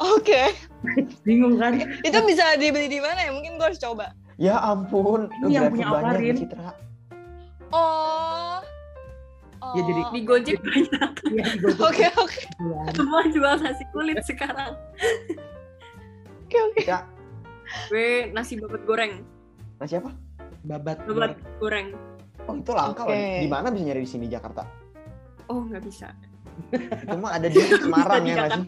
Oke. 0.00 0.42
Bingung 1.22 1.60
kan? 1.60 1.76
Itu 2.02 2.18
bisa 2.24 2.56
dibeli 2.56 2.88
di 2.88 2.98
mana 2.98 3.20
ya? 3.20 3.30
Mungkin 3.30 3.60
gue 3.60 3.66
harus 3.68 3.78
coba. 3.78 4.16
Ya 4.40 4.56
ampun. 4.56 5.28
Ini 5.44 5.52
yang 5.52 5.68
punya 5.68 5.86
Alvarin. 5.92 6.34
Citra. 6.34 6.72
Oh. 7.70 8.59
Oh. 9.60 9.72
Ya, 9.72 9.82
jadi- 9.82 10.04
Di 10.10 10.20
Gojek 10.22 10.58
banyak. 10.66 11.10
Iya, 11.26 11.44
di 11.46 11.58
Gojek. 11.60 11.80
Oke 11.82 12.06
oke. 12.16 12.40
Semua 12.92 13.22
jual 13.26 13.54
nasi 13.58 13.84
kulit 13.90 14.18
sekarang. 14.22 14.72
oke 16.42 16.58
oke. 16.66 16.80
Cak, 16.82 17.04
Gue 17.86 18.28
nasi 18.30 18.56
babat 18.56 18.82
goreng. 18.82 19.12
nasi 19.76 19.94
apa? 19.94 20.10
Babat. 20.60 20.96
Babat 21.04 21.32
goreng. 21.56 21.92
Oh, 22.42 22.54
itu 22.54 22.72
langka 22.72 23.04
loh. 23.04 23.12
Oke. 23.12 23.38
Di 23.38 23.48
mana 23.48 23.68
bisa 23.68 23.84
nyari 23.84 24.00
di 24.00 24.10
sini 24.10 24.26
Jakarta? 24.26 24.64
Oh 25.46 25.62
nggak 25.62 25.82
bisa. 25.82 26.08
Itu 26.72 27.16
mah 27.16 27.32
ada 27.34 27.46
di 27.46 27.56
Semarang 27.60 28.22
ya 28.22 28.34
nggak 28.38 28.50
sih? 28.54 28.66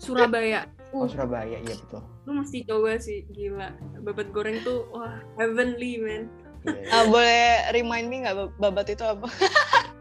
Surabaya. 0.00 0.60
Oh, 0.62 0.70
Uh, 0.94 1.10
Surabaya, 1.10 1.58
iya 1.58 1.74
betul. 1.76 2.06
lu 2.22 2.38
mesti 2.38 2.62
coba 2.62 2.94
sih 2.96 3.26
gila. 3.28 3.74
Babat 4.00 4.30
goreng 4.30 4.62
tuh 4.62 4.86
wah 4.88 5.18
heavenly 5.34 5.98
man. 5.98 6.30
Iya, 6.62 6.70
iya. 6.70 6.88
Ah, 6.88 7.04
boleh 7.04 7.44
remind 7.72 8.06
me 8.06 8.16
nggak 8.22 8.36
bab- 8.36 8.54
babat 8.58 8.86
itu 8.88 9.02
apa? 9.02 9.26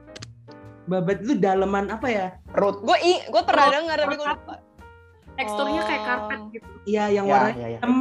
Babat 0.83 1.23
itu 1.23 1.33
daleman 1.35 1.87
apa 1.87 2.07
ya? 2.07 2.27
Perut. 2.51 2.83
Gue 2.83 2.97
i, 2.99 3.13
gue 3.23 3.43
pernah 3.43 3.71
dengar 3.71 3.97
tapi 3.97 4.15
gue 4.15 4.27
lupa. 4.27 4.55
Teksturnya 5.33 5.81
kayak 5.81 5.97
Oh. 5.97 6.05
karpet 6.05 6.39
gitu. 6.51 6.67
Iya, 6.85 7.03
yang 7.09 7.25
Ya, 7.25 7.31
warna 7.33 7.49
ya, 7.49 7.67
ya. 7.67 7.79
hitam. 7.79 7.93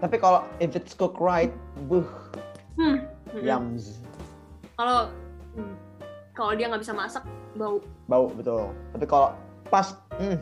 Tapi 0.00 0.16
kalau 0.16 0.40
if 0.58 0.72
it's 0.72 0.96
cooked 0.96 1.20
right, 1.20 1.52
buh, 1.86 2.08
Hmm. 2.74 3.04
yums. 3.36 4.00
Kalau 4.74 5.12
hmm, 5.54 5.74
kalau 6.32 6.56
dia 6.56 6.66
nggak 6.66 6.80
bisa 6.80 6.96
masak 6.96 7.22
bau. 7.52 7.84
Bau 8.08 8.32
betul. 8.32 8.72
Tapi 8.96 9.04
kalau 9.04 9.36
pas, 9.68 9.92
hmm, 10.16 10.40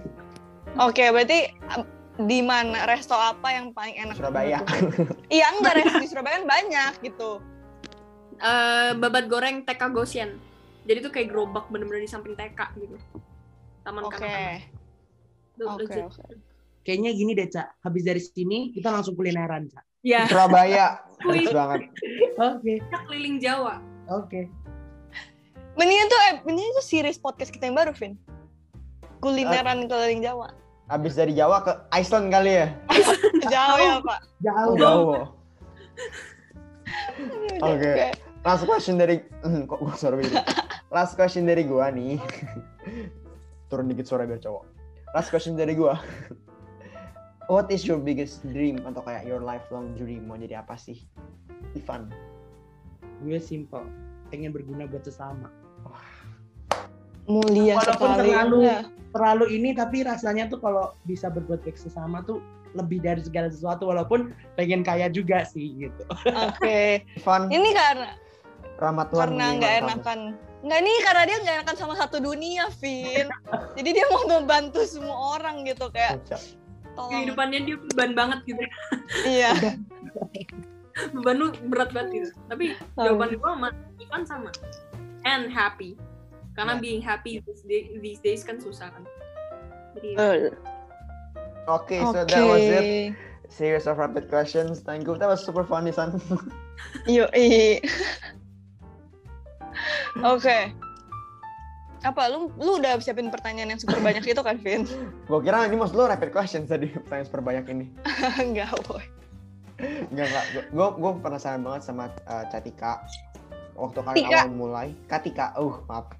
Oke, 0.79 1.11
berarti 1.11 1.51
um, 1.75 1.83
di 2.23 2.39
mana 2.39 2.85
resto 2.85 3.17
apa 3.17 3.51
yang 3.51 3.73
paling 3.73 3.99
enak? 3.99 4.15
Surabaya. 4.15 4.63
Iya 5.35 5.59
enggak 5.59 5.75
resto 5.81 5.97
di 5.99 6.07
Surabaya 6.07 6.39
kan 6.39 6.47
banyak 6.47 6.93
gitu. 7.03 7.43
Eh 8.39 8.91
babat 8.95 9.27
goreng 9.27 9.67
TK 9.67 9.83
Gosien. 9.91 10.31
Jadi 10.89 11.05
tuh 11.05 11.13
kayak 11.13 11.29
gerobak 11.29 11.69
bener-bener 11.69 12.01
di 12.01 12.11
samping 12.11 12.33
TK 12.33 12.61
gitu 12.81 12.97
taman 13.85 14.03
Oke. 14.09 14.17
kanak-kanak 14.17 15.77
legit. 15.77 16.05
oke. 16.09 16.35
Kayaknya 16.89 17.11
gini 17.13 17.33
deh, 17.37 17.49
Cak. 17.53 17.85
Habis 17.85 18.03
dari 18.09 18.23
sini 18.25 18.73
kita 18.73 18.89
langsung 18.89 19.13
kulineran, 19.13 19.69
Cak. 19.69 19.85
ya 20.01 20.25
Surabaya 20.31 21.05
Wih. 21.27 21.45
Bagus 21.45 21.53
banget 21.53 21.81
Oke. 22.39 22.73
kita 22.81 22.99
keliling 23.05 23.37
Jawa 23.43 23.83
Oke. 24.09 24.49
Mendingan 25.77 26.07
tuh, 26.11 26.21
eh, 26.27 26.35
mendingan 26.43 26.73
tuh 26.81 26.87
series 26.87 27.21
podcast 27.21 27.55
kita 27.55 27.71
yang 27.71 27.77
baru, 27.79 27.95
Vin. 27.95 28.19
Kulineran 29.23 29.87
keliling 29.87 30.25
Jawa. 30.25 30.51
Abis 30.89 31.15
dari 31.15 31.37
Jawa 31.37 31.61
ke 31.63 31.73
Iceland 31.93 32.33
kali 32.33 32.65
ya 32.65 32.67
Jauh 33.53 33.79
ya, 33.79 33.95
Pak. 34.01 34.21
Jauh. 34.41 34.75
jauh 34.75 35.07
Oke. 37.61 37.61
Oke. 37.61 37.93
last 38.47 38.65
question 38.65 38.97
dari 38.97 39.21
kok 39.69 39.79
gue 39.83 39.95
suara 39.99 40.17
beda 40.17 40.41
last 40.89 41.15
question 41.15 41.45
dari 41.45 41.65
gua 41.65 41.89
nih 41.89 42.17
turun 43.69 43.89
dikit 43.89 44.09
suara 44.09 44.25
biar 44.25 44.41
cowok 44.41 44.65
last 45.13 45.29
question 45.29 45.55
dari 45.55 45.73
gua 45.73 46.01
what 47.53 47.69
is 47.69 47.85
your 47.85 48.01
biggest 48.01 48.45
dream 48.45 48.81
atau 48.85 49.01
kayak 49.01 49.25
your 49.25 49.41
lifelong 49.41 49.93
dream 49.97 50.25
mau 50.25 50.37
jadi 50.37 50.61
apa 50.61 50.77
sih 50.77 51.05
Ivan 51.75 52.09
Gue 53.19 53.43
simple. 53.43 53.83
Pengen 54.31 54.55
berguna 54.55 54.87
buat 54.87 55.03
sesama. 55.03 55.51
Mulia 57.27 57.77
Walaupun 57.77 58.09
sekali. 58.15 58.31
terlalu- 58.31 58.63
Anda. 58.63 58.77
Terlalu 59.09 59.45
ini 59.57 59.71
tapi 59.75 60.05
rasanya 60.05 60.47
tuh 60.47 60.61
kalau 60.61 60.93
bisa 61.09 61.33
berbuat 61.33 61.65
baik 61.65 61.81
sesama 61.81 62.21
tuh 62.23 62.39
lebih 62.77 63.01
dari 63.01 63.25
segala 63.25 63.49
sesuatu 63.49 63.89
walaupun 63.89 64.37
pengen 64.55 64.85
kaya 64.85 65.09
juga 65.09 65.43
sih 65.43 65.89
gitu. 65.89 66.05
Oke. 66.29 67.03
Ivan 67.17 67.49
Ini 67.49 67.71
karena 67.73 68.11
rahmat 68.79 69.07
Tuhan 69.11 69.29
karena 69.35 69.47
nggak 69.57 69.73
kamu. 69.81 69.89
Nggak 70.59 70.81
nih 70.83 70.99
karena 71.07 71.23
dia 71.23 71.37
nggak 71.39 71.55
enakan 71.63 71.77
sama 71.77 71.95
satu 71.95 72.19
dunia, 72.19 72.67
Vin. 72.79 73.27
Jadi 73.79 73.89
dia 73.93 74.05
mau 74.11 74.27
membantu 74.29 74.83
semua 74.83 75.39
orang 75.39 75.63
gitu 75.63 75.87
kayak 75.89 76.19
tolong. 76.99 77.11
kehidupannya 77.15 77.61
dia 77.63 77.77
beban 77.79 78.11
banget 78.13 78.39
gitu 78.45 78.63
Iya. 79.23 79.55
beban 81.15 81.39
lu 81.39 81.47
berat 81.71 81.95
banget 81.95 82.11
gitu 82.11 82.31
tapi 82.51 82.75
jawaban 82.99 83.31
gue 83.31 83.47
sama 83.47 83.69
Ivan 84.03 84.23
sama 84.27 84.51
and 85.23 85.47
happy 85.47 85.95
karena 86.59 86.75
Ya. 86.75 86.83
being 86.83 86.99
happy 86.99 87.39
these, 87.39 87.63
day- 87.63 87.95
these 88.03 88.19
days 88.19 88.43
kan 88.43 88.59
susah 88.59 88.91
kan 88.91 89.07
jadi 89.95 90.11
Betul. 90.19 90.39
oke 91.71 91.97
so 92.03 92.19
Oke. 92.19 92.27
that 92.27 92.43
was 92.43 92.67
it 92.67 93.15
series 93.47 93.87
of 93.87 93.95
rapid 93.95 94.27
questions 94.27 94.83
thank 94.83 95.07
you 95.07 95.15
that 95.15 95.31
was 95.31 95.39
super 95.39 95.63
fun 95.63 95.87
Isan 95.87 96.19
Yoi. 97.07 97.79
Oke. 100.25 100.73
Apa 101.99 102.31
lu 102.31 102.47
lu 102.63 102.79
udah 102.79 102.95
siapin 103.03 103.27
pertanyaan 103.27 103.75
yang 103.75 103.81
super 103.83 103.99
banyak 103.99 104.23
itu 104.23 104.39
kan, 104.39 104.55
Vin? 104.63 104.87
gua 105.27 105.43
kira 105.43 105.67
ini 105.67 105.75
maksud 105.75 105.99
lo 105.99 106.07
rapid 106.07 106.31
questions 106.31 106.71
tadi 106.71 106.87
pertanyaan 106.95 107.27
super 107.27 107.43
banyak 107.43 107.65
ini 107.75 107.87
Enggak, 108.47 108.71
boy. 108.87 109.03
Enggak, 110.11 110.27
enggak. 110.31 110.45
Gue 110.71 110.89
gue 110.95 111.11
penasaran 111.19 111.63
banget 111.63 111.83
sama 111.87 112.11
uh, 112.27 112.47
Catika. 112.51 113.03
Waktu 113.79 113.99
kalian 114.03 114.27
Tika. 114.27 114.39
awal 114.43 114.51
mulai. 114.51 114.89
Katika, 115.07 115.55
uh 115.55 115.75
maaf. 115.87 116.11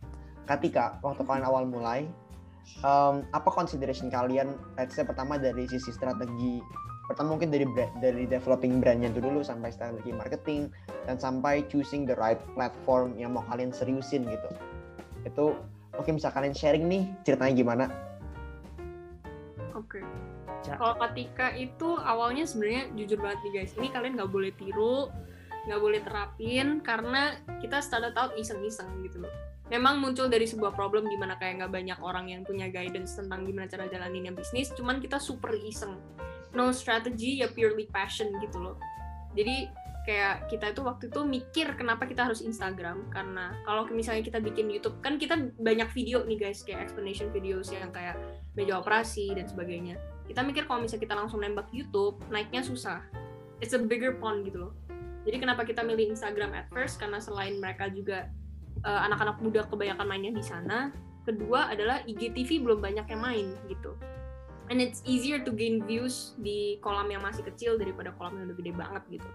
Katika, 0.47 0.99
waktu 1.03 1.23
kalian 1.27 1.47
awal 1.47 1.67
mulai. 1.67 2.07
em, 2.85 3.25
apa 3.33 3.49
consideration 3.49 4.13
kalian, 4.13 4.53
let's 4.77 4.93
say 4.93 5.01
pertama 5.03 5.41
dari 5.41 5.65
sisi 5.67 5.89
strategi, 5.89 6.61
pertama 7.09 7.35
mungkin 7.35 7.49
dari 7.49 7.65
dari 8.05 8.29
developing 8.29 8.85
brandnya 8.85 9.09
itu 9.09 9.25
dulu 9.25 9.41
sampai 9.41 9.73
strategi 9.73 10.13
marketing 10.13 10.69
dan 11.09 11.17
sampai 11.17 11.65
choosing 11.73 12.05
the 12.05 12.13
right 12.21 12.39
platform 12.53 13.17
yang 13.17 13.33
mau 13.33 13.43
kalian 13.49 13.73
seriusin 13.73 14.29
gitu. 14.29 14.49
Itu 15.25 15.57
mungkin 15.97 16.21
bisa 16.21 16.29
kalian 16.31 16.53
sharing 16.53 16.85
nih 16.87 17.09
ceritanya 17.25 17.55
gimana? 17.57 17.87
oke 19.79 20.01
Ca. 20.67 20.75
kalau 20.75 20.95
ketika 21.09 21.55
itu 21.55 21.89
awalnya 22.03 22.45
sebenarnya 22.45 22.91
jujur 22.99 23.19
banget 23.23 23.39
nih 23.47 23.53
guys 23.63 23.73
ini 23.79 23.89
kalian 23.95 24.19
nggak 24.19 24.33
boleh 24.33 24.51
tiru 24.59 25.09
nggak 25.71 25.81
boleh 25.81 26.01
terapin 26.03 26.83
karena 26.83 27.39
kita 27.63 27.79
started 27.79 28.17
out 28.19 28.35
iseng-iseng 28.35 28.89
gitu 29.07 29.23
loh 29.23 29.33
memang 29.69 30.01
muncul 30.01 30.27
dari 30.27 30.49
sebuah 30.49 30.73
problem 30.75 31.07
di 31.07 31.17
mana 31.21 31.37
kayak 31.37 31.63
nggak 31.63 31.73
banyak 31.73 31.99
orang 32.01 32.27
yang 32.33 32.43
punya 32.43 32.67
guidance 32.73 33.15
tentang 33.15 33.47
gimana 33.47 33.71
cara 33.71 33.87
jalaninnya 33.87 34.35
bisnis 34.35 34.73
cuman 34.75 34.99
kita 34.99 35.21
super 35.23 35.55
iseng 35.55 35.95
no 36.57 36.73
strategy 36.73 37.45
ya 37.45 37.49
purely 37.53 37.89
passion 37.91 38.33
gitu 38.41 38.57
loh. 38.61 38.77
Jadi 39.37 39.69
kayak 40.09 40.49
kita 40.49 40.73
itu 40.73 40.81
waktu 40.81 41.13
itu 41.13 41.21
mikir 41.21 41.77
kenapa 41.77 42.09
kita 42.09 42.25
harus 42.25 42.41
Instagram. 42.41 43.13
Karena 43.13 43.53
kalau 43.69 43.85
misalnya 43.93 44.25
kita 44.25 44.41
bikin 44.41 44.73
YouTube 44.73 44.97
kan 45.05 45.21
kita 45.21 45.53
banyak 45.61 45.89
video 45.93 46.25
nih 46.25 46.49
guys 46.49 46.65
kayak 46.65 46.89
explanation 46.89 47.29
videos 47.29 47.69
yang 47.69 47.93
kayak 47.93 48.17
meja 48.57 48.81
operasi 48.81 49.37
dan 49.37 49.45
sebagainya. 49.45 50.01
Kita 50.25 50.41
mikir 50.41 50.65
kalau 50.65 50.81
misalnya 50.81 51.05
kita 51.05 51.15
langsung 51.17 51.45
nembak 51.45 51.69
YouTube 51.77 52.17
naiknya 52.33 52.65
susah. 52.65 53.05
It's 53.61 53.77
a 53.77 53.81
bigger 53.81 54.17
pond 54.17 54.49
gitu 54.49 54.69
loh. 54.69 54.73
Jadi 55.29 55.45
kenapa 55.45 55.69
kita 55.69 55.85
milih 55.85 56.17
Instagram 56.17 56.57
at 56.57 56.73
first? 56.73 56.97
Karena 56.97 57.21
selain 57.21 57.61
mereka 57.61 57.93
juga 57.93 58.33
uh, 58.89 59.01
anak-anak 59.05 59.45
muda 59.45 59.69
kebanyakan 59.69 60.07
mainnya 60.09 60.33
di 60.33 60.41
sana. 60.41 60.89
Kedua 61.29 61.69
adalah 61.69 62.01
IGTV 62.09 62.65
belum 62.65 62.81
banyak 62.81 63.05
yang 63.13 63.21
main 63.21 63.53
gitu 63.69 63.93
and 64.69 64.79
it's 64.81 65.01
easier 65.09 65.41
to 65.41 65.51
gain 65.53 65.85
views 65.85 66.37
di 66.41 66.77
kolam 66.85 67.09
yang 67.09 67.25
masih 67.25 67.45
kecil 67.45 67.77
daripada 67.81 68.13
kolam 68.17 68.37
yang 68.37 68.53
udah 68.53 68.59
gede 68.61 68.73
banget 68.77 69.03
gitu. 69.19 69.29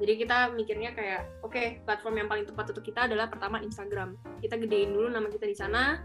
Jadi 0.00 0.12
kita 0.20 0.36
mikirnya 0.52 0.90
kayak 0.92 1.20
oke 1.40 1.84
platform 1.88 2.14
yang 2.20 2.28
paling 2.28 2.46
tepat 2.46 2.74
untuk 2.76 2.84
kita 2.84 3.08
adalah 3.08 3.26
pertama 3.28 3.60
Instagram. 3.62 4.16
Kita 4.42 4.60
gedein 4.60 4.92
dulu 4.92 5.08
nama 5.08 5.26
kita 5.32 5.46
di 5.48 5.56
sana. 5.56 6.04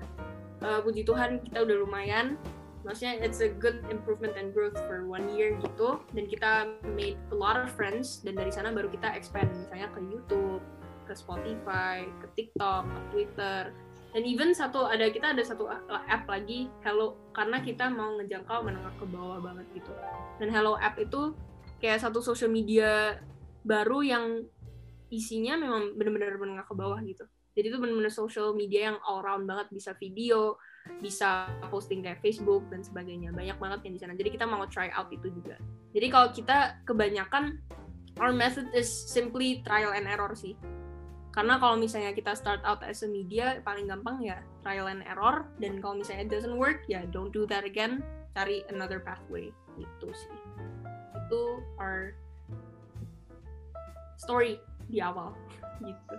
Uh, 0.60 0.80
puji 0.84 1.04
Tuhan 1.08 1.44
kita 1.44 1.64
udah 1.64 1.76
lumayan. 1.84 2.40
Maksudnya 2.88 3.20
it's 3.20 3.44
a 3.44 3.52
good 3.52 3.84
improvement 3.92 4.40
and 4.40 4.56
growth 4.56 4.80
for 4.88 5.04
one 5.04 5.28
year 5.36 5.60
gitu. 5.60 6.00
Dan 6.16 6.32
kita 6.32 6.80
made 6.96 7.20
a 7.32 7.38
lot 7.38 7.60
of 7.60 7.68
friends. 7.76 8.24
Dan 8.24 8.40
dari 8.40 8.56
sana 8.56 8.72
baru 8.72 8.88
kita 8.88 9.12
expand 9.16 9.52
misalnya 9.52 9.92
ke 9.92 10.00
YouTube 10.00 10.64
ke 11.10 11.18
Spotify 11.18 12.06
ke 12.22 12.28
TikTok 12.38 12.86
ke 12.86 13.00
Twitter 13.10 13.62
dan 14.10 14.26
even 14.26 14.58
satu 14.58 14.90
ada 14.90 15.06
kita 15.14 15.38
ada 15.38 15.44
satu 15.46 15.70
uh, 15.70 16.04
app 16.10 16.26
lagi 16.26 16.66
Hello 16.82 17.14
karena 17.30 17.62
kita 17.62 17.94
mau 17.94 18.18
ngejangkau 18.18 18.66
menengah 18.66 18.94
ke 18.98 19.06
bawah 19.06 19.38
banget 19.38 19.66
gitu. 19.78 19.94
Dan 20.42 20.50
Hello 20.50 20.74
app 20.82 20.98
itu 20.98 21.38
kayak 21.78 22.02
satu 22.02 22.18
social 22.20 22.50
media 22.50 23.22
baru 23.62 24.02
yang 24.02 24.26
isinya 25.14 25.58
memang 25.62 25.94
benar-benar 25.94 26.42
menengah 26.42 26.66
ke 26.66 26.74
bawah 26.74 26.98
gitu. 27.06 27.26
Jadi 27.54 27.66
itu 27.70 27.78
benar-benar 27.78 28.14
social 28.14 28.58
media 28.58 28.94
yang 28.94 28.98
all 29.06 29.22
round 29.22 29.46
banget. 29.46 29.70
Bisa 29.70 29.94
video 30.02 30.58
bisa 31.06 31.46
posting 31.70 32.02
kayak 32.02 32.18
Facebook 32.26 32.66
dan 32.74 32.82
sebagainya. 32.82 33.30
Banyak 33.30 33.62
banget 33.62 33.86
yang 33.86 33.94
di 33.94 34.02
sana. 34.02 34.18
Jadi 34.18 34.34
kita 34.34 34.50
mau 34.50 34.66
try 34.66 34.90
out 34.90 35.14
itu 35.14 35.30
juga. 35.30 35.62
Jadi 35.94 36.08
kalau 36.10 36.34
kita 36.34 36.82
kebanyakan 36.90 37.62
our 38.18 38.34
method 38.34 38.66
is 38.74 38.90
simply 38.90 39.62
trial 39.62 39.94
and 39.94 40.10
error 40.10 40.34
sih 40.34 40.58
karena 41.30 41.62
kalau 41.62 41.78
misalnya 41.78 42.12
kita 42.12 42.34
start 42.34 42.60
out 42.66 42.82
as 42.82 43.06
a 43.06 43.10
media 43.10 43.62
paling 43.62 43.86
gampang 43.86 44.18
ya 44.22 44.42
trial 44.66 44.90
and 44.90 45.06
error 45.06 45.46
dan 45.62 45.78
kalau 45.80 46.02
misalnya 46.02 46.26
it 46.26 46.32
doesn't 46.32 46.58
work 46.58 46.82
ya 46.90 47.06
don't 47.14 47.32
do 47.32 47.46
that 47.46 47.62
again 47.64 48.02
cari 48.34 48.66
another 48.74 48.98
pathway 49.02 49.54
itu 49.78 50.08
sih 50.12 50.38
itu 51.16 51.42
our 51.78 52.18
story 54.18 54.58
di 54.90 55.00
awal 55.00 55.38
gitu 55.86 56.18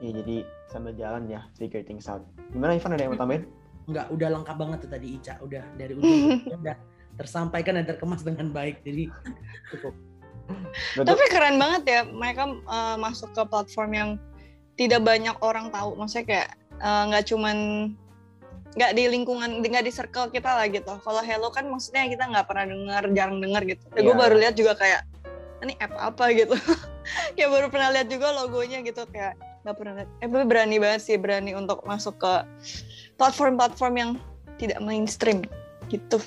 Ya 0.00 0.16
jadi 0.16 0.36
sambil 0.72 0.96
jalan 0.96 1.28
ya 1.28 1.44
figure 1.60 1.84
things 1.84 2.08
out. 2.08 2.24
Gimana 2.56 2.72
Ivan 2.80 2.96
ada 2.96 3.04
yang 3.04 3.12
mau 3.12 3.20
tambahin? 3.20 3.44
Enggak, 3.84 4.08
udah 4.08 4.28
lengkap 4.32 4.56
banget 4.56 4.78
tuh 4.80 4.90
tadi 4.96 5.06
Ica. 5.20 5.34
Udah 5.44 5.62
dari 5.76 5.92
ujung 5.92 6.40
udah 6.64 6.76
tersampaikan 7.20 7.76
dan 7.76 7.84
terkemas 7.84 8.24
dengan 8.24 8.48
baik. 8.48 8.80
Jadi 8.80 9.12
cukup. 9.76 9.92
Betul. 10.96 11.06
Tapi 11.06 11.24
keren 11.30 11.56
banget 11.56 11.82
ya 11.86 12.00
mereka 12.06 12.50
uh, 12.66 12.96
masuk 13.00 13.30
ke 13.32 13.42
platform 13.46 13.90
yang 13.94 14.10
tidak 14.78 15.04
banyak 15.04 15.36
orang 15.44 15.68
tahu. 15.68 15.96
Maksudnya 15.96 16.26
kayak 16.26 16.48
uh, 16.80 17.02
nggak 17.10 17.24
cuman 17.28 17.56
nggak 18.70 18.92
di 18.94 19.02
lingkungan 19.10 19.66
nggak 19.66 19.84
di 19.84 19.92
circle 19.92 20.30
kita 20.30 20.50
lah 20.50 20.66
gitu. 20.70 20.94
Kalau 21.02 21.22
Hello 21.26 21.50
kan 21.50 21.66
maksudnya 21.66 22.06
kita 22.06 22.30
nggak 22.30 22.46
pernah 22.46 22.66
dengar, 22.70 23.02
jarang 23.12 23.38
dengar 23.42 23.62
gitu. 23.66 23.82
Ya, 23.94 24.00
gue 24.06 24.14
Iya. 24.14 24.22
baru 24.22 24.34
lihat 24.38 24.54
juga 24.54 24.72
kayak 24.78 25.02
ini 25.66 25.74
app 25.82 25.94
apa 25.98 26.24
gitu. 26.32 26.54
kayak 27.36 27.50
baru 27.50 27.66
pernah 27.68 27.88
lihat 27.92 28.08
juga 28.08 28.30
logonya 28.32 28.80
gitu 28.86 29.02
kayak 29.10 29.34
nggak 29.66 29.76
pernah 29.76 29.92
lihat. 30.00 30.10
Eh 30.22 30.28
tapi 30.30 30.44
berani 30.46 30.76
banget 30.78 31.00
sih 31.02 31.16
berani 31.18 31.52
untuk 31.58 31.82
masuk 31.84 32.16
ke 32.16 32.32
platform-platform 33.18 33.94
yang 33.98 34.10
tidak 34.56 34.78
mainstream 34.80 35.44
gitu. 35.90 36.22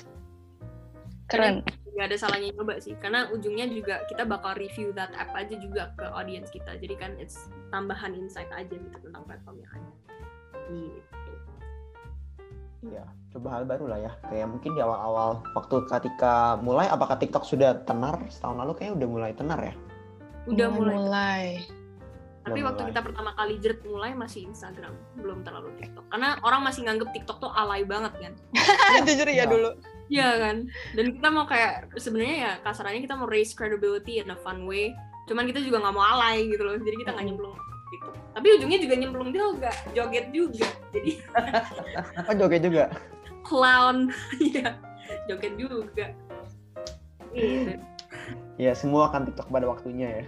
Keren. 1.26 1.64
Nggak 1.94 2.06
ada 2.06 2.16
salahnya 2.18 2.50
nyoba 2.52 2.74
sih 2.76 2.98
karena 2.98 3.30
ujungnya 3.30 3.66
juga 3.66 4.02
kita 4.04 4.22
bakal 4.24 4.54
review 4.54 4.90
that 4.92 5.14
app 5.14 5.30
aja 5.32 5.54
juga 5.54 5.94
ke 5.94 6.04
audience 6.10 6.50
kita 6.50 6.74
jadi 6.74 6.94
kan 6.94 7.10
it's 7.16 7.38
tambahan 7.70 8.12
insight 8.12 8.50
aja 8.50 8.66
gitu 8.68 8.96
tentang 9.00 9.22
platform 9.24 9.56
yang 9.58 9.70
ada 9.72 9.90
gitu 10.68 11.14
Iya, 12.84 13.00
coba 13.32 13.48
hal 13.48 13.64
baru 13.64 13.88
lah 13.88 13.96
ya. 13.96 14.12
Kayak 14.28 14.44
mungkin 14.44 14.76
di 14.76 14.80
awal-awal 14.84 15.40
waktu 15.56 15.88
ketika 15.88 16.60
mulai, 16.60 16.84
apakah 16.84 17.16
TikTok 17.16 17.40
sudah 17.40 17.80
tenar? 17.80 18.20
Setahun 18.28 18.60
lalu 18.60 18.76
kayaknya 18.76 18.94
udah 19.00 19.08
mulai 19.08 19.32
tenar 19.32 19.56
ya. 19.56 19.72
udah 20.44 20.68
mulai 20.68 20.92
mulai. 20.92 21.44
Tapi 22.44 22.60
Belum 22.60 22.68
waktu 22.68 22.82
mulai. 22.84 22.90
kita 22.92 23.00
pertama 23.00 23.30
kali 23.32 23.54
jerit 23.56 23.80
mulai 23.88 24.12
masih 24.12 24.44
Instagram, 24.44 24.92
belum 25.16 25.40
terlalu 25.40 25.72
TikTok. 25.80 26.04
Karena 26.12 26.36
orang 26.44 26.60
masih 26.60 26.84
nganggep 26.84 27.08
TikTok 27.16 27.40
tuh 27.40 27.48
alay 27.48 27.88
banget 27.88 28.12
kan. 28.20 28.32
Jujur 29.08 29.28
ya 29.32 29.32
Iya. 29.32 29.44
dulu. 29.48 29.70
Iya 30.12 30.28
kan. 30.36 30.56
Dan 30.92 31.06
kita 31.16 31.28
mau 31.32 31.44
kayak 31.48 31.96
sebenarnya 31.96 32.36
ya 32.36 32.52
kasarannya 32.60 33.02
kita 33.04 33.16
mau 33.16 33.28
raise 33.28 33.56
credibility 33.56 34.20
in 34.20 34.28
a 34.32 34.38
fun 34.40 34.68
way. 34.68 34.92
Cuman 35.24 35.48
kita 35.48 35.64
juga 35.64 35.80
nggak 35.80 35.94
mau 35.96 36.04
alay 36.04 36.44
gitu 36.48 36.62
loh. 36.64 36.76
Jadi 36.76 36.96
kita 37.00 37.16
nggak 37.16 37.26
nyemplung 37.26 37.56
TikTok. 37.94 38.14
Tapi 38.34 38.46
ujungnya 38.58 38.78
juga 38.82 38.94
nyemplung 38.98 39.30
juga, 39.30 39.70
joget 39.94 40.26
juga. 40.34 40.68
Jadi 40.90 41.10
Apa 42.18 42.32
joget 42.40 42.62
juga? 42.66 42.84
clown, 43.48 44.08
iya, 44.48 44.80
joget 45.28 45.54
juga. 45.60 46.10
Gitu. 47.36 47.76
Ya 48.56 48.72
semua 48.72 49.12
akan 49.12 49.28
TikTok 49.28 49.52
pada 49.52 49.66
waktunya 49.68 50.08
ya. 50.08 50.24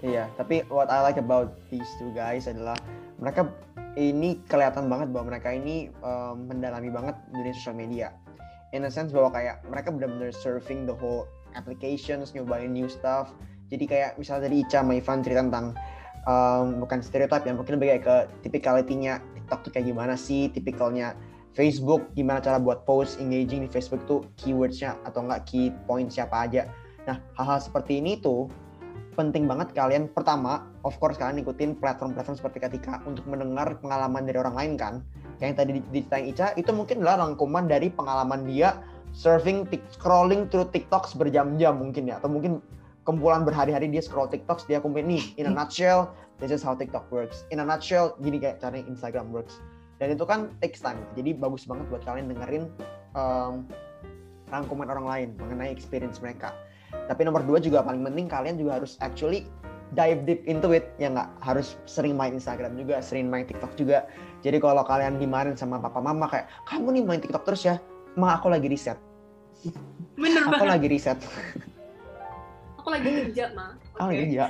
Iya, 0.00 0.24
tapi 0.40 0.64
what 0.72 0.88
I 0.88 1.04
like 1.04 1.20
about 1.20 1.54
these 1.68 1.86
two 2.00 2.10
guys 2.16 2.48
adalah 2.48 2.74
mereka 3.20 3.52
ini 3.94 4.40
kelihatan 4.48 4.88
banget 4.88 5.12
bahwa 5.12 5.36
mereka 5.36 5.52
ini 5.52 5.92
um, 6.00 6.48
mendalami 6.48 6.88
banget 6.88 7.16
dunia 7.30 7.52
sosial 7.52 7.76
media. 7.76 8.08
In 8.72 8.86
a 8.86 8.90
sense 8.90 9.10
bahwa 9.10 9.34
kayak 9.34 9.66
mereka 9.66 9.90
benar-benar 9.90 10.30
surfing 10.30 10.86
the 10.86 10.94
whole 10.94 11.26
applications, 11.58 12.32
nyobain 12.32 12.70
new 12.70 12.86
stuff. 12.86 13.34
Jadi 13.70 13.84
kayak 13.86 14.10
misalnya 14.18 14.50
tadi 14.50 14.56
Ica 14.62 14.82
sama 14.82 14.92
Ivan 14.98 15.18
cerita 15.22 15.42
tentang 15.46 15.66
um, 16.26 16.82
bukan 16.82 16.98
stereotip 17.02 17.42
ya, 17.46 17.52
mungkin 17.54 17.78
lebih 17.78 17.88
kayak 17.98 18.02
ke 18.06 18.16
typicality-nya 18.46 19.22
TikTok 19.36 19.60
tuh 19.66 19.70
kayak 19.74 19.86
gimana 19.90 20.14
sih, 20.14 20.50
tipikalnya 20.50 21.18
Facebook, 21.50 22.14
gimana 22.14 22.38
cara 22.38 22.62
buat 22.62 22.86
post 22.86 23.18
engaging 23.18 23.66
di 23.66 23.70
Facebook 23.70 24.06
tuh 24.06 24.22
keywords-nya 24.38 24.94
atau 25.02 25.26
enggak 25.26 25.50
key 25.50 25.74
points 25.90 26.14
siapa 26.14 26.46
aja. 26.46 26.70
Nah, 27.10 27.18
hal-hal 27.34 27.58
seperti 27.58 27.98
ini 27.98 28.22
tuh 28.22 28.46
penting 29.20 29.44
banget 29.44 29.76
kalian 29.76 30.08
pertama 30.08 30.64
of 30.88 30.96
course 30.96 31.20
kalian 31.20 31.44
ikutin 31.44 31.76
platform-platform 31.76 32.40
seperti 32.40 32.64
ketika 32.64 33.04
untuk 33.04 33.28
mendengar 33.28 33.76
pengalaman 33.84 34.24
dari 34.24 34.40
orang 34.40 34.56
lain 34.56 34.72
kan? 34.80 34.94
Yang 35.44 35.60
tadi 35.60 35.70
di- 35.76 35.88
diceritain 35.92 36.24
Ica 36.32 36.46
itu 36.56 36.72
mungkin 36.72 37.04
adalah 37.04 37.28
rangkuman 37.28 37.68
dari 37.68 37.92
pengalaman 37.92 38.48
dia 38.48 38.80
surfing 39.12 39.68
scrolling 39.92 40.48
through 40.48 40.72
TikTok 40.72 41.12
berjam-jam 41.20 41.76
mungkin 41.76 42.08
ya 42.08 42.16
atau 42.16 42.32
mungkin 42.32 42.64
kumpulan 43.04 43.44
berhari-hari 43.44 43.92
dia 43.92 44.00
scroll 44.00 44.30
TikTok 44.32 44.64
dia 44.64 44.80
kumpulin 44.80 45.12
nih 45.12 45.24
in 45.36 45.44
a 45.48 45.52
nutshell 45.52 46.08
this 46.40 46.48
is 46.48 46.64
how 46.64 46.72
TikTok 46.72 47.04
works. 47.12 47.44
In 47.52 47.60
a 47.60 47.66
nutshell 47.68 48.16
gini 48.24 48.40
kayak 48.40 48.64
caranya 48.64 48.88
Instagram 48.88 49.28
works. 49.28 49.60
Dan 50.00 50.16
itu 50.16 50.24
kan 50.24 50.48
takes 50.64 50.80
time 50.80 50.96
jadi 51.12 51.36
bagus 51.36 51.68
banget 51.68 51.84
buat 51.92 52.00
kalian 52.08 52.32
dengerin 52.32 52.64
um, 53.12 53.68
rangkuman 54.50 54.86
orang 54.90 55.06
lain 55.06 55.28
mengenai 55.38 55.70
experience 55.70 56.18
mereka 56.18 56.52
tapi 57.06 57.22
nomor 57.22 57.42
dua 57.46 57.62
juga 57.62 57.80
paling 57.86 58.02
penting 58.02 58.26
kalian 58.26 58.58
juga 58.58 58.82
harus 58.82 58.98
actually 59.00 59.46
dive 59.94 60.22
deep 60.26 60.42
into 60.46 60.70
it 60.70 60.90
ya 61.02 61.10
nggak 61.10 61.30
harus 61.42 61.74
sering 61.86 62.14
main 62.14 62.34
Instagram 62.34 62.74
juga 62.78 63.02
sering 63.02 63.26
main 63.26 63.46
TikTok 63.46 63.74
juga 63.74 64.06
jadi 64.42 64.58
kalau 64.62 64.82
kalian 64.86 65.18
dimarahin 65.18 65.58
sama 65.58 65.78
papa 65.82 65.98
mama 65.98 66.26
kayak 66.30 66.46
kamu 66.66 66.98
nih 66.98 67.02
main 67.06 67.20
TikTok 67.22 67.42
terus 67.46 67.62
ya 67.66 67.78
ma 68.14 68.38
aku 68.38 68.50
lagi 68.50 68.66
riset 68.70 68.98
Bener 70.18 70.42
aku 70.46 70.62
banget. 70.62 70.72
lagi 70.74 70.86
riset 70.90 71.18
Aku 72.80 72.88
lagi 72.88 73.12
kerja, 73.12 73.52
Ma. 73.52 73.76
oh 74.00 74.08
Oke. 74.08 74.24
iya 74.24 74.48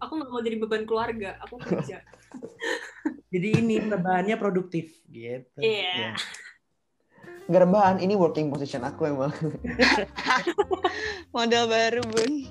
Aku 0.00 0.16
nggak 0.16 0.30
mau 0.32 0.40
jadi 0.40 0.56
beban 0.60 0.84
keluarga. 0.84 1.36
Aku 1.44 1.60
kerja. 1.60 2.00
Jadi 3.32 3.48
ini 3.62 3.78
rebahannya 3.78 4.34
produktif 4.40 4.90
gitu. 5.06 5.60
Iya. 5.60 5.92
Iya. 5.92 6.10
Nggak 7.50 7.66
rebahan 7.66 7.98
ini 7.98 8.14
working 8.14 8.46
position 8.46 8.86
aku 8.86 9.10
emang. 9.10 9.34
Model 11.34 11.66
baru, 11.66 12.06
Bun. 12.06 12.46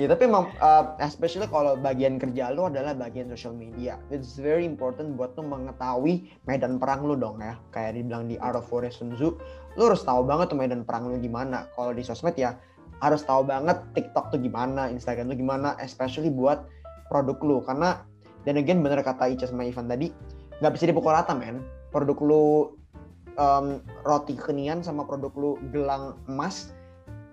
ya 0.00 0.08
tapi 0.08 0.24
emang 0.24 0.48
uh, 0.64 0.96
especially 1.04 1.44
kalau 1.50 1.76
bagian 1.76 2.16
kerja 2.16 2.54
lu 2.54 2.70
adalah 2.70 2.94
bagian 2.96 3.28
social 3.28 3.52
media. 3.52 3.98
It's 4.08 4.38
very 4.38 4.64
important 4.64 5.18
buat 5.18 5.36
lu 5.36 5.44
mengetahui 5.44 6.24
medan 6.48 6.78
perang 6.80 7.04
lu 7.04 7.18
dong 7.18 7.42
ya. 7.42 7.58
Kayak 7.74 7.98
dibilang 8.00 8.30
di 8.30 8.38
Art 8.40 8.56
of 8.56 8.70
War 8.70 8.86
Sun 8.88 9.18
Tzu 9.18 9.36
lu 9.76 9.82
harus 9.88 10.04
tahu 10.04 10.24
banget 10.24 10.54
tuh 10.54 10.58
medan 10.58 10.86
perang 10.86 11.10
lu 11.10 11.18
gimana. 11.20 11.68
Kalau 11.76 11.92
di 11.92 12.00
sosmed 12.00 12.38
ya 12.38 12.56
harus 13.02 13.26
tahu 13.26 13.42
banget 13.44 13.76
TikTok 13.98 14.30
tuh 14.30 14.38
gimana 14.40 14.86
Instagram 14.88 15.34
tuh 15.34 15.38
gimana 15.42 15.74
especially 15.82 16.32
buat 16.32 16.64
produk 17.12 17.36
lu. 17.44 17.58
Karena 17.60 18.00
dan 18.46 18.56
again 18.56 18.80
bener 18.80 19.02
kata 19.04 19.28
Ica 19.34 19.50
sama 19.50 19.68
Ivan 19.68 19.90
tadi 19.90 20.08
nggak 20.62 20.72
bisa 20.78 20.88
dipukul 20.88 21.12
rata 21.12 21.36
men. 21.36 21.60
Produk 21.92 22.16
lu 22.24 22.44
um, 23.36 23.80
roti 24.04 24.36
kekinian 24.36 24.84
sama 24.84 25.04
produk 25.06 25.32
lu 25.36 25.50
gelang 25.70 26.18
emas 26.28 26.72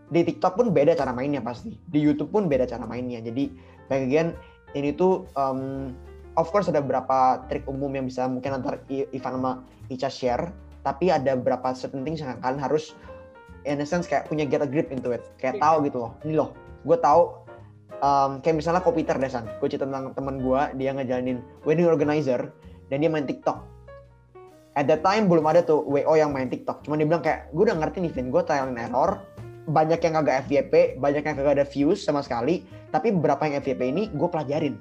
di 0.09 0.25
TikTok 0.25 0.57
pun 0.57 0.73
beda 0.73 0.97
cara 0.97 1.13
mainnya 1.13 1.39
pasti. 1.41 1.77
Di 1.89 1.99
YouTube 2.01 2.33
pun 2.33 2.49
beda 2.49 2.65
cara 2.65 2.85
mainnya. 2.89 3.21
Jadi 3.21 3.53
again 3.93 4.33
ini 4.73 4.93
tuh 4.93 5.25
um, 5.37 5.93
of 6.37 6.49
course 6.49 6.69
ada 6.69 6.81
beberapa 6.81 7.41
trik 7.49 7.65
umum 7.69 7.93
yang 7.93 8.05
bisa 8.09 8.25
mungkin 8.25 8.57
antar 8.57 8.81
Ivan 8.89 9.33
sama 9.41 9.51
Ica 9.89 10.09
share 10.09 10.49
tapi 10.85 11.11
ada 11.11 11.35
beberapa 11.35 11.75
certain 11.75 12.07
things 12.07 12.23
yang 12.23 12.39
kalian 12.39 12.61
harus 12.61 12.95
in 13.67 13.83
a 13.83 13.85
sense 13.85 14.07
kayak 14.07 14.25
punya 14.31 14.47
get 14.47 14.63
a 14.63 14.69
grip 14.69 14.89
into 14.89 15.11
it. 15.11 15.21
Kayak 15.37 15.59
Iya. 15.59 15.61
tahu 15.61 15.75
gitu 15.89 15.97
loh 16.01 16.11
ini 16.25 16.33
loh 16.37 16.49
gue 16.87 16.97
tahu 16.97 17.21
um, 17.99 18.39
kayak 18.39 18.55
misalnya 18.55 18.81
Kopiter 18.81 19.17
Desan 19.19 19.45
gue 19.59 19.67
cerita 19.67 19.85
tentang 19.85 20.15
teman 20.15 20.39
gue 20.39 20.61
dia 20.79 20.95
ngejalanin 20.95 21.43
wedding 21.67 21.85
organizer 21.89 22.49
dan 22.87 23.03
dia 23.03 23.09
main 23.11 23.27
TikTok 23.27 23.59
at 24.79 24.87
that 24.87 25.03
time 25.03 25.27
belum 25.27 25.43
ada 25.43 25.59
tuh 25.59 25.83
WO 25.83 26.15
yang 26.15 26.31
main 26.31 26.47
TikTok. 26.47 26.87
Cuma 26.87 26.95
dia 26.95 27.03
bilang 27.03 27.19
kayak 27.19 27.51
gue 27.51 27.63
udah 27.67 27.75
ngerti 27.75 27.99
nih 27.99 28.11
Vin. 28.15 28.31
Gue 28.31 28.47
trial 28.47 28.71
and 28.71 28.79
error. 28.79 29.19
Banyak 29.67 29.99
yang 29.99 30.23
kagak 30.23 30.47
FYP 30.47 30.97
banyak 31.03 31.21
yang 31.27 31.35
kagak 31.35 31.53
ada 31.59 31.65
views 31.67 31.99
sama 31.99 32.23
sekali. 32.23 32.63
Tapi 32.95 33.11
beberapa 33.11 33.43
yang 33.43 33.59
FYP 33.59 33.81
ini 33.91 34.07
gue 34.15 34.29
pelajarin. 34.31 34.79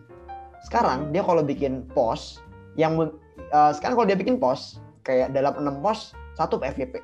Sekarang 0.63 1.11
dia 1.11 1.27
kalau 1.27 1.43
bikin 1.43 1.83
post 1.91 2.39
yang 2.79 2.95
uh, 3.51 3.73
sekarang 3.75 3.99
kalau 3.99 4.07
dia 4.07 4.15
bikin 4.15 4.39
post 4.39 4.79
kayak 5.03 5.35
dalam 5.35 5.59
6 5.59 5.83
post 5.83 6.15
satu 6.39 6.63
FYP 6.63 7.03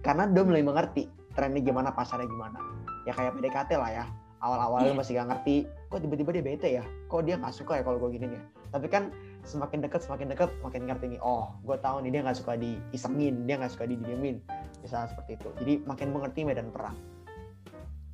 karena 0.00 0.24
dia 0.24 0.40
mulai 0.40 0.64
mengerti 0.64 1.12
trennya 1.36 1.60
gimana 1.60 1.92
pasarnya 1.92 2.24
gimana. 2.24 2.56
Ya 3.04 3.12
kayak 3.12 3.36
PDKT 3.36 3.76
lah 3.76 3.92
ya. 3.92 4.04
Awal-awal 4.40 4.88
lu 4.88 4.96
masih 4.96 5.20
gak 5.20 5.28
ngerti. 5.28 5.68
Kok 5.92 6.00
tiba-tiba 6.00 6.30
dia 6.32 6.44
bete 6.44 6.68
ya? 6.80 6.84
Kok 7.12 7.28
dia 7.28 7.36
nggak 7.36 7.52
suka 7.52 7.76
ya 7.76 7.84
kalau 7.84 8.00
gue 8.00 8.16
gini 8.16 8.32
ya 8.32 8.40
tapi 8.70 8.86
kan 8.86 9.10
semakin 9.44 9.80
dekat 9.80 10.04
semakin 10.04 10.30
dekat 10.30 10.50
makin 10.60 10.84
ngerti 10.84 11.16
nih 11.16 11.20
oh 11.24 11.56
gue 11.64 11.76
tahu 11.80 12.04
nih 12.04 12.10
dia 12.12 12.20
nggak 12.24 12.38
suka 12.38 12.54
diisengin 12.60 13.48
dia 13.48 13.56
nggak 13.56 13.72
suka 13.72 13.88
didiemin 13.88 14.40
misalnya 14.80 15.12
seperti 15.12 15.36
itu. 15.36 15.48
Jadi 15.60 15.74
makin 15.84 16.08
mengerti 16.12 16.40
medan 16.44 16.72
perang. 16.72 16.96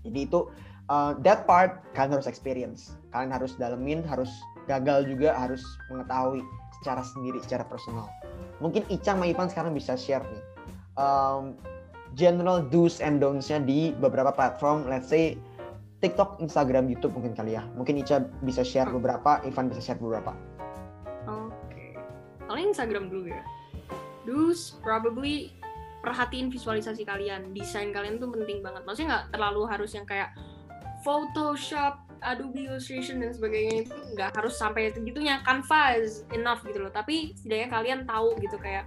Jadi 0.07 0.19
itu 0.23 0.51
uh, 0.91 1.19
that 1.23 1.47
part 1.47 1.83
kalian 1.95 2.19
harus 2.19 2.29
experience. 2.31 2.95
Kalian 3.11 3.35
harus 3.35 3.59
dalemin 3.59 4.03
harus 4.07 4.31
gagal 4.67 5.07
juga 5.07 5.35
harus 5.35 5.63
mengetahui 5.91 6.43
secara 6.83 7.03
sendiri 7.03 7.39
secara 7.43 7.65
personal. 7.67 8.11
Mungkin 8.59 8.87
Ica 8.91 9.15
sama 9.15 9.27
Ivan 9.27 9.51
sekarang 9.51 9.73
bisa 9.75 9.95
share 9.99 10.25
nih. 10.27 10.45
Um, 10.97 11.59
general 12.17 12.65
do's 12.65 13.05
and 13.05 13.21
don'ts-nya 13.21 13.61
di 13.63 13.93
beberapa 13.99 14.33
platform. 14.33 14.89
Let's 14.89 15.11
say 15.11 15.37
TikTok, 16.01 16.41
Instagram, 16.41 16.89
YouTube 16.89 17.17
mungkin 17.17 17.37
kali 17.37 17.57
ya. 17.57 17.65
Mungkin 17.77 18.01
Ica 18.01 18.25
bisa 18.45 18.65
share 18.65 18.89
beberapa, 18.89 19.43
Ivan 19.45 19.69
bisa 19.69 19.83
share 19.83 20.01
beberapa. 20.01 20.33
Instagram 22.77 23.09
dulu 23.09 23.33
ya. 23.33 23.41
Do's 24.29 24.77
probably 24.85 25.57
perhatiin 26.05 26.53
visualisasi 26.53 27.09
kalian. 27.09 27.57
Desain 27.57 27.89
kalian 27.89 28.21
tuh 28.21 28.29
penting 28.29 28.61
banget. 28.61 28.85
Maksudnya 28.85 29.09
nggak 29.09 29.27
terlalu 29.33 29.65
harus 29.65 29.97
yang 29.97 30.05
kayak 30.05 30.37
Photoshop, 31.01 32.05
Adobe 32.21 32.69
Illustration 32.69 33.25
dan 33.25 33.33
sebagainya 33.33 33.89
itu 33.89 33.97
nggak 34.13 34.37
harus 34.37 34.61
sampai 34.61 34.93
segitunya. 34.93 35.41
Canva 35.41 35.97
is 35.97 36.29
enough 36.37 36.61
gitu 36.69 36.85
loh. 36.85 36.93
Tapi 36.93 37.33
setidaknya 37.33 37.69
kalian 37.73 38.01
tahu 38.05 38.37
gitu 38.45 38.61
kayak 38.61 38.85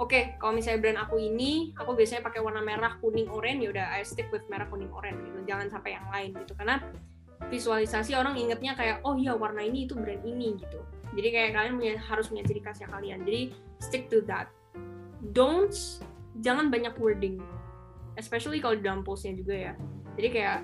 Oke, 0.00 0.34
kalau 0.40 0.56
misalnya 0.56 0.80
brand 0.82 0.98
aku 1.04 1.20
ini, 1.20 1.70
aku 1.78 1.94
biasanya 1.94 2.26
pakai 2.26 2.42
warna 2.42 2.64
merah, 2.64 2.96
kuning, 2.98 3.28
oranye, 3.28 3.68
ya 3.68 3.70
udah 3.70 3.86
I 3.92 4.02
stick 4.02 4.32
with 4.34 4.42
merah, 4.50 4.66
kuning, 4.66 4.90
oranye 4.90 5.20
gitu. 5.30 5.46
Jangan 5.46 5.68
sampai 5.68 5.94
yang 5.94 6.08
lain 6.10 6.32
gitu. 6.42 6.58
Karena 6.58 6.80
visualisasi 7.52 8.16
orang 8.16 8.34
ingetnya 8.34 8.72
kayak 8.74 9.04
oh 9.04 9.14
iya 9.14 9.36
warna 9.36 9.62
ini 9.62 9.86
itu 9.86 9.94
brand 9.94 10.24
ini 10.24 10.58
gitu. 10.58 10.80
Jadi 11.12 11.28
kayak 11.28 11.50
kalian 11.52 11.74
punya, 11.76 11.94
harus 12.00 12.26
punya 12.32 12.44
ciri 12.48 12.60
khasnya 12.64 12.88
kalian. 12.88 13.20
Jadi 13.28 13.52
stick 13.80 14.08
to 14.08 14.24
that. 14.24 14.48
Don'ts 15.36 16.00
jangan 16.40 16.72
banyak 16.72 16.96
wording. 16.96 17.40
Especially 18.16 18.60
kalau 18.60 18.76
di 18.76 18.84
dalam 18.84 19.04
postnya 19.04 19.36
juga 19.36 19.72
ya. 19.72 19.74
Jadi 20.16 20.28
kayak 20.32 20.58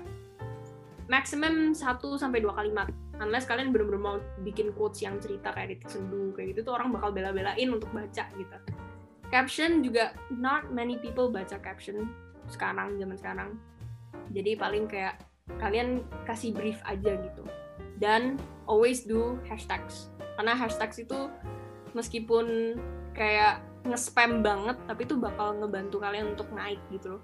maximum 1.09 1.73
1 1.73 1.81
sampai 2.17 2.41
2 2.41 2.53
kalimat. 2.53 2.89
Unless 3.19 3.45
kalian 3.45 3.75
bener-bener 3.75 3.99
mau 4.01 4.17
bikin 4.47 4.71
quotes 4.73 5.03
yang 5.03 5.19
cerita 5.19 5.51
kayak 5.51 5.75
titik 5.75 5.91
sendu 5.91 6.31
kayak 6.33 6.55
gitu 6.55 6.71
tuh 6.71 6.73
orang 6.79 6.95
bakal 6.95 7.11
bela-belain 7.11 7.67
untuk 7.67 7.91
baca 7.91 8.25
gitu. 8.31 8.57
Caption 9.29 9.85
juga 9.85 10.15
not 10.33 10.71
many 10.73 10.97
people 10.97 11.29
baca 11.29 11.59
caption 11.61 12.09
sekarang 12.49 12.97
zaman 12.97 13.17
sekarang. 13.19 13.49
Jadi 14.31 14.55
paling 14.55 14.87
kayak 14.87 15.19
kalian 15.59 16.01
kasih 16.23 16.55
brief 16.55 16.79
aja 16.87 17.19
gitu. 17.19 17.43
Dan 17.99 18.39
always 18.63 19.03
do 19.03 19.35
hashtags 19.51 20.07
karena 20.39 20.55
hashtags 20.55 20.95
itu 21.03 21.27
meskipun 21.91 22.79
kayak 23.11 23.59
nge-spam 23.83 24.39
banget 24.39 24.79
tapi 24.87 25.03
itu 25.03 25.19
bakal 25.19 25.51
ngebantu 25.59 25.99
kalian 25.99 26.31
untuk 26.31 26.47
naik 26.55 26.79
gitu 26.95 27.19
loh. 27.19 27.23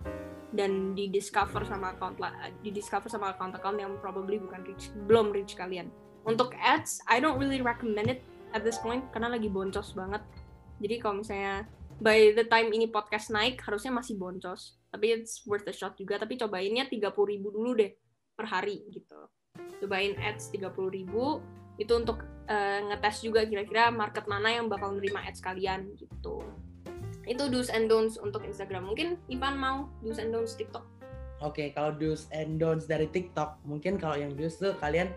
Dan 0.52 0.92
di 0.92 1.08
discover 1.08 1.64
sama 1.64 1.96
account 1.96 2.20
di 2.60 2.76
discover 2.76 3.08
sama 3.08 3.32
account 3.32 3.56
account 3.56 3.80
yang 3.80 3.96
probably 4.04 4.36
bukan 4.36 4.68
reach 4.68 4.92
belum 5.08 5.32
reach 5.32 5.56
kalian. 5.56 5.88
Untuk 6.28 6.52
ads 6.60 7.00
I 7.08 7.24
don't 7.24 7.40
really 7.40 7.64
recommend 7.64 8.12
it 8.12 8.20
at 8.52 8.68
this 8.68 8.84
point 8.84 9.08
karena 9.16 9.32
lagi 9.32 9.48
boncos 9.48 9.96
banget. 9.96 10.20
Jadi 10.84 10.96
kalau 11.00 11.24
misalnya 11.24 11.64
by 12.04 12.36
the 12.36 12.44
time 12.52 12.76
ini 12.76 12.92
podcast 12.92 13.32
naik 13.32 13.64
harusnya 13.64 13.96
masih 13.96 14.20
boncos. 14.20 14.76
Tapi 14.92 15.24
it's 15.24 15.40
worth 15.48 15.64
a 15.72 15.76
shot 15.76 15.96
juga. 15.96 16.20
Tapi 16.20 16.36
cobainnya 16.36 16.92
30.000 16.92 17.16
ribu 17.16 17.48
dulu 17.56 17.80
deh 17.80 17.96
per 18.36 18.52
hari 18.52 18.84
gitu. 18.92 19.32
Cobain 19.80 20.20
ads 20.20 20.52
30.000 20.52 20.68
ribu 20.92 21.40
itu 21.80 21.92
untuk 21.96 22.35
uh, 22.50 22.80
ngetes 22.92 23.22
juga 23.22 23.46
kira-kira 23.46 23.94
market 23.94 24.26
mana 24.26 24.54
yang 24.54 24.70
bakal 24.70 24.94
nerima 24.96 25.22
ads 25.26 25.42
kalian 25.42 25.92
gitu 25.98 26.42
itu 27.26 27.44
do's 27.50 27.74
and 27.74 27.90
don'ts 27.90 28.22
untuk 28.22 28.46
Instagram 28.46 28.86
mungkin 28.86 29.18
Ivan 29.30 29.58
mau 29.58 29.90
do's 30.06 30.22
and 30.22 30.30
don'ts 30.30 30.54
TikTok 30.54 30.86
Oke, 31.44 31.68
okay, 31.68 31.68
kalau 31.76 31.92
do's 31.92 32.32
and 32.32 32.64
don'ts 32.64 32.88
dari 32.88 33.12
TikTok, 33.12 33.60
mungkin 33.68 34.00
kalau 34.00 34.16
yang 34.16 34.32
do's 34.40 34.56
tuh 34.56 34.72
kalian 34.80 35.12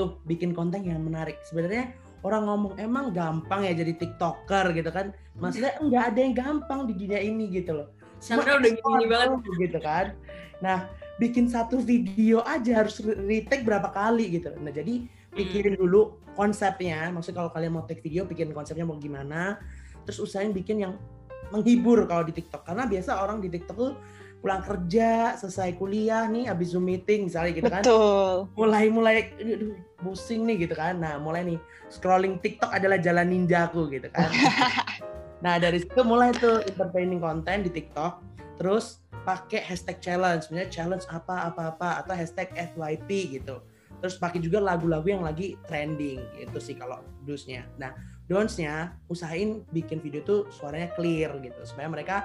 tuh 0.00 0.16
bikin 0.24 0.56
konten 0.56 0.80
yang 0.80 1.04
menarik. 1.04 1.44
Sebenarnya 1.44 1.92
orang 2.24 2.48
ngomong 2.48 2.80
emang 2.80 3.12
gampang 3.12 3.68
ya 3.68 3.76
jadi 3.76 3.92
TikToker 4.00 4.72
gitu 4.72 4.88
kan. 4.88 5.12
Maksudnya 5.36 5.76
nggak 5.84 6.04
ada 6.08 6.18
yang 6.24 6.34
gampang 6.34 6.88
di 6.88 6.96
dunia 6.96 7.20
ini 7.20 7.52
gitu 7.52 7.84
loh. 7.84 7.92
Chandra 8.24 8.56
udah 8.56 8.72
gini 8.72 9.04
banget 9.12 9.40
gitu 9.60 9.78
kan. 9.84 10.06
Nah, 10.64 10.88
bikin 11.20 11.52
satu 11.52 11.84
video 11.84 12.40
aja 12.48 12.80
harus 12.80 12.96
retake 13.04 13.68
berapa 13.68 13.92
kali 13.92 14.40
gitu. 14.40 14.56
Nah, 14.56 14.72
jadi 14.72 15.04
pikirin 15.32 15.74
hmm. 15.76 15.82
dulu 15.82 16.00
konsepnya. 16.36 17.08
Maksudnya 17.10 17.44
kalau 17.44 17.50
kalian 17.50 17.72
mau 17.74 17.84
take 17.84 18.04
video, 18.04 18.28
pikirin 18.28 18.52
konsepnya 18.52 18.84
mau 18.84 18.96
gimana. 19.00 19.60
Terus 20.04 20.18
usahain 20.20 20.52
bikin 20.52 20.84
yang 20.84 20.94
menghibur 21.52 22.08
kalau 22.08 22.24
di 22.24 22.32
TikTok 22.32 22.64
karena 22.64 22.88
biasa 22.88 23.20
orang 23.20 23.44
di 23.44 23.52
TikTok 23.52 23.76
tuh 23.76 23.92
pulang 24.42 24.64
kerja 24.64 25.38
selesai 25.38 25.78
kuliah 25.78 26.26
nih 26.26 26.50
habis 26.50 26.74
zoom 26.74 26.88
meeting 26.88 27.30
misalnya 27.30 27.52
gitu 27.54 27.70
kan 27.70 27.82
Betul. 27.86 28.50
mulai 28.58 28.90
mulai 28.90 29.14
aduh, 29.38 29.78
pusing 30.02 30.42
nih 30.48 30.66
gitu 30.66 30.74
kan 30.74 30.98
nah 30.98 31.14
mulai 31.22 31.46
nih 31.46 31.58
scrolling 31.86 32.42
TikTok 32.42 32.74
adalah 32.74 32.98
jalan 32.98 33.30
ninjaku 33.30 33.86
gitu 33.94 34.10
kan 34.10 34.26
nah 35.44 35.62
dari 35.62 35.78
situ 35.78 36.02
mulai 36.02 36.34
tuh 36.34 36.58
entertaining 36.66 37.22
konten 37.22 37.62
di 37.62 37.70
TikTok 37.70 38.18
terus 38.58 38.98
pakai 39.22 39.62
hashtag 39.62 40.02
challenge 40.02 40.50
sebenarnya 40.50 40.70
challenge 40.74 41.06
apa 41.06 41.54
apa 41.54 41.78
apa 41.78 41.88
atau 42.02 42.14
hashtag 42.18 42.50
FYP 42.74 43.38
gitu 43.38 43.62
terus 44.00 44.16
pakai 44.16 44.40
juga 44.40 44.62
lagu-lagu 44.62 45.06
yang 45.10 45.22
lagi 45.26 45.58
trending 45.66 46.22
itu 46.38 46.58
sih 46.58 46.74
kalau 46.78 47.02
dusnya 47.26 47.66
nah 47.76 47.92
donsnya 48.32 48.96
usahain 49.12 49.66
bikin 49.74 49.98
video 49.98 50.22
tuh 50.22 50.40
suaranya 50.48 50.88
clear 50.94 51.36
gitu. 51.44 51.60
Supaya 51.66 51.92
mereka 51.92 52.16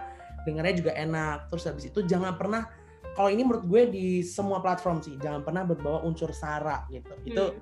dengarnya 0.45 0.75
juga 0.79 0.91
enak. 0.95 1.51
Terus 1.51 1.63
habis 1.67 1.85
itu 1.89 1.99
jangan 2.05 2.39
pernah 2.39 2.69
kalau 3.17 3.33
ini 3.33 3.41
menurut 3.41 3.65
gue 3.65 3.81
di 3.89 4.07
semua 4.21 4.61
platform 4.61 5.01
sih 5.01 5.17
jangan 5.17 5.41
pernah 5.41 5.65
berbawa 5.65 6.05
unsur 6.07 6.29
sara 6.31 6.87
gitu. 6.93 7.11
Itu 7.25 7.43
hmm. 7.51 7.59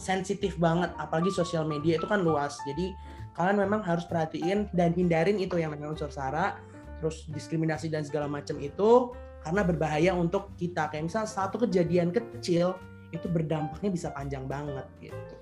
sensitif 0.00 0.56
banget 0.56 0.90
apalagi 0.98 1.30
sosial 1.30 1.68
media 1.68 2.00
itu 2.00 2.06
kan 2.08 2.24
luas. 2.24 2.56
Jadi 2.64 2.90
kalian 3.38 3.62
memang 3.62 3.84
harus 3.86 4.02
perhatiin 4.08 4.72
dan 4.74 4.90
hindarin 4.96 5.38
itu 5.38 5.54
yang 5.58 5.70
namanya 5.70 5.94
unsur 5.94 6.10
sara 6.10 6.58
terus 7.02 7.26
diskriminasi 7.28 7.90
dan 7.92 8.06
segala 8.06 8.30
macam 8.30 8.56
itu 8.58 9.12
karena 9.44 9.60
berbahaya 9.60 10.16
untuk 10.16 10.56
kita. 10.56 10.88
Kayak 10.88 11.12
misal 11.12 11.24
satu 11.28 11.62
kejadian 11.68 12.10
kecil 12.10 12.74
itu 13.14 13.26
berdampaknya 13.30 13.90
bisa 13.94 14.08
panjang 14.10 14.44
banget 14.50 14.86
gitu. 14.98 15.34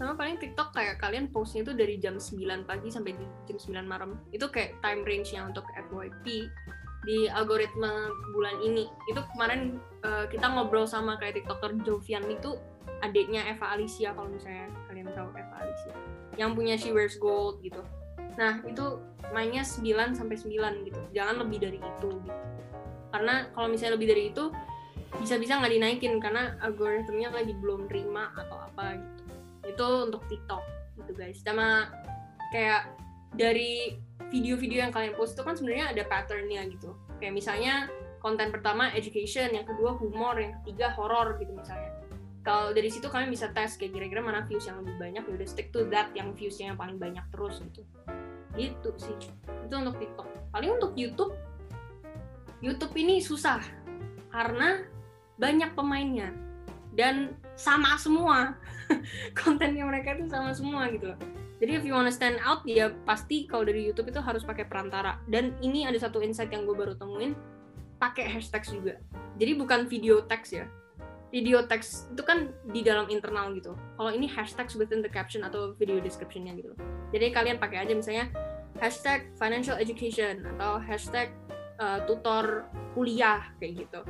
Sama 0.00 0.16
paling 0.16 0.40
TikTok 0.40 0.74
kayak 0.74 0.98
kalian 0.98 1.30
postnya 1.30 1.62
itu 1.68 1.72
dari 1.76 1.94
jam 2.00 2.16
9 2.16 2.66
pagi 2.66 2.88
sampai 2.88 3.14
jam 3.46 3.58
9 3.60 3.84
malam. 3.86 4.18
Itu 4.34 4.48
kayak 4.48 4.80
time 4.80 5.04
range-nya 5.04 5.46
untuk 5.46 5.62
FYP 5.76 6.48
di 7.06 7.28
algoritma 7.30 8.10
bulan 8.34 8.58
ini. 8.64 8.88
Itu 9.06 9.22
kemarin 9.34 9.78
uh, 10.02 10.26
kita 10.26 10.48
ngobrol 10.48 10.88
sama 10.88 11.20
kayak 11.20 11.38
tiktoker 11.42 11.76
Jovian 11.86 12.24
itu 12.26 12.56
adiknya 13.02 13.46
Eva 13.46 13.74
Alicia 13.74 14.14
kalau 14.14 14.30
misalnya 14.30 14.70
kalian 14.90 15.10
tahu 15.14 15.28
Eva 15.34 15.54
Alicia 15.62 15.94
yang 16.40 16.56
punya 16.56 16.74
She 16.78 16.94
Wears 16.94 17.18
Gold 17.20 17.60
gitu. 17.60 17.82
Nah 18.38 18.64
itu 18.64 18.98
mainnya 19.34 19.66
9 19.66 20.16
sampai 20.16 20.36
9 20.38 20.88
gitu. 20.88 21.00
Jangan 21.12 21.42
lebih 21.44 21.58
dari 21.62 21.78
itu 21.78 22.10
gitu. 22.22 22.40
Karena 23.12 23.46
kalau 23.52 23.68
misalnya 23.68 24.00
lebih 24.00 24.08
dari 24.08 24.24
itu 24.32 24.44
bisa-bisa 25.20 25.60
nggak 25.60 25.72
dinaikin 25.76 26.16
karena 26.22 26.56
algoritmnya 26.64 27.28
lagi 27.34 27.52
belum 27.58 27.90
terima 27.90 28.32
atau 28.36 28.56
apa 28.72 28.96
gitu. 28.96 29.22
Itu 29.68 29.86
untuk 30.08 30.22
TikTok 30.30 30.62
gitu 31.02 31.12
guys. 31.12 31.40
Sama 31.44 31.92
kayak 32.52 32.92
dari 33.36 33.96
video-video 34.32 34.88
yang 34.88 34.92
kalian 34.92 35.12
post 35.16 35.36
itu 35.36 35.42
kan 35.44 35.56
sebenarnya 35.56 35.92
ada 35.92 36.02
patternnya 36.08 36.64
gitu. 36.72 36.96
Kayak 37.20 37.34
misalnya 37.36 37.74
konten 38.24 38.48
pertama 38.54 38.88
education 38.94 39.52
yang 39.52 39.66
kedua 39.66 39.98
humor 39.98 40.38
yang 40.38 40.56
ketiga 40.62 40.94
horror 40.96 41.36
gitu 41.36 41.52
misalnya. 41.52 41.92
Kalau 42.42 42.74
dari 42.74 42.90
situ 42.90 43.06
kalian 43.06 43.30
bisa 43.30 43.54
tes 43.54 43.78
kayak 43.78 43.94
kira-kira 43.94 44.18
mana 44.18 44.42
views 44.50 44.66
yang 44.66 44.82
lebih 44.82 44.98
banyak 44.98 45.22
ya 45.22 45.32
udah 45.38 45.48
stick 45.48 45.70
to 45.70 45.86
that 45.94 46.10
yang 46.16 46.34
viewsnya 46.34 46.74
yang 46.74 46.78
paling 46.78 46.98
banyak 46.98 47.22
terus 47.30 47.62
gitu. 47.62 47.82
Gitu 48.58 48.90
sih. 48.98 49.14
Itu 49.68 49.74
untuk 49.78 50.00
TikTok. 50.02 50.26
Paling 50.50 50.70
untuk 50.80 50.92
YouTube 50.98 51.34
YouTube 52.62 52.94
ini 52.94 53.18
susah 53.18 53.58
karena 54.30 54.86
banyak 55.36 55.72
pemainnya. 55.76 56.32
Dan 56.92 57.36
sama 57.56 57.96
semua. 57.96 58.56
Kontennya 59.38 59.88
mereka 59.88 60.16
itu 60.16 60.28
sama 60.28 60.52
semua 60.52 60.88
gitu 60.92 61.12
loh. 61.12 61.18
Jadi 61.62 61.78
if 61.78 61.84
you 61.86 61.94
wanna 61.94 62.10
stand 62.10 62.42
out 62.42 62.66
ya 62.66 62.90
pasti 63.06 63.46
kalau 63.46 63.62
dari 63.62 63.86
YouTube 63.86 64.10
itu 64.10 64.20
harus 64.20 64.42
pakai 64.42 64.66
perantara. 64.66 65.16
Dan 65.30 65.56
ini 65.64 65.88
ada 65.88 65.96
satu 65.96 66.20
insight 66.20 66.50
yang 66.50 66.68
gue 66.68 66.74
baru 66.74 66.98
temuin 66.98 67.32
pakai 68.02 68.26
hashtag 68.28 68.66
juga. 68.66 68.94
Jadi 69.38 69.52
bukan 69.56 69.86
video 69.86 70.26
teks 70.26 70.52
ya. 70.52 70.66
Video 71.32 71.64
teks 71.64 72.12
itu 72.12 72.20
kan 72.26 72.52
di 72.68 72.84
dalam 72.84 73.08
internal 73.08 73.54
gitu. 73.56 73.72
Kalau 73.96 74.10
ini 74.12 74.28
hashtag 74.28 74.68
within 74.76 75.00
the 75.00 75.08
caption 75.08 75.46
atau 75.46 75.72
video 75.78 75.96
descriptionnya 76.02 76.52
gitu 76.58 76.76
jadi 77.12 77.30
kalian 77.30 77.60
pakai 77.60 77.86
aja 77.86 77.92
misalnya 77.92 78.26
hashtag 78.80 79.28
financial 79.36 79.76
education 79.76 80.42
atau 80.56 80.80
hashtag 80.80 81.30
uh, 81.78 82.00
tutor 82.08 82.66
kuliah 82.96 83.52
kayak 83.60 83.86
gitu 83.86 84.00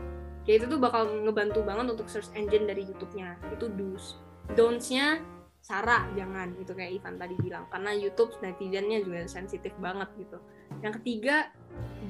kayak 0.45 0.57
itu 0.63 0.67
tuh 0.71 0.81
bakal 0.83 1.07
ngebantu 1.07 1.61
banget 1.63 1.87
untuk 1.95 2.07
search 2.11 2.31
engine 2.35 2.67
dari 2.67 2.83
YouTube-nya. 2.87 3.39
Itu 3.55 3.71
do's. 3.73 4.19
Don'ts-nya 4.53 5.23
Sarah 5.63 6.11
jangan 6.19 6.59
gitu 6.59 6.75
kayak 6.75 6.99
Ivan 6.99 7.15
tadi 7.17 7.35
bilang. 7.39 7.71
Karena 7.71 7.95
YouTube 7.95 8.35
netizennya 8.43 8.99
juga 9.07 9.27
sensitif 9.31 9.71
banget 9.79 10.11
gitu. 10.19 10.39
Yang 10.83 11.03
ketiga 11.03 11.51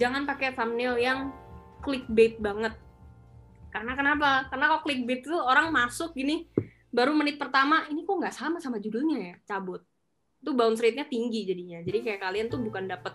jangan 0.00 0.24
pakai 0.24 0.56
thumbnail 0.56 0.96
yang 0.96 1.32
clickbait 1.84 2.40
banget. 2.40 2.72
Karena 3.68 3.92
kenapa? 3.92 4.48
Karena 4.48 4.64
kalau 4.72 4.80
clickbait 4.80 5.20
itu 5.20 5.36
orang 5.36 5.68
masuk 5.68 6.16
gini 6.16 6.48
baru 6.92 7.16
menit 7.16 7.40
pertama 7.40 7.88
ini 7.88 8.04
kok 8.04 8.16
nggak 8.16 8.36
sama 8.36 8.56
sama 8.60 8.80
judulnya 8.80 9.18
ya? 9.20 9.34
Cabut. 9.44 9.84
Itu 10.40 10.56
bounce 10.56 10.80
rate-nya 10.80 11.04
tinggi 11.04 11.44
jadinya. 11.44 11.84
Jadi 11.84 11.98
kayak 12.00 12.20
kalian 12.24 12.46
tuh 12.48 12.60
bukan 12.64 12.88
dapet 12.88 13.12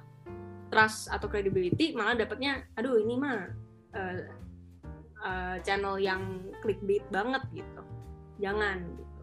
trust 0.68 1.08
atau 1.08 1.28
credibility 1.32 1.96
malah 1.96 2.14
dapetnya 2.14 2.68
aduh 2.76 3.00
ini 3.00 3.16
mah 3.16 3.40
uh, 3.96 4.20
uh, 5.24 5.58
channel 5.66 5.98
yang 5.98 6.22
clickbait 6.62 7.04
banget 7.10 7.44
gitu. 7.54 7.82
Jangan 8.42 8.84
gitu. 8.98 9.22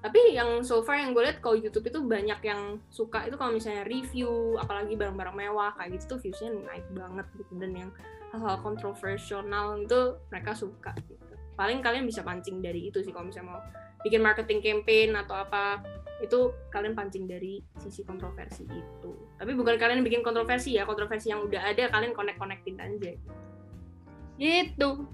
Tapi 0.00 0.32
yang 0.32 0.64
so 0.64 0.80
far 0.80 0.96
yang 0.96 1.12
gue 1.12 1.20
lihat 1.28 1.44
kalau 1.44 1.60
YouTube 1.60 1.92
itu 1.92 2.00
banyak 2.00 2.40
yang 2.40 2.80
suka 2.88 3.28
itu 3.28 3.36
kalau 3.36 3.52
misalnya 3.52 3.84
review 3.84 4.56
apalagi 4.56 4.96
barang-barang 4.96 5.36
mewah 5.36 5.76
kayak 5.76 6.00
gitu 6.00 6.16
tuh 6.16 6.18
viewsnya 6.24 6.56
naik 6.56 6.86
banget 6.96 7.26
gitu. 7.36 7.52
Dan 7.60 7.72
yang 7.76 7.90
hal-hal 8.32 8.56
kontroversial 8.64 9.44
itu 9.76 10.00
mereka 10.32 10.56
suka 10.56 10.96
gitu. 11.04 11.20
Paling 11.52 11.84
kalian 11.84 12.08
bisa 12.08 12.24
pancing 12.24 12.64
dari 12.64 12.88
itu 12.88 13.04
sih 13.04 13.12
kalau 13.12 13.28
misalnya 13.28 13.60
mau 13.60 13.60
bikin 14.00 14.24
marketing 14.24 14.64
campaign 14.64 15.12
atau 15.12 15.36
apa 15.36 15.84
itu 16.24 16.48
kalian 16.72 16.96
pancing 16.96 17.28
dari 17.28 17.60
sisi 17.76 18.00
kontroversi 18.00 18.64
itu. 18.64 19.12
Tapi 19.36 19.52
bukan 19.52 19.76
kalian 19.76 20.00
bikin 20.00 20.24
kontroversi 20.24 20.80
ya 20.80 20.88
kontroversi 20.88 21.28
yang 21.28 21.44
udah 21.44 21.60
ada 21.60 21.92
kalian 21.92 22.16
connect 22.16 22.40
connectin 22.40 22.80
aja 22.80 23.12
gitu 23.12 23.49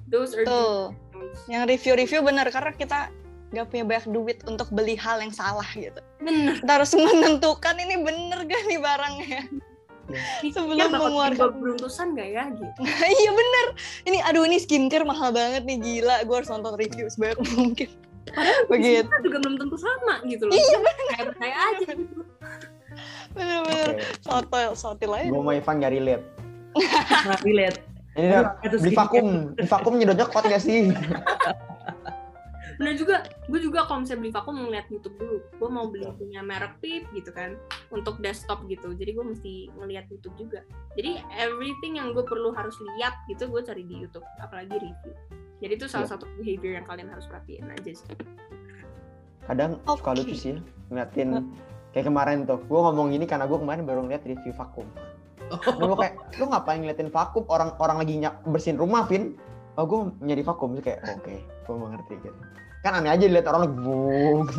those 0.06 0.32
are 0.38 0.46
Tuh. 0.46 0.94
yang 1.50 1.66
review-review 1.66 2.22
bener 2.22 2.46
karena 2.54 2.72
kita 2.72 3.10
nggak 3.50 3.66
punya 3.70 3.84
banyak 3.86 4.06
duit 4.10 4.38
untuk 4.46 4.70
beli 4.74 4.94
hal 4.98 5.22
yang 5.22 5.34
salah 5.34 5.66
gitu. 5.74 5.98
Bener. 6.22 6.58
Kita 6.62 6.72
harus 6.82 6.92
menentukan 6.94 7.74
ini 7.78 7.96
bener 8.02 8.38
gak 8.46 8.62
nih 8.66 8.80
barangnya? 8.80 9.42
Ya. 10.06 10.22
sebelum 10.54 10.78
ya, 10.78 10.86
mengeluarkan. 10.86 11.58
beruntusan 11.58 12.14
gak 12.14 12.30
ya 12.30 12.44
gitu? 12.54 12.80
Iya 13.22 13.30
bener. 13.34 13.66
Ini 14.06 14.18
aduh 14.30 14.46
ini 14.46 14.58
skincare 14.62 15.02
mahal 15.02 15.34
banget 15.34 15.66
nih 15.66 15.78
gila. 15.82 16.22
Gue 16.26 16.42
harus 16.42 16.50
nonton 16.50 16.74
review 16.78 17.06
sebanyak 17.10 17.38
mungkin. 17.58 17.90
Padahal 18.26 18.62
begitu. 18.70 19.10
juga 19.22 19.38
belum 19.42 19.56
tentu 19.58 19.76
sama 19.78 20.14
gitu 20.26 20.50
loh. 20.50 20.54
Iya 20.54 20.78
bener. 20.82 21.06
Kayak 21.10 21.26
percaya 21.34 21.56
aja 21.58 21.90
gitu. 21.94 22.22
Bener-bener 23.36 23.90
okay. 24.00 24.22
soto 24.24 24.60
sotil 24.74 25.10
aja 25.12 25.28
gue 25.30 25.42
mau 25.42 25.54
Ivan 25.54 25.82
gak 25.82 25.92
relate. 25.94 26.24
Nggak 27.26 27.42
relate 27.46 27.95
ini 28.16 28.32
beli 28.80 28.92
vakum, 28.96 29.26
beli 29.52 29.68
vakum 29.68 29.92
nyedotnya 30.00 30.26
kuat 30.32 30.44
gak 30.48 30.64
sih? 30.64 30.88
bener 32.80 32.92
juga. 32.96 33.24
Gue 33.48 33.60
juga 33.60 33.88
kalau 33.88 34.04
misalnya 34.04 34.20
beli 34.20 34.32
vakum 34.36 34.54
ngeliat 34.56 34.86
YouTube 34.92 35.16
dulu. 35.16 35.38
Gue 35.56 35.68
mau 35.72 35.88
beli 35.88 36.04
punya 36.16 36.44
merek 36.44 36.76
pip 36.84 37.08
gitu 37.16 37.32
kan 37.32 37.56
untuk 37.88 38.20
desktop 38.20 38.64
gitu. 38.68 38.92
Jadi 38.92 39.16
gue 39.16 39.24
mesti 39.24 39.52
ngeliat 39.80 40.08
YouTube 40.12 40.36
juga. 40.36 40.60
Jadi 40.96 41.20
everything 41.40 41.96
yang 41.96 42.12
gue 42.12 42.24
perlu 42.24 42.52
harus 42.52 42.76
lihat 42.96 43.16
gitu 43.32 43.48
gue 43.48 43.60
cari 43.64 43.84
di 43.84 44.04
YouTube. 44.04 44.24
Apalagi 44.40 44.76
review. 44.76 45.12
Jadi 45.56 45.72
itu 45.72 45.86
salah 45.88 46.04
Iya. 46.04 46.12
satu 46.20 46.24
behavior 46.36 46.72
yang 46.76 46.86
kalian 46.86 47.08
harus 47.08 47.24
perhatiin 47.28 47.68
aja 47.72 47.92
sih. 47.96 48.08
Kadang 49.48 49.80
suka 49.88 50.10
Oke. 50.12 50.20
lucu 50.20 50.36
sih 50.36 50.54
ngeliatin 50.92 51.48
kayak 51.96 52.06
kemarin 52.12 52.44
tuh. 52.44 52.60
Gue 52.68 52.80
ngomong 52.80 53.08
gini 53.08 53.24
karena 53.24 53.48
gue 53.48 53.56
kemarin 53.56 53.88
baru 53.88 54.04
ngeliat 54.04 54.24
review 54.28 54.52
vakum 54.52 54.84
Dan 55.78 55.82
gue 55.82 55.96
kayak 55.96 56.14
lu 56.36 56.44
ngapain 56.48 56.78
ngeliatin 56.80 57.08
vakum? 57.08 57.44
Orang 57.46 57.76
orang 57.78 58.02
lagi 58.02 58.18
nyak 58.18 58.42
bersihin 58.44 58.76
rumah 58.76 59.06
Vin. 59.06 59.38
Oh 59.76 59.84
gue 59.84 60.10
nyari 60.20 60.42
vakum. 60.42 60.74
Terus 60.74 60.84
kayak 60.84 61.00
oke 61.06 61.34
gue 61.38 61.76
mengerti 61.76 62.14
gitu. 62.18 62.38
Kan 62.82 62.94
aneh 62.94 63.10
aja 63.10 63.22
dilihat 63.22 63.46
orang 63.46 63.62
lagi 63.66 63.76
bung 63.82 64.40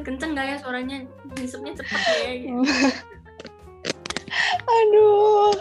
kenceng 0.00 0.32
gak 0.32 0.46
ya 0.48 0.56
suaranya? 0.56 1.04
Ngisepnya 1.36 1.76
cepet 1.76 2.00
ya 2.24 2.32
gitu. 2.40 2.56
Aduh. 4.80 5.52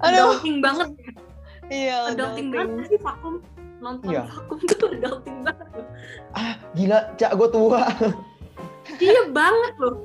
Aduh. 0.00 0.32
adulting 0.32 0.64
banget. 0.64 0.88
Iya, 1.68 1.96
adulting 2.10 2.48
adulting. 2.48 2.50
banget 2.56 2.84
sih 2.88 3.00
vakum. 3.00 3.34
Nonton 3.80 4.08
Iya. 4.12 4.22
vakum 4.28 4.58
tuh 4.64 4.88
adulting 4.90 5.38
banget 5.44 5.66
loh. 5.76 5.86
Ah 6.32 6.52
gila 6.72 6.98
cak 7.16 7.32
gue 7.36 7.48
tua. 7.52 7.82
Iya 8.96 9.22
banget 9.30 9.74
loh 9.76 9.96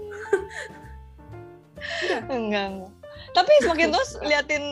Enggak, 2.35 2.65
enggak. 2.71 2.91
Tapi 3.31 3.51
semakin 3.63 3.87
terus 3.91 4.11
liatin 4.21 4.63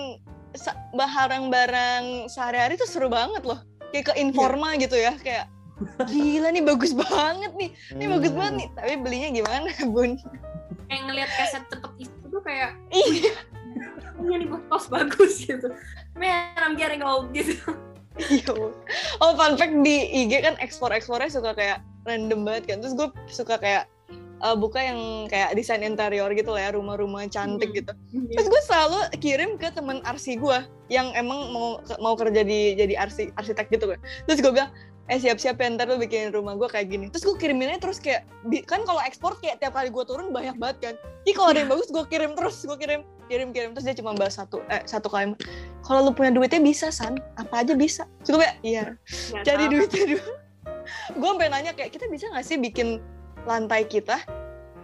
barang-barang 0.93 2.29
sehari-hari 2.29 2.77
tuh 2.77 2.87
seru 2.87 3.09
banget 3.09 3.43
loh. 3.43 3.59
Kayak 3.91 4.11
ke 4.11 4.13
informa 4.17 4.73
gitu 4.77 4.97
ya, 4.97 5.13
kayak 5.17 5.49
gila 6.07 6.49
nih 6.49 6.63
bagus 6.63 6.93
banget 6.93 7.51
nih. 7.57 7.69
Ini 7.93 8.05
bagus 8.09 8.31
Hmm. 8.31 8.39
banget 8.39 8.53
nih. 8.57 8.67
Tapi 8.77 8.93
belinya 9.01 9.29
gimana, 9.33 9.69
Bun? 9.93 10.17
kayak 10.83 11.01
ngeliat 11.09 11.31
kaset 11.33 11.63
cepet 11.73 11.91
itu 12.05 12.25
tuh 12.29 12.41
kayak 12.43 12.77
Iya. 12.93 13.33
ini 14.21 14.45
nih 14.45 14.47
bos 14.69 14.85
bagus 14.87 15.41
gitu 15.41 15.73
man 16.13 16.53
I'm 16.59 16.77
getting 16.77 17.01
old 17.01 17.33
gitu 17.33 17.57
Iya. 18.13 18.53
Oh, 19.17 19.33
fun 19.33 19.57
fact 19.57 19.73
di 19.81 20.05
IG 20.21 20.45
kan 20.45 20.53
ekspor-ekspornya 20.61 21.33
suka 21.33 21.57
kayak 21.57 21.81
random 22.05 22.45
banget 22.45 22.69
kan. 22.69 22.77
Terus 22.77 22.93
gue 22.93 23.09
suka 23.25 23.57
kayak 23.57 23.89
eh, 24.43 24.55
buka 24.55 24.79
yang 24.79 24.99
kayak 25.25 25.55
desain 25.55 25.79
interior 25.79 26.27
gitu 26.35 26.51
lah 26.51 26.67
ya, 26.67 26.69
rumah-rumah 26.75 27.23
cantik 27.27 27.71
Hmm. 27.71 27.77
gitu. 27.79 27.91
Terus 28.35 28.47
gue 28.51 28.61
selalu 28.67 28.99
kirim 29.17 29.55
ke 29.55 29.71
temen 29.71 30.03
arsi 30.03 30.35
gue 30.35 30.59
yang 30.91 31.15
emang 31.15 31.49
mau 31.49 31.79
mau 31.97 32.13
kerja 32.13 32.43
di 32.43 32.75
jadi 32.75 32.99
arsi 32.99 33.31
arsitek 33.33 33.71
gitu 33.71 33.95
kan. 33.95 33.99
Terus 34.27 34.39
gue 34.39 34.51
bilang, 34.51 34.71
eh 35.07 35.19
siap-siap 35.19 35.59
ya 35.59 35.67
ntar 35.75 35.87
lu 35.87 35.95
bikin 35.95 36.31
rumah 36.31 36.55
gue 36.55 36.67
kayak 36.67 36.87
gini. 36.87 37.07
Terus 37.07 37.23
gue 37.23 37.35
kiriminnya 37.35 37.79
terus 37.79 37.99
kayak 37.99 38.27
kan 38.67 38.83
kalau 38.83 38.99
ekspor 39.03 39.35
kayak 39.39 39.59
tiap 39.59 39.73
kali 39.73 39.87
gue 39.87 40.03
turun 40.03 40.31
banyak 40.31 40.55
banget 40.55 40.77
kan. 40.79 40.95
Jadi 41.23 41.33
kalau 41.33 41.47
ada 41.51 41.59
yang 41.63 41.71
bagus 41.71 41.87
gue 41.91 42.03
kirim 42.07 42.31
terus, 42.35 42.59
gue 42.63 42.75
kirim 42.75 43.01
kirim 43.31 43.55
kirim 43.55 43.71
terus 43.71 43.87
dia 43.87 43.95
cuma 43.95 44.11
bahas 44.13 44.35
satu 44.35 44.59
eh 44.67 44.83
satu 44.83 45.07
kalimat. 45.07 45.39
Kalau 45.83 46.03
lu 46.03 46.11
punya 46.11 46.31
duitnya 46.31 46.59
bisa 46.59 46.91
san, 46.91 47.15
apa 47.35 47.63
aja 47.63 47.75
bisa. 47.75 48.03
Terus 48.23 48.35
gue 48.35 48.41
kayak 48.43 48.57
iya 48.63 48.83
Nggak 49.31 49.43
cari 49.43 49.63
duitnya 49.71 50.03
dulu. 50.15 50.31
gue 51.19 51.29
sampai 51.31 51.47
nanya 51.51 51.71
kayak 51.71 51.91
kita 51.95 52.05
bisa 52.07 52.27
nggak 52.31 52.43
sih 52.43 52.59
bikin 52.59 52.99
lantai 53.43 53.87
kita. 53.87 54.19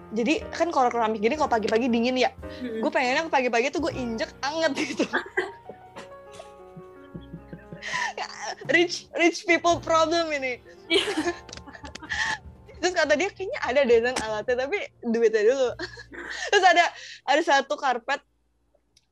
Jadi 0.09 0.41
kan 0.49 0.73
kalau 0.73 0.89
keramik 0.89 1.21
gini 1.21 1.37
kalau 1.37 1.51
pagi-pagi 1.51 1.85
dingin 1.85 2.17
ya. 2.17 2.33
Mm-mm. 2.61 2.81
gue 2.81 2.91
pengennya 2.91 3.29
pagi-pagi 3.29 3.69
tuh 3.69 3.85
gue 3.85 3.93
injek 3.93 4.33
anget 4.41 4.73
gitu. 4.73 5.05
Rich 8.69 9.07
rich 9.15 9.45
people 9.45 9.79
problem 9.79 10.33
ini. 10.33 10.59
Terus 12.79 12.93
kata 12.95 13.13
dia 13.15 13.29
kayaknya 13.31 13.59
ada 13.61 13.81
desain 13.85 14.17
alatnya 14.19 14.55
tapi 14.65 14.77
duitnya 15.03 15.43
dulu. 15.45 15.69
Terus 16.51 16.63
ada 16.65 16.85
ada 17.27 17.41
satu 17.45 17.77
karpet 17.77 18.21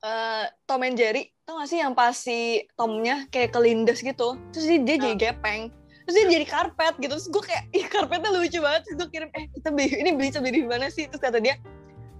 eh, 0.04 0.46
Tom 0.66 0.84
and 0.84 0.98
Jerry. 0.98 1.30
Tau 1.48 1.64
gak 1.64 1.70
sih 1.72 1.80
yang 1.80 1.96
pas 1.96 2.12
si 2.12 2.68
Tomnya 2.76 3.30
kayak 3.32 3.56
kelindes 3.56 4.04
gitu? 4.04 4.36
Terus 4.52 4.66
dia, 4.68 4.80
dia 4.84 4.98
jadi 5.00 5.16
gepeng 5.16 5.72
terus 6.08 6.16
dia 6.16 6.26
jadi 6.40 6.48
karpet 6.48 6.96
gitu. 7.04 7.20
Terus 7.20 7.28
gue 7.28 7.44
kayak 7.44 7.64
ih 7.76 7.86
karpetnya 7.92 8.32
lucu 8.32 8.64
banget. 8.64 8.88
Terus 8.88 8.96
gue 9.04 9.08
kirim 9.12 9.30
eh 9.36 9.52
kita 9.52 9.70
beli 9.76 9.92
ini 9.92 10.16
beli 10.16 10.32
di 10.32 10.64
mana 10.64 10.88
sih? 10.88 11.04
Terus 11.12 11.20
kata 11.20 11.44
dia 11.44 11.60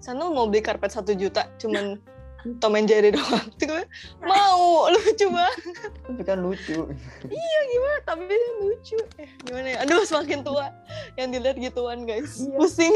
sana 0.04 0.28
mau 0.28 0.52
beli 0.52 0.60
karpet 0.60 0.92
satu 0.92 1.16
juta 1.16 1.48
cuman 1.56 1.96
Tom 2.62 2.76
and 2.76 2.92
Jerry 2.92 3.16
doang. 3.16 3.48
Terus 3.56 3.72
gue 3.72 3.84
mau 4.28 4.60
lucu 4.94 5.26
banget. 5.32 5.60
Tapi 6.04 6.22
kan 6.28 6.38
lucu. 6.44 6.78
Gimana? 7.24 7.98
Tapi 8.04 8.22
dia 8.28 8.52
lucu. 8.60 8.98
Eh 9.24 9.30
gimana 9.48 9.68
ya? 9.72 9.78
Aduh 9.88 10.04
semakin 10.04 10.44
tua 10.44 10.68
yang 11.16 11.32
dilihat 11.32 11.56
gituan 11.56 12.04
guys. 12.04 12.44
Iya. 12.44 12.60
pusing. 12.60 12.96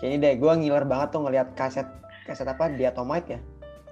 Ini 0.00 0.16
deh 0.16 0.34
gue 0.40 0.52
ngiler 0.56 0.88
banget 0.88 1.12
tuh 1.12 1.20
ngeliat 1.28 1.52
kaset 1.52 1.84
kaset 2.24 2.48
apa 2.48 2.72
diatomite 2.72 3.36
ya? 3.36 3.40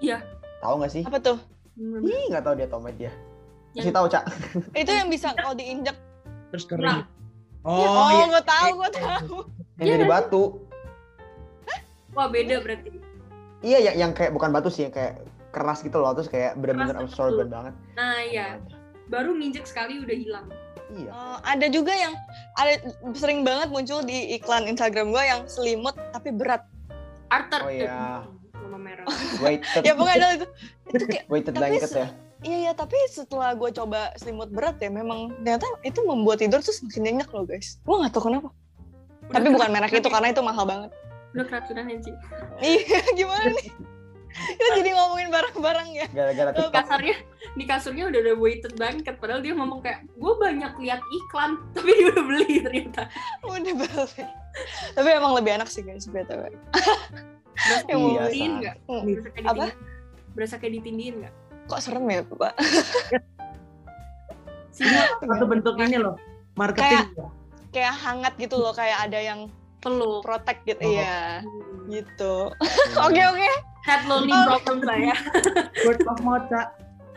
Iya. 0.00 0.18
tahu 0.64 0.80
nggak 0.80 0.92
sih? 0.92 1.04
Apa 1.04 1.20
tuh? 1.20 1.38
Hmm. 1.80 2.04
ih 2.04 2.28
nggak 2.28 2.44
tahu 2.44 2.54
dia 2.56 2.68
Yang- 3.72 3.84
kasih 3.86 3.94
tahu 3.94 4.06
cak. 4.10 4.24
Itu 4.74 4.90
yang 4.90 5.08
bisa 5.08 5.28
kalau 5.38 5.54
diinjak 5.54 5.96
Terus 6.50 6.64
kering. 6.66 7.02
Nah. 7.02 7.06
oh, 7.62 7.78
Oh, 7.78 8.08
iya. 8.14 8.24
gue 8.30 8.42
tahu 8.44 8.68
gue 8.78 8.90
tahu. 8.94 9.36
yang 9.80 9.86
Iya 9.86 9.94
dari 9.96 10.06
batu 10.08 10.44
wah 12.14 12.28
beda 12.30 12.62
berarti. 12.62 12.90
Iya 13.60 13.78
yang 13.90 13.96
yang 14.08 14.10
kayak 14.16 14.32
bukan 14.32 14.50
batu 14.50 14.72
sih 14.72 14.88
yang 14.88 14.94
kayak 14.94 15.20
keras 15.50 15.82
gitu 15.82 15.98
loh 15.98 16.14
terus 16.14 16.30
kayak 16.30 16.54
bener-bener 16.56 16.94
Keras 16.96 17.10
absorbent 17.10 17.50
betul. 17.50 17.54
banget. 17.54 17.74
Nah 17.98 18.16
iya. 18.24 18.46
Baru 19.10 19.34
nginjek 19.34 19.66
sekali 19.66 19.98
udah 20.00 20.16
hilang. 20.16 20.46
Iya. 20.90 21.10
Oh, 21.14 21.38
ada 21.46 21.66
juga 21.70 21.94
yang 21.94 22.14
ada 22.58 22.82
sering 23.14 23.46
banget 23.46 23.70
muncul 23.70 24.02
di 24.02 24.34
iklan 24.38 24.66
Instagram 24.66 25.14
gue 25.14 25.22
yang 25.22 25.40
selimut 25.46 25.94
tapi 26.14 26.34
berat. 26.34 26.66
Arthur. 27.30 27.62
Oh, 27.62 27.70
iya. 27.70 28.26
nama 28.58 28.78
merah. 28.78 29.06
Weighted. 29.38 29.82
Ya 29.86 29.94
pokoknya 29.94 30.28
itu. 30.34 30.46
Itu 30.90 31.04
kayak 31.06 31.24
weighted 31.30 31.54
tapi 31.54 31.62
blanket 31.78 31.90
ya 31.94 32.08
iya 32.40 32.58
ya 32.66 32.72
tapi 32.72 32.96
setelah 33.08 33.52
gue 33.52 33.70
coba 33.70 34.12
selimut 34.16 34.48
berat 34.48 34.80
ya 34.80 34.88
memang 34.88 35.32
ternyata 35.40 35.66
itu 35.82 36.00
membuat 36.02 36.40
tidur 36.40 36.60
tuh 36.60 36.72
semakin 36.72 37.02
nyenyak 37.04 37.28
loh 37.30 37.44
guys. 37.44 37.76
Gue 37.82 37.96
nggak 38.00 38.12
tahu 38.12 38.32
kenapa. 38.32 38.48
Udah 39.28 39.34
tapi 39.36 39.46
bukan 39.52 39.70
merek 39.70 39.92
itu 39.94 40.08
karena 40.08 40.28
itu 40.32 40.42
mahal 40.42 40.64
banget. 40.64 40.90
Udah 41.32 41.44
keracunan 41.46 41.84
ya 41.86 41.98
Ci. 42.00 42.10
iya 42.60 42.98
gimana 43.18 43.50
nih? 43.52 43.68
Kita 44.30 44.66
jadi 44.78 44.90
ngomongin 44.94 45.28
barang-barang 45.34 45.88
ya. 45.90 46.06
Gara-gara 46.14 46.50
tiktok. 46.54 46.70
kasarnya 46.70 47.16
di 47.58 47.64
kasurnya 47.66 48.04
udah 48.06 48.20
ada 48.22 48.34
weighted 48.38 48.72
blanket 48.78 49.18
padahal 49.18 49.42
dia 49.42 49.58
ngomong 49.58 49.82
kayak 49.82 50.06
gue 50.06 50.32
banyak 50.38 50.72
lihat 50.78 51.02
iklan 51.02 51.58
tapi 51.74 51.90
dia 51.92 52.06
udah 52.14 52.24
beli 52.24 52.54
ternyata. 52.62 53.02
Udah 53.42 53.74
balik 53.74 54.28
tapi 54.94 55.08
emang 55.14 55.32
lebih 55.38 55.62
enak 55.62 55.70
sih 55.70 55.82
guys 55.82 56.10
btw 56.10 56.50
berasa 57.54 57.86
Yang 57.86 57.98
mau 57.98 58.10
Iya, 58.10 58.22
ditindihin 58.26 58.52
nggak? 58.58 58.76
Hmm. 58.86 59.02
berasa 59.06 59.28
kayak 59.30 59.46
Apa? 59.46 59.54
ditindihin 59.54 59.78
berasa 60.30 60.54
kayak 60.58 60.72
ditindihin 60.74 61.14
nggak 61.22 61.34
kok 61.70 61.80
serem 61.80 62.04
ya 62.04 62.20
pak 62.24 62.54
Satu 65.20 65.44
bentuk 65.44 65.76
ini 65.78 65.98
loh. 65.98 66.16
Marketing. 66.52 67.04
ya. 67.12 67.26
kayak 67.70 67.94
hangat 67.96 68.34
gitu 68.34 68.56
loh 68.56 68.72
kayak 68.72 69.06
ada 69.06 69.16
yang 69.16 69.46
peluk 69.78 70.20
protect 70.20 70.66
gitu 70.66 70.82
Oh. 70.82 70.90
iya 70.90 71.38
Hmm. 71.40 71.86
gitu 71.86 72.34
oke 73.06 73.22
oke 73.24 73.48
head 73.80 74.02
lonely 74.04 74.34
Oh. 74.34 74.44
problem 74.50 74.78
saya 74.82 75.14
Word 75.84 76.02
of 76.02 76.18
mouth, 76.20 76.44
Cak. 76.46 76.66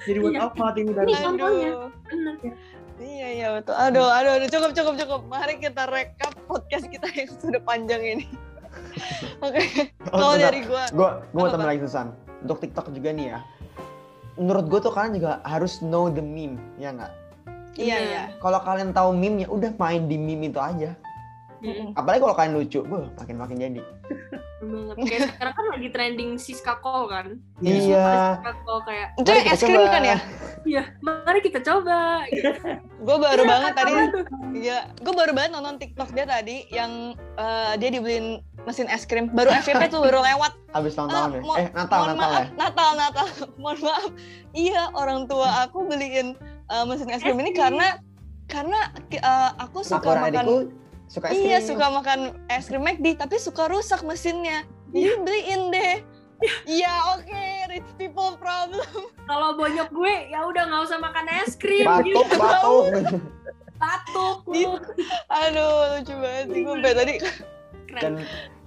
Jadi 0.03 0.19
word 0.19 0.33
Iya. 0.33 0.41
of 0.43 0.53
mouth 0.53 0.77
ini 0.77 0.91
dari 0.91 1.07
Ini 1.07 1.19
contohnya. 1.19 1.69
iya 2.99 3.27
iya 3.33 3.47
betul 3.51 3.73
aduh 3.73 4.07
aduh 4.07 4.31
aduh 4.33 4.47
cukup 4.47 4.71
cukup 4.71 4.93
cukup 4.95 5.21
mari 5.25 5.57
kita 5.57 5.83
rekap 5.85 6.31
podcast 6.45 6.85
kita 6.85 7.09
yang 7.09 7.29
sudah 7.33 7.59
panjang 7.59 7.99
ini 7.99 8.25
oke 9.39 9.59
kalau 10.05 10.37
dari 10.37 10.61
gua 10.61 10.85
gue 10.87 11.01
gue 11.25 11.33
mau 11.33 11.43
Apa, 11.43 11.51
tambahin 11.51 11.69
lagi 11.73 11.81
Susan 11.81 12.07
untuk 12.39 12.59
tiktok 12.59 12.93
juga 12.93 13.09
nih 13.09 13.25
ya 13.27 13.39
menurut 14.39 14.65
gue 14.69 14.79
tuh 14.81 14.93
kalian 14.93 15.13
juga 15.21 15.31
harus 15.45 15.79
know 15.81 16.09
the 16.09 16.21
meme 16.23 16.57
ya 16.81 16.93
nggak? 16.93 17.13
Iya 17.73 17.97
iya. 17.97 18.23
kalau 18.37 18.61
kalian 18.61 18.93
tahu 18.93 19.17
meme 19.17 19.45
ya 19.45 19.47
udah 19.49 19.73
main 19.81 20.05
di 20.05 20.17
meme 20.17 20.49
itu 20.53 20.61
aja. 20.61 20.93
Hmm, 21.63 21.95
apalagi 21.95 22.19
kalau 22.19 22.35
kalian 22.35 22.53
lucu 22.59 22.79
gue 22.83 22.99
makin 23.15 23.35
makin 23.39 23.55
jadi. 23.55 23.81
Banget. 24.63 24.95
Kayak 25.07 25.21
sekarang 25.35 25.53
kan 25.55 25.65
lagi 25.75 25.87
trending 25.95 26.31
Siska 26.35 26.75
Call 26.83 27.07
kan. 27.07 27.39
Iya. 27.63 28.39
Siska 28.39 28.51
Call 28.63 28.79
kayak 28.83 29.07
itu 29.15 29.29
yang 29.31 29.47
es 29.47 29.61
krim 29.63 29.79
coba. 29.79 29.91
kan 29.95 30.03
ya? 30.03 30.17
Iya 30.63 30.83
mari 30.99 31.39
kita 31.43 31.59
coba 31.59 32.23
gitu. 32.31 32.51
gue 33.03 33.17
baru 33.19 33.43
Iya, 33.43 33.51
banget 33.51 33.71
tadi? 33.75 33.91
Iya, 34.55 34.77
gue 34.95 35.13
baru 35.15 35.31
banget 35.35 35.51
nonton 35.55 35.75
TikTok 35.79 36.09
dia 36.15 36.25
tadi 36.27 36.67
yang 36.71 36.91
eh, 37.35 37.73
dia 37.79 37.89
dibeliin 37.91 38.39
mesin 38.63 38.87
es 38.87 39.03
krim. 39.03 39.27
Baru 39.29 39.49
FVP 39.49 39.87
tuh 39.87 39.99
baru 39.99 40.19
lewat. 40.19 40.53
habis 40.71 40.93
tahun 40.93 41.07
Eh, 41.07 41.13
tahun 41.13 41.29
ya 41.29 41.41
eh 41.55 41.67
Natal 41.71 41.99
Mohon 41.99 42.09
Natal 42.09 42.17
maaf, 42.17 42.33
ya 42.33 42.45
Natal, 42.55 42.89
Natal. 42.95 43.27
Mohon 43.61 43.79
maaf. 43.83 44.05
Iya, 44.51 44.81
orang 44.93 45.19
tua 45.25 45.49
aku 45.63 45.79
beliin 45.83 46.27
eh, 46.65 46.83
mesin 46.83 47.07
es 47.07 47.21
krim 47.21 47.37
ini 47.37 47.49
krim. 47.49 47.61
karena 47.61 47.87
karena 48.45 48.79
eh, 49.09 49.21
aku 49.57 49.81
aku 49.81 49.87
suka 49.87 50.03
dan 50.03 50.17
makan 50.17 50.29
adikku 50.29 50.57
suka 51.07 51.25
es 51.27 51.33
Iya, 51.35 51.57
krim. 51.57 51.67
suka 51.69 51.85
makan 51.89 52.19
es 52.47 52.65
krim 52.65 52.81
McD, 52.81 53.05
tapi 53.15 53.35
suka 53.37 53.63
rusak 53.65 54.01
mesinnya. 54.01 54.63
Jadi 54.89 55.13
beliin 55.19 55.61
deh. 55.69 55.95
Iya, 56.65 56.91
oke, 57.13 57.43
rich 57.67 57.87
people 57.95 58.35
problem. 58.35 58.83
kalau 59.23 59.55
bonyok 59.55 59.87
gue 59.89 60.13
ya 60.27 60.43
udah 60.43 60.63
nggak 60.65 60.81
usah 60.83 60.99
makan 60.99 61.25
es 61.39 61.55
krim 61.55 61.87
batuk 61.87 62.27
gitu 62.27 63.15
batuk 63.73 64.37
Iya. 64.49 64.75
Aduh, 65.29 65.71
lucu 65.93 66.13
banget 66.13 66.45
sih 66.49 66.61
gue 66.61 66.91
tadi. 66.93 67.15
keren 67.85 68.01
dan 68.01 68.13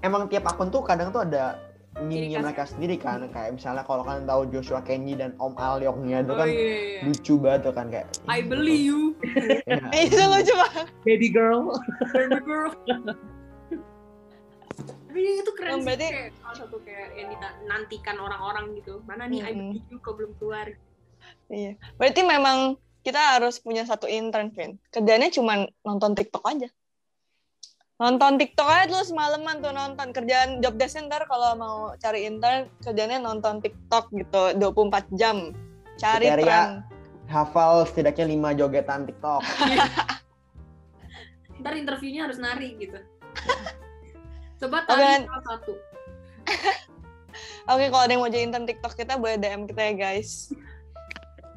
emang 0.07 0.27
tiap 0.27 0.47
akun 0.47 0.69
tuh 0.69 0.81
kadang 0.81 1.11
tuh 1.11 1.21
ada 1.21 1.59
khas. 1.93 2.39
mereka 2.39 2.63
sendiri 2.65 2.97
kan 2.97 3.25
kayak 3.27 3.53
misalnya 3.53 3.81
kalau 3.81 4.03
kalian 4.03 4.25
tahu 4.25 4.43
Joshua 4.49 4.81
Kenji 4.81 5.15
dan 5.15 5.33
Om 5.35 5.55
Alyongnya 5.55 6.21
itu 6.21 6.31
oh 6.31 6.37
kan 6.37 6.47
iya, 6.47 6.61
iya. 6.61 7.01
lucu 7.03 7.35
banget 7.37 7.61
tuh 7.63 7.73
kan 7.73 7.87
kayak 7.89 8.07
I 8.27 8.41
believe 8.41 8.85
you 8.85 9.01
Ya, 9.67 9.81
Itu 9.99 10.21
lucu 10.21 10.53
banget. 10.55 10.87
baby 11.03 11.29
girl 11.29 11.73
baby 12.13 12.39
girl 12.39 12.71
tapi 15.09 15.21
itu 15.41 15.51
keren 15.51 15.73
Oh, 15.73 15.79
sih 15.79 15.87
berarti- 15.87 16.13
kayak 16.13 16.33
salah 16.37 16.57
satu 16.59 16.77
kayak 16.79 17.09
yang 17.15 17.29
dinantikan 17.33 18.17
orang-orang 18.19 18.77
gitu 18.77 19.01
mana 19.03 19.25
nih 19.25 19.41
I 19.41 19.51
Mm-mm. 19.51 19.73
believe 19.73 19.89
you 19.89 19.99
kok 19.99 20.15
belum 20.15 20.37
keluar 20.37 20.69
Iya. 21.49 21.75
Berarti 21.97 22.23
memang 22.23 22.77
kita 23.01 23.19
harus 23.35 23.59
punya 23.59 23.83
satu 23.83 24.07
intern, 24.07 24.51
Vin. 24.51 24.79
Kerjanya 24.89 25.27
cuma 25.29 25.55
nonton 25.81 26.13
TikTok 26.13 26.43
aja. 26.45 26.69
Nonton 27.97 28.37
TikTok 28.37 28.69
aja 28.69 28.85
dulu 28.93 29.03
semalaman 29.09 29.65
tuh 29.65 29.73
nonton. 29.73 30.13
Kerjaan 30.13 30.61
job 30.61 30.77
desk 30.77 31.01
ntar 31.09 31.25
kalau 31.25 31.57
mau 31.57 31.77
cari 31.97 32.29
intern, 32.29 32.69
kerjanya 32.85 33.17
nonton 33.17 33.65
TikTok 33.65 34.13
gitu 34.13 34.53
24 34.61 35.09
jam. 35.17 35.57
Cari 35.97 36.29
Kriteria 36.29 36.45
tren. 36.45 36.85
hafal 37.33 37.89
setidaknya 37.89 38.53
5 38.53 38.59
jogetan 38.61 39.01
TikTok 39.09 39.43
ntar 41.65 41.73
interviewnya 41.75 42.29
harus 42.29 42.39
nari 42.39 42.77
gitu 42.79 43.01
coba 44.61 44.85
tadi 44.87 45.25
salah 45.25 45.45
satu 45.49 45.73
Oke, 47.67 47.91
kalau 47.91 48.07
ada 48.07 48.15
yang 48.15 48.23
mau 48.23 48.31
jadi 48.31 48.47
intern 48.47 48.63
TikTok 48.63 48.95
kita 48.95 49.19
boleh 49.19 49.43
DM 49.43 49.67
kita 49.67 49.91
ya, 49.91 49.93
guys. 49.99 50.55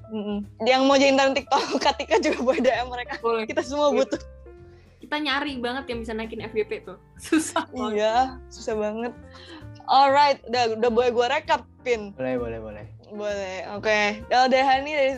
Mm-mm. 0.09 0.41
Yang 0.65 0.81
mau 0.89 0.97
jadi 0.97 1.13
intern 1.13 1.37
TikTok, 1.37 1.77
Katika 1.85 2.17
juga 2.17 2.41
boleh 2.41 2.61
DM 2.65 2.89
mereka. 2.89 3.21
boleh 3.21 3.45
Kita 3.45 3.61
semua 3.61 3.93
butuh. 3.93 4.17
Kita 5.09 5.25
nyari 5.25 5.57
banget 5.57 5.89
yang 5.89 5.99
bisa 6.05 6.13
naikin 6.13 6.45
FYP 6.45 6.85
tuh 6.85 7.01
susah 7.25 7.65
banget 7.73 7.97
Iya, 7.97 8.37
susah 8.53 8.77
banget. 8.77 9.13
Alright, 9.89 10.37
udah 10.45 10.77
udah 10.77 10.89
boleh 10.93 11.09
gue 11.09 11.25
rekap, 11.33 11.65
Pin. 11.81 12.13
boleh 12.13 12.37
boleh 12.37 12.59
boleh 12.61 12.85
Boleh, 13.09 13.65
oke. 13.73 14.21
LDH 14.29 14.69
ini 14.85 14.91
dari 14.93 15.11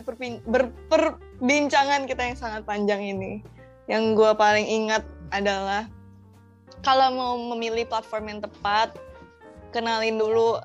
perbincangan 0.88 2.08
kita 2.08 2.24
yang 2.24 2.38
sangat 2.40 2.64
panjang 2.64 3.04
ini, 3.04 3.44
yang 3.84 4.16
gue 4.16 4.32
paling 4.32 4.64
ingat 4.64 5.04
adalah 5.28 5.84
kalau 6.80 7.12
mau 7.12 7.34
memilih 7.52 7.84
platform 7.84 8.32
yang 8.32 8.40
tepat, 8.40 8.96
kenalin 9.76 10.16
dulu. 10.16 10.56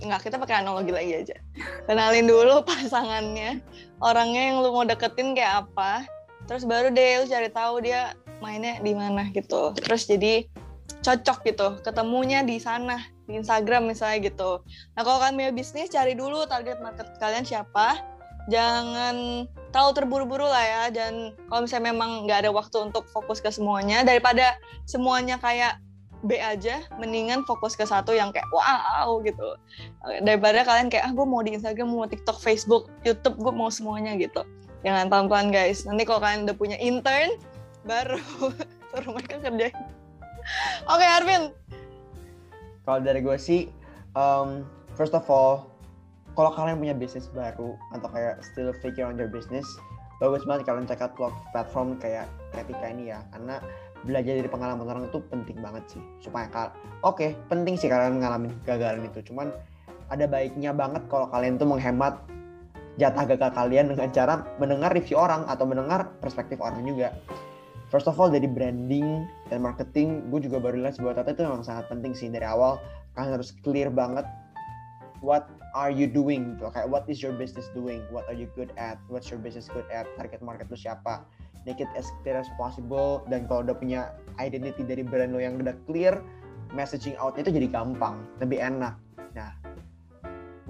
Enggak, 0.00 0.24
kita 0.32 0.40
pakai 0.40 0.64
analogi 0.64 0.96
lagi 0.96 1.12
aja. 1.12 1.36
Kenalin 1.84 2.24
dulu 2.24 2.64
pasangannya, 2.68 3.60
orangnya 4.00 4.42
yang 4.48 4.64
lu 4.64 4.72
mau 4.72 4.88
deketin 4.88 5.36
kayak 5.36 5.68
apa, 5.68 6.08
terus 6.48 6.64
baru 6.64 6.88
deh 6.88 7.22
lu 7.22 7.24
cari 7.28 7.52
tahu 7.52 7.84
dia 7.84 8.16
mainnya 8.40 8.80
di 8.80 8.96
mana 8.96 9.28
gitu. 9.30 9.76
Terus 9.76 10.08
jadi 10.08 10.48
cocok 11.04 11.38
gitu, 11.46 11.68
ketemunya 11.84 12.42
di 12.42 12.58
sana 12.58 12.98
di 13.28 13.36
Instagram 13.36 13.86
misalnya 13.86 14.32
gitu. 14.32 14.64
Nah 14.96 15.04
kalau 15.04 15.20
kalian 15.20 15.36
punya 15.36 15.52
bisnis 15.52 15.92
cari 15.92 16.16
dulu 16.16 16.48
target 16.48 16.80
market 16.80 17.06
kalian 17.20 17.44
siapa. 17.44 18.00
Jangan 18.48 19.44
terlalu 19.76 19.92
terburu-buru 19.92 20.48
lah 20.48 20.64
ya. 20.64 20.84
Dan 20.88 21.36
kalau 21.52 21.68
misalnya 21.68 21.92
memang 21.92 22.24
nggak 22.24 22.48
ada 22.48 22.50
waktu 22.50 22.88
untuk 22.88 23.04
fokus 23.12 23.44
ke 23.44 23.52
semuanya, 23.52 24.00
daripada 24.00 24.56
semuanya 24.88 25.36
kayak 25.36 25.76
B 26.24 26.34
aja, 26.40 26.82
mendingan 26.96 27.44
fokus 27.44 27.76
ke 27.76 27.84
satu 27.84 28.16
yang 28.16 28.32
kayak 28.32 28.48
wow 28.50 29.20
gitu. 29.20 29.54
Daripada 30.24 30.64
kalian 30.64 30.88
kayak 30.88 31.04
ah 31.06 31.12
gue 31.12 31.26
mau 31.28 31.44
di 31.44 31.60
Instagram, 31.60 31.92
mau 31.92 32.08
TikTok, 32.08 32.40
Facebook, 32.40 32.88
YouTube, 33.04 33.36
gue 33.36 33.52
mau 33.52 33.68
semuanya 33.68 34.16
gitu. 34.16 34.42
Jangan 34.86 35.10
pelan-pelan 35.10 35.48
guys. 35.50 35.82
Nanti 35.86 36.02
kalau 36.06 36.20
kalian 36.22 36.46
udah 36.46 36.56
punya 36.56 36.76
intern, 36.78 37.34
baru 37.86 38.18
suruh 38.90 39.10
mereka 39.14 39.42
kerjain. 39.42 39.74
Oke 40.88 41.04
Arvin, 41.04 41.52
Kalau 42.88 43.04
dari 43.04 43.20
gue 43.20 43.36
sih, 43.36 43.68
um, 44.16 44.64
first 44.96 45.12
of 45.12 45.28
all, 45.28 45.68
kalau 46.32 46.48
kalian 46.56 46.80
punya 46.80 46.94
bisnis 46.96 47.28
baru 47.36 47.76
atau 47.92 48.08
kayak 48.08 48.40
still 48.40 48.72
figure 48.80 49.04
on 49.04 49.20
your 49.20 49.28
business, 49.28 49.68
bagus 50.24 50.48
banget 50.48 50.64
kalian 50.64 50.88
check 50.88 51.04
out 51.04 51.12
blog 51.20 51.36
platform 51.52 52.00
kayak 52.00 52.24
Kretika 52.48 52.88
ini 52.88 53.12
ya, 53.12 53.20
karena 53.28 53.60
belajar 54.06 54.38
dari 54.38 54.50
pengalaman 54.50 54.86
orang 54.86 55.04
itu 55.10 55.18
penting 55.26 55.58
banget 55.58 55.82
sih 55.90 56.02
supaya 56.22 56.46
kal 56.54 56.70
oke 57.02 57.34
penting 57.50 57.74
sih 57.74 57.90
kalian 57.90 58.22
ngalamin 58.22 58.54
kegagalan 58.62 59.10
itu 59.10 59.26
cuman 59.32 59.50
ada 60.08 60.24
baiknya 60.30 60.70
banget 60.70 61.02
kalau 61.10 61.26
kalian 61.34 61.58
tuh 61.58 61.66
menghemat 61.66 62.14
jatah 62.98 63.24
gagal 63.24 63.54
kalian 63.54 63.94
dengan 63.94 64.10
cara 64.10 64.42
mendengar 64.58 64.90
review 64.90 65.16
orang 65.16 65.46
atau 65.46 65.64
mendengar 65.64 66.10
perspektif 66.18 66.58
orang 66.58 66.82
juga. 66.82 67.14
First 67.88 68.10
of 68.10 68.20
all 68.20 68.28
dari 68.28 68.44
branding 68.44 69.24
dan 69.48 69.64
marketing 69.64 70.28
gue 70.28 70.44
juga 70.44 70.60
baru 70.60 70.84
lihat 70.84 71.00
sebuah 71.00 71.16
tata 71.16 71.32
itu 71.32 71.46
memang 71.46 71.64
sangat 71.64 71.88
penting 71.88 72.12
sih 72.12 72.28
dari 72.28 72.44
awal. 72.44 72.76
Kalian 73.16 73.40
harus 73.40 73.56
clear 73.64 73.88
banget 73.88 74.28
what 75.24 75.48
are 75.72 75.88
you 75.88 76.04
doing? 76.04 76.58
Gitu. 76.58 76.68
kayak 76.74 76.90
what 76.90 77.08
is 77.08 77.24
your 77.24 77.32
business 77.32 77.70
doing? 77.72 78.04
What 78.12 78.28
are 78.28 78.36
you 78.36 78.50
good 78.58 78.74
at? 78.76 79.00
What's 79.08 79.32
your 79.32 79.40
business 79.40 79.70
good 79.72 79.88
at? 79.88 80.04
Target 80.20 80.44
market 80.44 80.68
lu 80.68 80.76
siapa? 80.76 81.24
Make 81.64 81.80
it 81.80 81.90
as 81.96 82.10
clear 82.20 82.36
as 82.36 82.50
possible. 82.60 83.24
Dan 83.30 83.48
kalau 83.48 83.64
udah 83.64 83.76
punya 83.78 84.12
identity 84.36 84.84
dari 84.84 85.00
brand 85.06 85.32
lo 85.32 85.40
yang 85.40 85.56
udah 85.56 85.72
clear 85.88 86.20
messaging 86.76 87.16
outnya 87.16 87.48
itu 87.48 87.56
jadi 87.62 87.68
gampang 87.72 88.20
lebih 88.42 88.60
enak. 88.60 89.00
Nah 89.32 89.56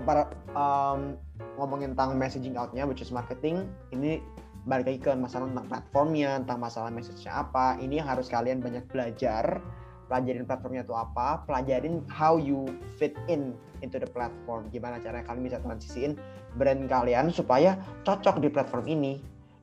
para 0.06 0.30
um, 0.54 1.18
ngomongin 1.56 1.94
tentang 1.94 2.18
messaging 2.18 2.54
outnya 2.58 2.84
which 2.86 3.02
is 3.02 3.10
marketing 3.14 3.66
ini 3.94 4.22
balik 4.66 4.90
lagi 4.90 5.00
ke 5.00 5.10
masalah 5.16 5.48
tentang 5.48 5.66
platformnya 5.70 6.30
tentang 6.44 6.60
masalah 6.60 6.90
message-nya 6.92 7.32
apa 7.32 7.78
ini 7.80 7.96
harus 8.02 8.28
kalian 8.28 8.60
banyak 8.60 8.84
belajar 8.90 9.62
pelajarin 10.08 10.44
platformnya 10.48 10.82
itu 10.84 10.96
apa 10.96 11.44
pelajarin 11.44 12.00
how 12.08 12.40
you 12.40 12.68
fit 12.96 13.16
in 13.28 13.52
into 13.84 14.00
the 14.00 14.08
platform 14.10 14.66
gimana 14.72 14.98
caranya 14.98 15.24
kalian 15.24 15.44
bisa 15.46 15.58
transisiin 15.62 16.16
brand 16.56 16.88
kalian 16.88 17.28
supaya 17.28 17.76
cocok 18.02 18.40
di 18.40 18.48
platform 18.48 18.86
ini. 18.88 19.14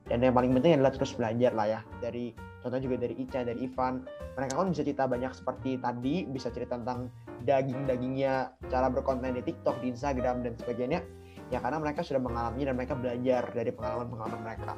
Dan 0.06 0.22
yang 0.22 0.38
paling 0.38 0.54
penting 0.54 0.78
adalah 0.78 0.94
terus 0.94 1.10
belajar 1.18 1.50
lah 1.50 1.66
ya 1.66 1.80
dari 1.98 2.30
contoh 2.62 2.78
juga 2.78 2.94
dari 3.02 3.18
Ica 3.18 3.42
dari 3.42 3.66
Ivan 3.66 4.06
mereka 4.38 4.54
kan 4.54 4.70
bisa 4.70 4.86
cerita 4.86 5.10
banyak 5.10 5.34
seperti 5.34 5.82
tadi 5.82 6.22
bisa 6.30 6.46
cerita 6.54 6.78
tentang 6.78 7.10
daging-dagingnya 7.42 8.54
cara 8.70 8.86
berkonten 8.86 9.34
di 9.34 9.42
TikTok 9.42 9.82
di 9.82 9.90
Instagram 9.90 10.46
dan 10.46 10.54
sebagainya 10.62 11.02
ya 11.52 11.62
karena 11.62 11.78
mereka 11.78 12.02
sudah 12.02 12.18
mengalaminya 12.18 12.72
dan 12.72 12.76
mereka 12.76 12.94
belajar 12.98 13.42
dari 13.54 13.70
pengalaman-pengalaman 13.70 14.40
mereka. 14.42 14.72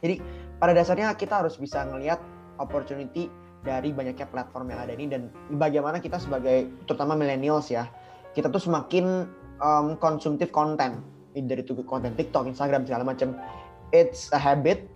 Jadi 0.00 0.20
pada 0.58 0.72
dasarnya 0.72 1.12
kita 1.16 1.44
harus 1.44 1.58
bisa 1.60 1.84
ngelihat 1.88 2.20
opportunity 2.62 3.28
dari 3.64 3.90
banyaknya 3.90 4.28
platform 4.28 4.70
yang 4.70 4.80
ada 4.84 4.92
ini 4.92 5.08
dan 5.08 5.32
bagaimana 5.56 5.98
kita 5.98 6.20
sebagai 6.20 6.68
terutama 6.84 7.16
millennials 7.16 7.72
ya 7.72 7.88
kita 8.36 8.52
tuh 8.52 8.60
semakin 8.60 9.24
um, 9.62 9.96
konsumtif 9.98 10.50
konten. 10.50 11.00
Dari 11.34 11.66
konten 11.66 12.14
TikTok, 12.14 12.46
Instagram 12.46 12.86
segala 12.86 13.02
macam. 13.02 13.34
It's 13.90 14.30
a 14.30 14.38
habit 14.38 14.86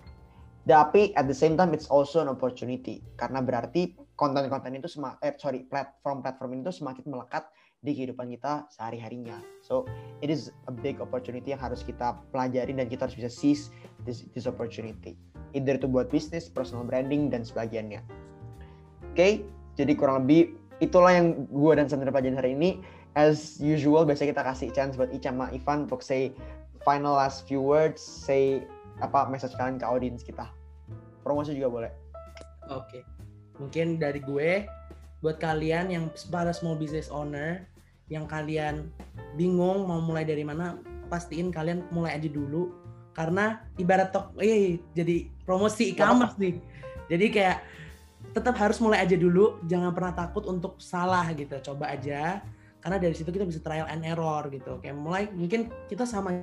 tapi 0.68 1.16
at 1.16 1.24
the 1.24 1.34
same 1.34 1.56
time 1.56 1.72
it's 1.72 1.88
also 1.88 2.20
an 2.20 2.28
opportunity. 2.28 3.00
Karena 3.16 3.40
berarti 3.40 3.96
konten-konten 4.14 4.76
itu 4.76 4.86
sema 4.90 5.16
eh 5.24 5.32
sorry 5.40 5.64
platform-platform 5.64 6.60
itu 6.60 6.70
semakin 6.74 7.06
melekat 7.08 7.48
di 7.86 7.94
kehidupan 7.94 8.26
kita 8.34 8.66
sehari-harinya. 8.74 9.38
So 9.62 9.86
it 10.22 10.28
is 10.28 10.50
a 10.66 10.74
big 10.74 10.98
opportunity 10.98 11.54
yang 11.54 11.62
harus 11.62 11.86
kita 11.86 12.18
pelajari 12.34 12.74
dan 12.74 12.90
kita 12.90 13.06
harus 13.06 13.14
bisa 13.14 13.30
seize 13.30 13.70
this, 14.02 14.26
this 14.34 14.50
opportunity. 14.50 15.14
Either 15.54 15.78
itu 15.78 15.86
buat 15.86 16.10
bisnis, 16.10 16.50
personal 16.50 16.84
branding 16.84 17.30
dan 17.30 17.46
sebagainya 17.46 18.02
oke 19.18 19.42
jadi 19.74 19.92
kurang 19.98 20.22
lebih 20.22 20.54
itulah 20.78 21.10
yang 21.10 21.50
gue 21.50 21.72
dan 21.74 21.90
Sandra 21.90 22.14
pelajarin 22.14 22.38
hari 22.38 22.54
ini. 22.54 22.78
As 23.18 23.58
usual 23.58 24.06
biasanya 24.06 24.30
kita 24.30 24.44
kasih 24.46 24.68
chance 24.70 24.94
buat 24.94 25.10
Ica 25.10 25.34
sama 25.34 25.50
Ivan 25.50 25.90
untuk 25.90 26.06
say 26.06 26.30
final 26.86 27.18
last 27.18 27.50
few 27.50 27.58
words 27.58 27.98
say 27.98 28.62
apa 29.02 29.26
message 29.26 29.58
kalian 29.58 29.82
ke 29.82 29.86
audiens 29.86 30.22
kita. 30.22 30.46
Promosi 31.26 31.58
juga 31.58 31.66
boleh. 31.70 31.92
Oke. 32.70 33.02
Mungkin 33.58 33.98
dari 33.98 34.22
gue 34.22 34.70
buat 35.18 35.42
kalian 35.42 35.90
yang 35.90 36.04
para 36.30 36.54
small 36.54 36.78
business 36.78 37.10
owner 37.10 37.66
yang 38.08 38.24
kalian 38.24 38.88
bingung 39.36 39.84
mau 39.84 40.00
mulai 40.00 40.24
dari 40.24 40.40
mana, 40.40 40.80
pastiin 41.12 41.52
kalian 41.52 41.84
mulai 41.92 42.16
aja 42.16 42.28
dulu 42.28 42.72
karena 43.12 43.66
ibarat 43.76 44.14
tok 44.14 44.32
eh 44.40 44.80
jadi 44.96 45.28
promosi 45.44 45.92
e-commerce 45.92 46.38
nih. 46.40 46.56
Jadi 47.08 47.26
kayak 47.32 47.58
tetap 48.32 48.54
harus 48.60 48.78
mulai 48.78 49.02
aja 49.02 49.16
dulu, 49.16 49.60
jangan 49.66 49.92
pernah 49.92 50.12
takut 50.14 50.44
untuk 50.46 50.78
salah 50.80 51.26
gitu. 51.34 51.58
Coba 51.60 51.92
aja 51.92 52.40
karena 52.78 52.96
dari 52.96 53.12
situ 53.12 53.28
kita 53.28 53.44
bisa 53.44 53.60
trial 53.60 53.90
and 53.90 54.06
error 54.06 54.46
gitu. 54.48 54.80
Kayak 54.80 54.96
mulai 54.96 55.28
mungkin 55.34 55.68
kita 55.90 56.06
sama 56.08 56.40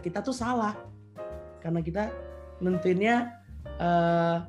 kita 0.00 0.18
tuh 0.24 0.34
salah 0.34 0.72
karena 1.60 1.84
kita 1.84 2.08
nentuinnya 2.62 3.36
uh, 3.76 4.46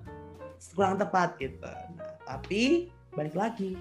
kurang 0.72 0.95
tepat 0.95 1.36
gitu. 1.36 1.59
Nah, 1.59 2.16
tapi 2.24 2.88
balik 3.11 3.36
lagi, 3.36 3.76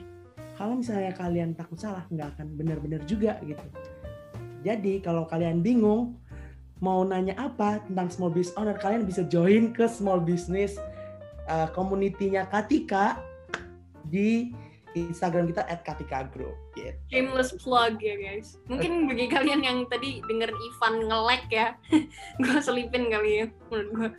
kalau 0.59 0.83
misalnya 0.83 1.15
kalian 1.15 1.55
takut 1.55 1.79
salah, 1.79 2.03
nggak 2.11 2.35
akan 2.35 2.47
benar-benar 2.59 3.03
juga 3.07 3.39
gitu. 3.47 3.63
Jadi 4.67 5.03
kalau 5.03 5.27
kalian 5.31 5.63
bingung, 5.63 6.19
mau 6.83 7.07
nanya 7.07 7.39
apa 7.39 7.79
tentang 7.87 8.11
small 8.11 8.35
business 8.35 8.59
owner, 8.59 8.75
kalian 8.75 9.07
bisa 9.07 9.23
join 9.27 9.71
ke 9.71 9.87
small 9.87 10.19
business 10.19 10.79
uh, 11.47 11.71
community-nya 11.71 12.51
Katika 12.51 13.23
di 14.07 14.51
Instagram 14.93 15.49
kita 15.49 15.65
@katikagro 15.81 16.53
gitu. 16.77 16.93
Shameless 17.09 17.57
plug 17.65 17.97
ya 18.03 18.15
guys. 18.21 18.61
Mungkin 18.69 19.09
bagi 19.09 19.27
kalian 19.33 19.65
yang 19.65 19.79
tadi 19.89 20.21
denger 20.29 20.53
Ivan 20.53 20.95
ngelek 21.09 21.45
ya, 21.49 21.69
gue 22.43 22.59
selipin 22.61 23.09
kali 23.09 23.31
ya 23.41 23.47
menurut 23.73 23.89
gue. 23.97 24.11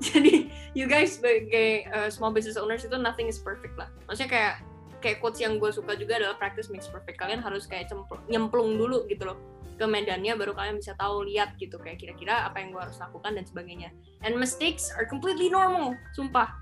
Jadi 0.06 0.48
you 0.72 0.88
guys 0.88 1.20
sebagai 1.20 1.84
uh, 1.92 2.08
small 2.08 2.32
business 2.32 2.56
owners 2.56 2.82
itu 2.88 2.96
nothing 2.96 3.28
is 3.28 3.36
perfect 3.36 3.76
lah. 3.76 3.92
Maksudnya 4.08 4.30
kayak 4.32 4.54
kayak 5.00 5.16
quotes 5.20 5.40
yang 5.40 5.56
gue 5.56 5.68
suka 5.72 5.96
juga 5.96 6.20
adalah 6.20 6.36
practice 6.40 6.72
makes 6.72 6.88
perfect. 6.88 7.20
Kalian 7.20 7.40
harus 7.40 7.68
kayak 7.68 7.92
nyemplung 8.28 8.80
dulu 8.80 9.04
gitu 9.08 9.28
loh 9.28 9.36
ke 9.80 9.88
medannya 9.88 10.36
baru 10.36 10.52
kalian 10.52 10.76
bisa 10.76 10.92
tahu 11.00 11.24
lihat 11.24 11.56
gitu 11.56 11.80
kayak 11.80 12.04
kira-kira 12.04 12.44
apa 12.44 12.60
yang 12.60 12.68
gue 12.68 12.80
harus 12.84 13.00
lakukan 13.00 13.32
dan 13.32 13.48
sebagainya. 13.48 13.88
And 14.20 14.36
mistakes 14.36 14.92
are 14.92 15.08
completely 15.08 15.48
normal, 15.48 15.96
sumpah. 16.12 16.52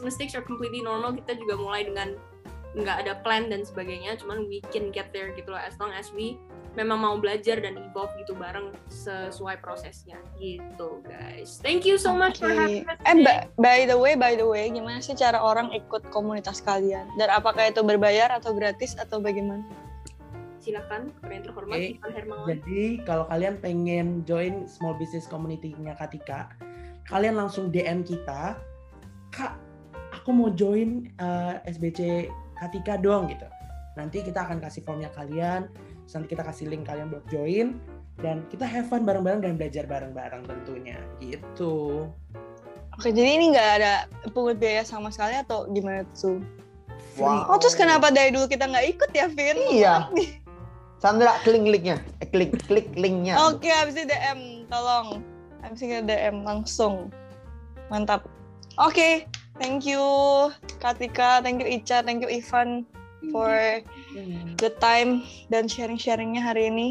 Mistakes 0.00 0.32
are 0.32 0.44
completely 0.44 0.80
normal. 0.80 1.12
Kita 1.12 1.36
juga 1.36 1.60
mulai 1.60 1.84
dengan 1.84 2.16
nggak 2.76 2.96
ada 3.08 3.12
plan 3.24 3.48
dan 3.48 3.64
sebagainya 3.64 4.20
cuman 4.20 4.44
we 4.52 4.60
can 4.68 4.92
get 4.92 5.08
there 5.16 5.32
gitu 5.32 5.48
loh 5.48 5.60
as 5.60 5.72
long 5.80 5.88
as 5.96 6.12
we 6.12 6.36
memang 6.76 7.00
mau 7.00 7.16
belajar 7.16 7.58
dan 7.58 7.80
evolve 7.80 8.12
gitu 8.20 8.36
bareng 8.36 8.70
sesuai 8.92 9.58
prosesnya. 9.64 10.20
Gitu 10.36 11.00
guys. 11.02 11.58
Thank 11.64 11.88
you 11.88 11.96
so 11.96 12.12
much 12.12 12.38
for 12.38 12.52
having 12.52 12.84
us 12.84 13.00
eh 13.08 13.16
by, 13.24 13.36
by 13.56 13.78
the 13.88 13.96
way 13.96 14.14
by 14.14 14.36
the 14.36 14.44
way 14.44 14.68
gimana 14.68 15.00
sih 15.00 15.16
cara 15.16 15.40
orang 15.40 15.72
ikut 15.72 16.04
komunitas 16.12 16.60
kalian? 16.60 17.08
Dan 17.16 17.32
apakah 17.32 17.72
itu 17.72 17.80
berbayar 17.80 18.28
atau 18.36 18.52
gratis 18.52 18.92
atau 19.00 19.18
bagaimana? 19.18 19.64
Silakan 20.60 21.16
kalian 21.24 21.42
terhormat 21.42 21.76
okay. 21.80 21.96
Ivan 21.96 22.12
Hermawan. 22.12 22.46
Jadi 22.52 22.82
kalau 23.08 23.24
kalian 23.32 23.54
pengen 23.64 24.06
join 24.28 24.68
small 24.68 24.94
business 25.00 25.24
community-nya 25.26 25.96
Katika 25.96 26.52
kalian 27.08 27.40
langsung 27.40 27.72
DM 27.72 28.04
kita. 28.04 28.60
Kak 29.32 29.58
aku 30.12 30.30
mau 30.34 30.50
join 30.52 31.06
uh, 31.22 31.58
eh, 31.62 31.70
SBC 31.70 32.30
Katika 32.56 32.98
dong 32.98 33.30
gitu. 33.30 33.46
Nanti 33.96 34.20
kita 34.20 34.44
akan 34.44 34.60
kasih 34.60 34.84
formnya 34.84 35.08
kalian, 35.12 35.72
nanti 36.14 36.26
kita 36.32 36.42
kasih 36.46 36.70
link 36.70 36.86
kalian 36.86 37.10
buat 37.10 37.24
join 37.30 37.78
dan 38.22 38.46
kita 38.48 38.64
have 38.64 38.88
fun 38.88 39.02
bareng-bareng 39.04 39.44
dan 39.44 39.52
belajar 39.58 39.84
bareng-bareng 39.84 40.46
tentunya 40.46 40.98
gitu. 41.20 42.08
Oke, 42.96 43.12
jadi 43.12 43.36
ini 43.36 43.52
nggak 43.52 43.70
ada 43.82 44.08
pungut 44.32 44.56
biaya 44.56 44.80
sama 44.80 45.12
sekali 45.12 45.36
atau 45.36 45.68
gimana 45.68 46.06
tuh? 46.16 46.40
Wow. 47.20 47.52
Oh, 47.52 47.58
terus 47.60 47.76
kenapa 47.76 48.08
dari 48.08 48.32
dulu 48.32 48.48
kita 48.48 48.64
nggak 48.68 48.86
ikut 48.96 49.10
ya, 49.12 49.26
Vin? 49.28 49.56
Iya. 49.68 49.94
Sandra, 51.02 51.36
klik 51.44 51.60
linknya. 51.60 52.00
Eh, 52.24 52.28
klik 52.28 52.56
klik 52.64 52.88
linknya. 52.96 53.36
Oke, 53.36 53.68
habis 53.68 54.00
itu 54.00 54.08
DM, 54.08 54.64
tolong. 54.72 55.20
Habis 55.60 55.84
itu 55.84 56.00
DM 56.08 56.40
langsung. 56.40 57.12
Mantap. 57.92 58.24
Oke, 58.80 59.28
Thank 59.56 59.88
you 59.88 60.04
Katika, 60.76 61.40
thank 61.40 61.64
you 61.64 61.68
Ica, 61.68 62.04
thank 62.04 62.20
you 62.20 62.28
Ivan 62.28 62.84
for 63.32 63.80
the 64.60 64.70
time 64.78 65.24
dan 65.48 65.66
sharing-sharingnya 65.66 66.42
hari 66.42 66.68
ini. 66.70 66.88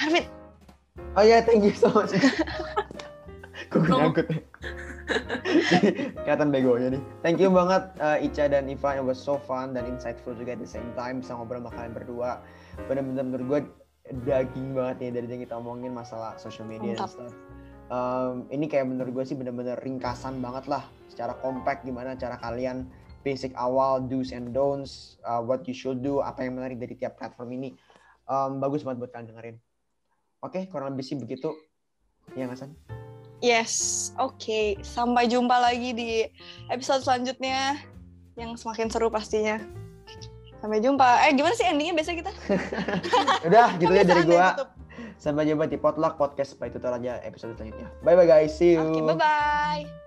Arvin. 0.00 0.26
Oh 1.14 1.22
ya, 1.22 1.38
yeah, 1.38 1.40
thank 1.42 1.62
you 1.62 1.74
so 1.74 1.90
much. 1.94 2.10
Gue 3.70 3.86
ngangkut 3.86 4.26
ya. 4.30 4.40
Kelihatan 6.24 6.48
begonya 6.48 6.88
nih. 6.96 7.02
Thank 7.20 7.38
you 7.38 7.52
banget 7.52 7.92
uh, 8.00 8.18
Ica 8.18 8.48
dan 8.50 8.66
Ivan. 8.66 8.98
It 8.98 9.06
was 9.06 9.20
so 9.20 9.36
fun 9.44 9.76
dan 9.76 9.84
insightful 9.86 10.32
juga 10.34 10.56
at 10.56 10.60
the 10.62 10.68
same 10.68 10.90
time. 10.96 11.20
Bisa 11.20 11.36
ngobrol 11.36 11.60
sama 11.62 11.70
kalian 11.76 11.92
berdua. 11.92 12.30
Bener-bener 12.88 13.22
menurut 13.22 13.46
gue 13.46 13.60
daging 14.24 14.76
banget 14.76 14.96
nih 15.00 15.10
dari 15.16 15.26
yang 15.28 15.42
kita 15.44 15.54
omongin 15.56 15.92
masalah 15.92 16.36
social 16.36 16.68
media 16.68 16.96
Mantap. 16.96 17.08
dan 17.08 17.30
stuff. 17.30 17.34
Um, 17.92 18.48
ini 18.48 18.64
kayak 18.64 18.88
menurut 18.88 19.12
gue 19.12 19.24
sih 19.28 19.36
bener-bener 19.36 19.76
ringkasan 19.84 20.40
banget 20.40 20.72
lah 20.72 20.88
secara 21.12 21.36
compact 21.44 21.84
gimana 21.84 22.16
cara 22.16 22.40
kalian 22.40 22.88
basic 23.24 23.56
awal 23.56 23.98
do's 24.04 24.30
and 24.30 24.52
don'ts 24.52 25.18
uh, 25.24 25.40
what 25.40 25.64
you 25.64 25.72
should 25.74 26.04
do 26.04 26.20
apa 26.20 26.44
yang 26.44 26.60
menarik 26.60 26.78
dari 26.78 26.94
tiap 26.94 27.16
platform 27.16 27.56
ini. 27.56 27.72
Um, 28.28 28.60
bagus 28.60 28.84
banget 28.84 29.04
buat 29.04 29.10
kalian 29.16 29.32
dengerin. 29.32 29.56
Oke 30.44 30.60
okay, 30.60 30.62
kurang 30.68 30.92
lebih 30.92 31.04
sih 31.04 31.16
begitu. 31.16 31.56
Ya 32.36 32.48
Hasan 32.48 32.76
yes 33.44 33.74
oke. 34.16 34.40
Okay. 34.40 34.66
sampai 34.80 35.28
jumpa 35.28 35.52
lagi 35.60 35.92
di 35.92 36.24
episode 36.72 37.04
selanjutnya 37.04 37.76
yang 38.40 38.56
semakin 38.56 38.88
seru 38.88 39.12
pastinya. 39.12 39.60
Sampai 40.64 40.80
jumpa. 40.80 41.28
Eh 41.28 41.36
gimana 41.36 41.52
sih 41.52 41.68
endingnya 41.68 41.92
biasa 41.92 42.16
kita? 42.16 42.32
Udah 43.52 43.76
gitu 43.76 43.92
ya 43.92 44.04
dari 44.08 44.24
gua. 44.24 44.72
sampai 45.20 45.48
jumpa 45.48 45.68
di 45.68 45.80
potluck 45.80 46.20
podcast 46.20 46.56
by 46.60 46.68
tutor 46.72 46.96
aja 46.96 47.20
episode 47.22 47.56
selanjutnya. 47.60 47.88
Bye 48.00 48.16
bye 48.16 48.24
guys. 48.24 48.56
See 48.56 48.76
you. 48.76 48.80
Oke 48.80 48.96
okay, 48.96 49.02
bye 49.04 49.16
bye 49.20 50.03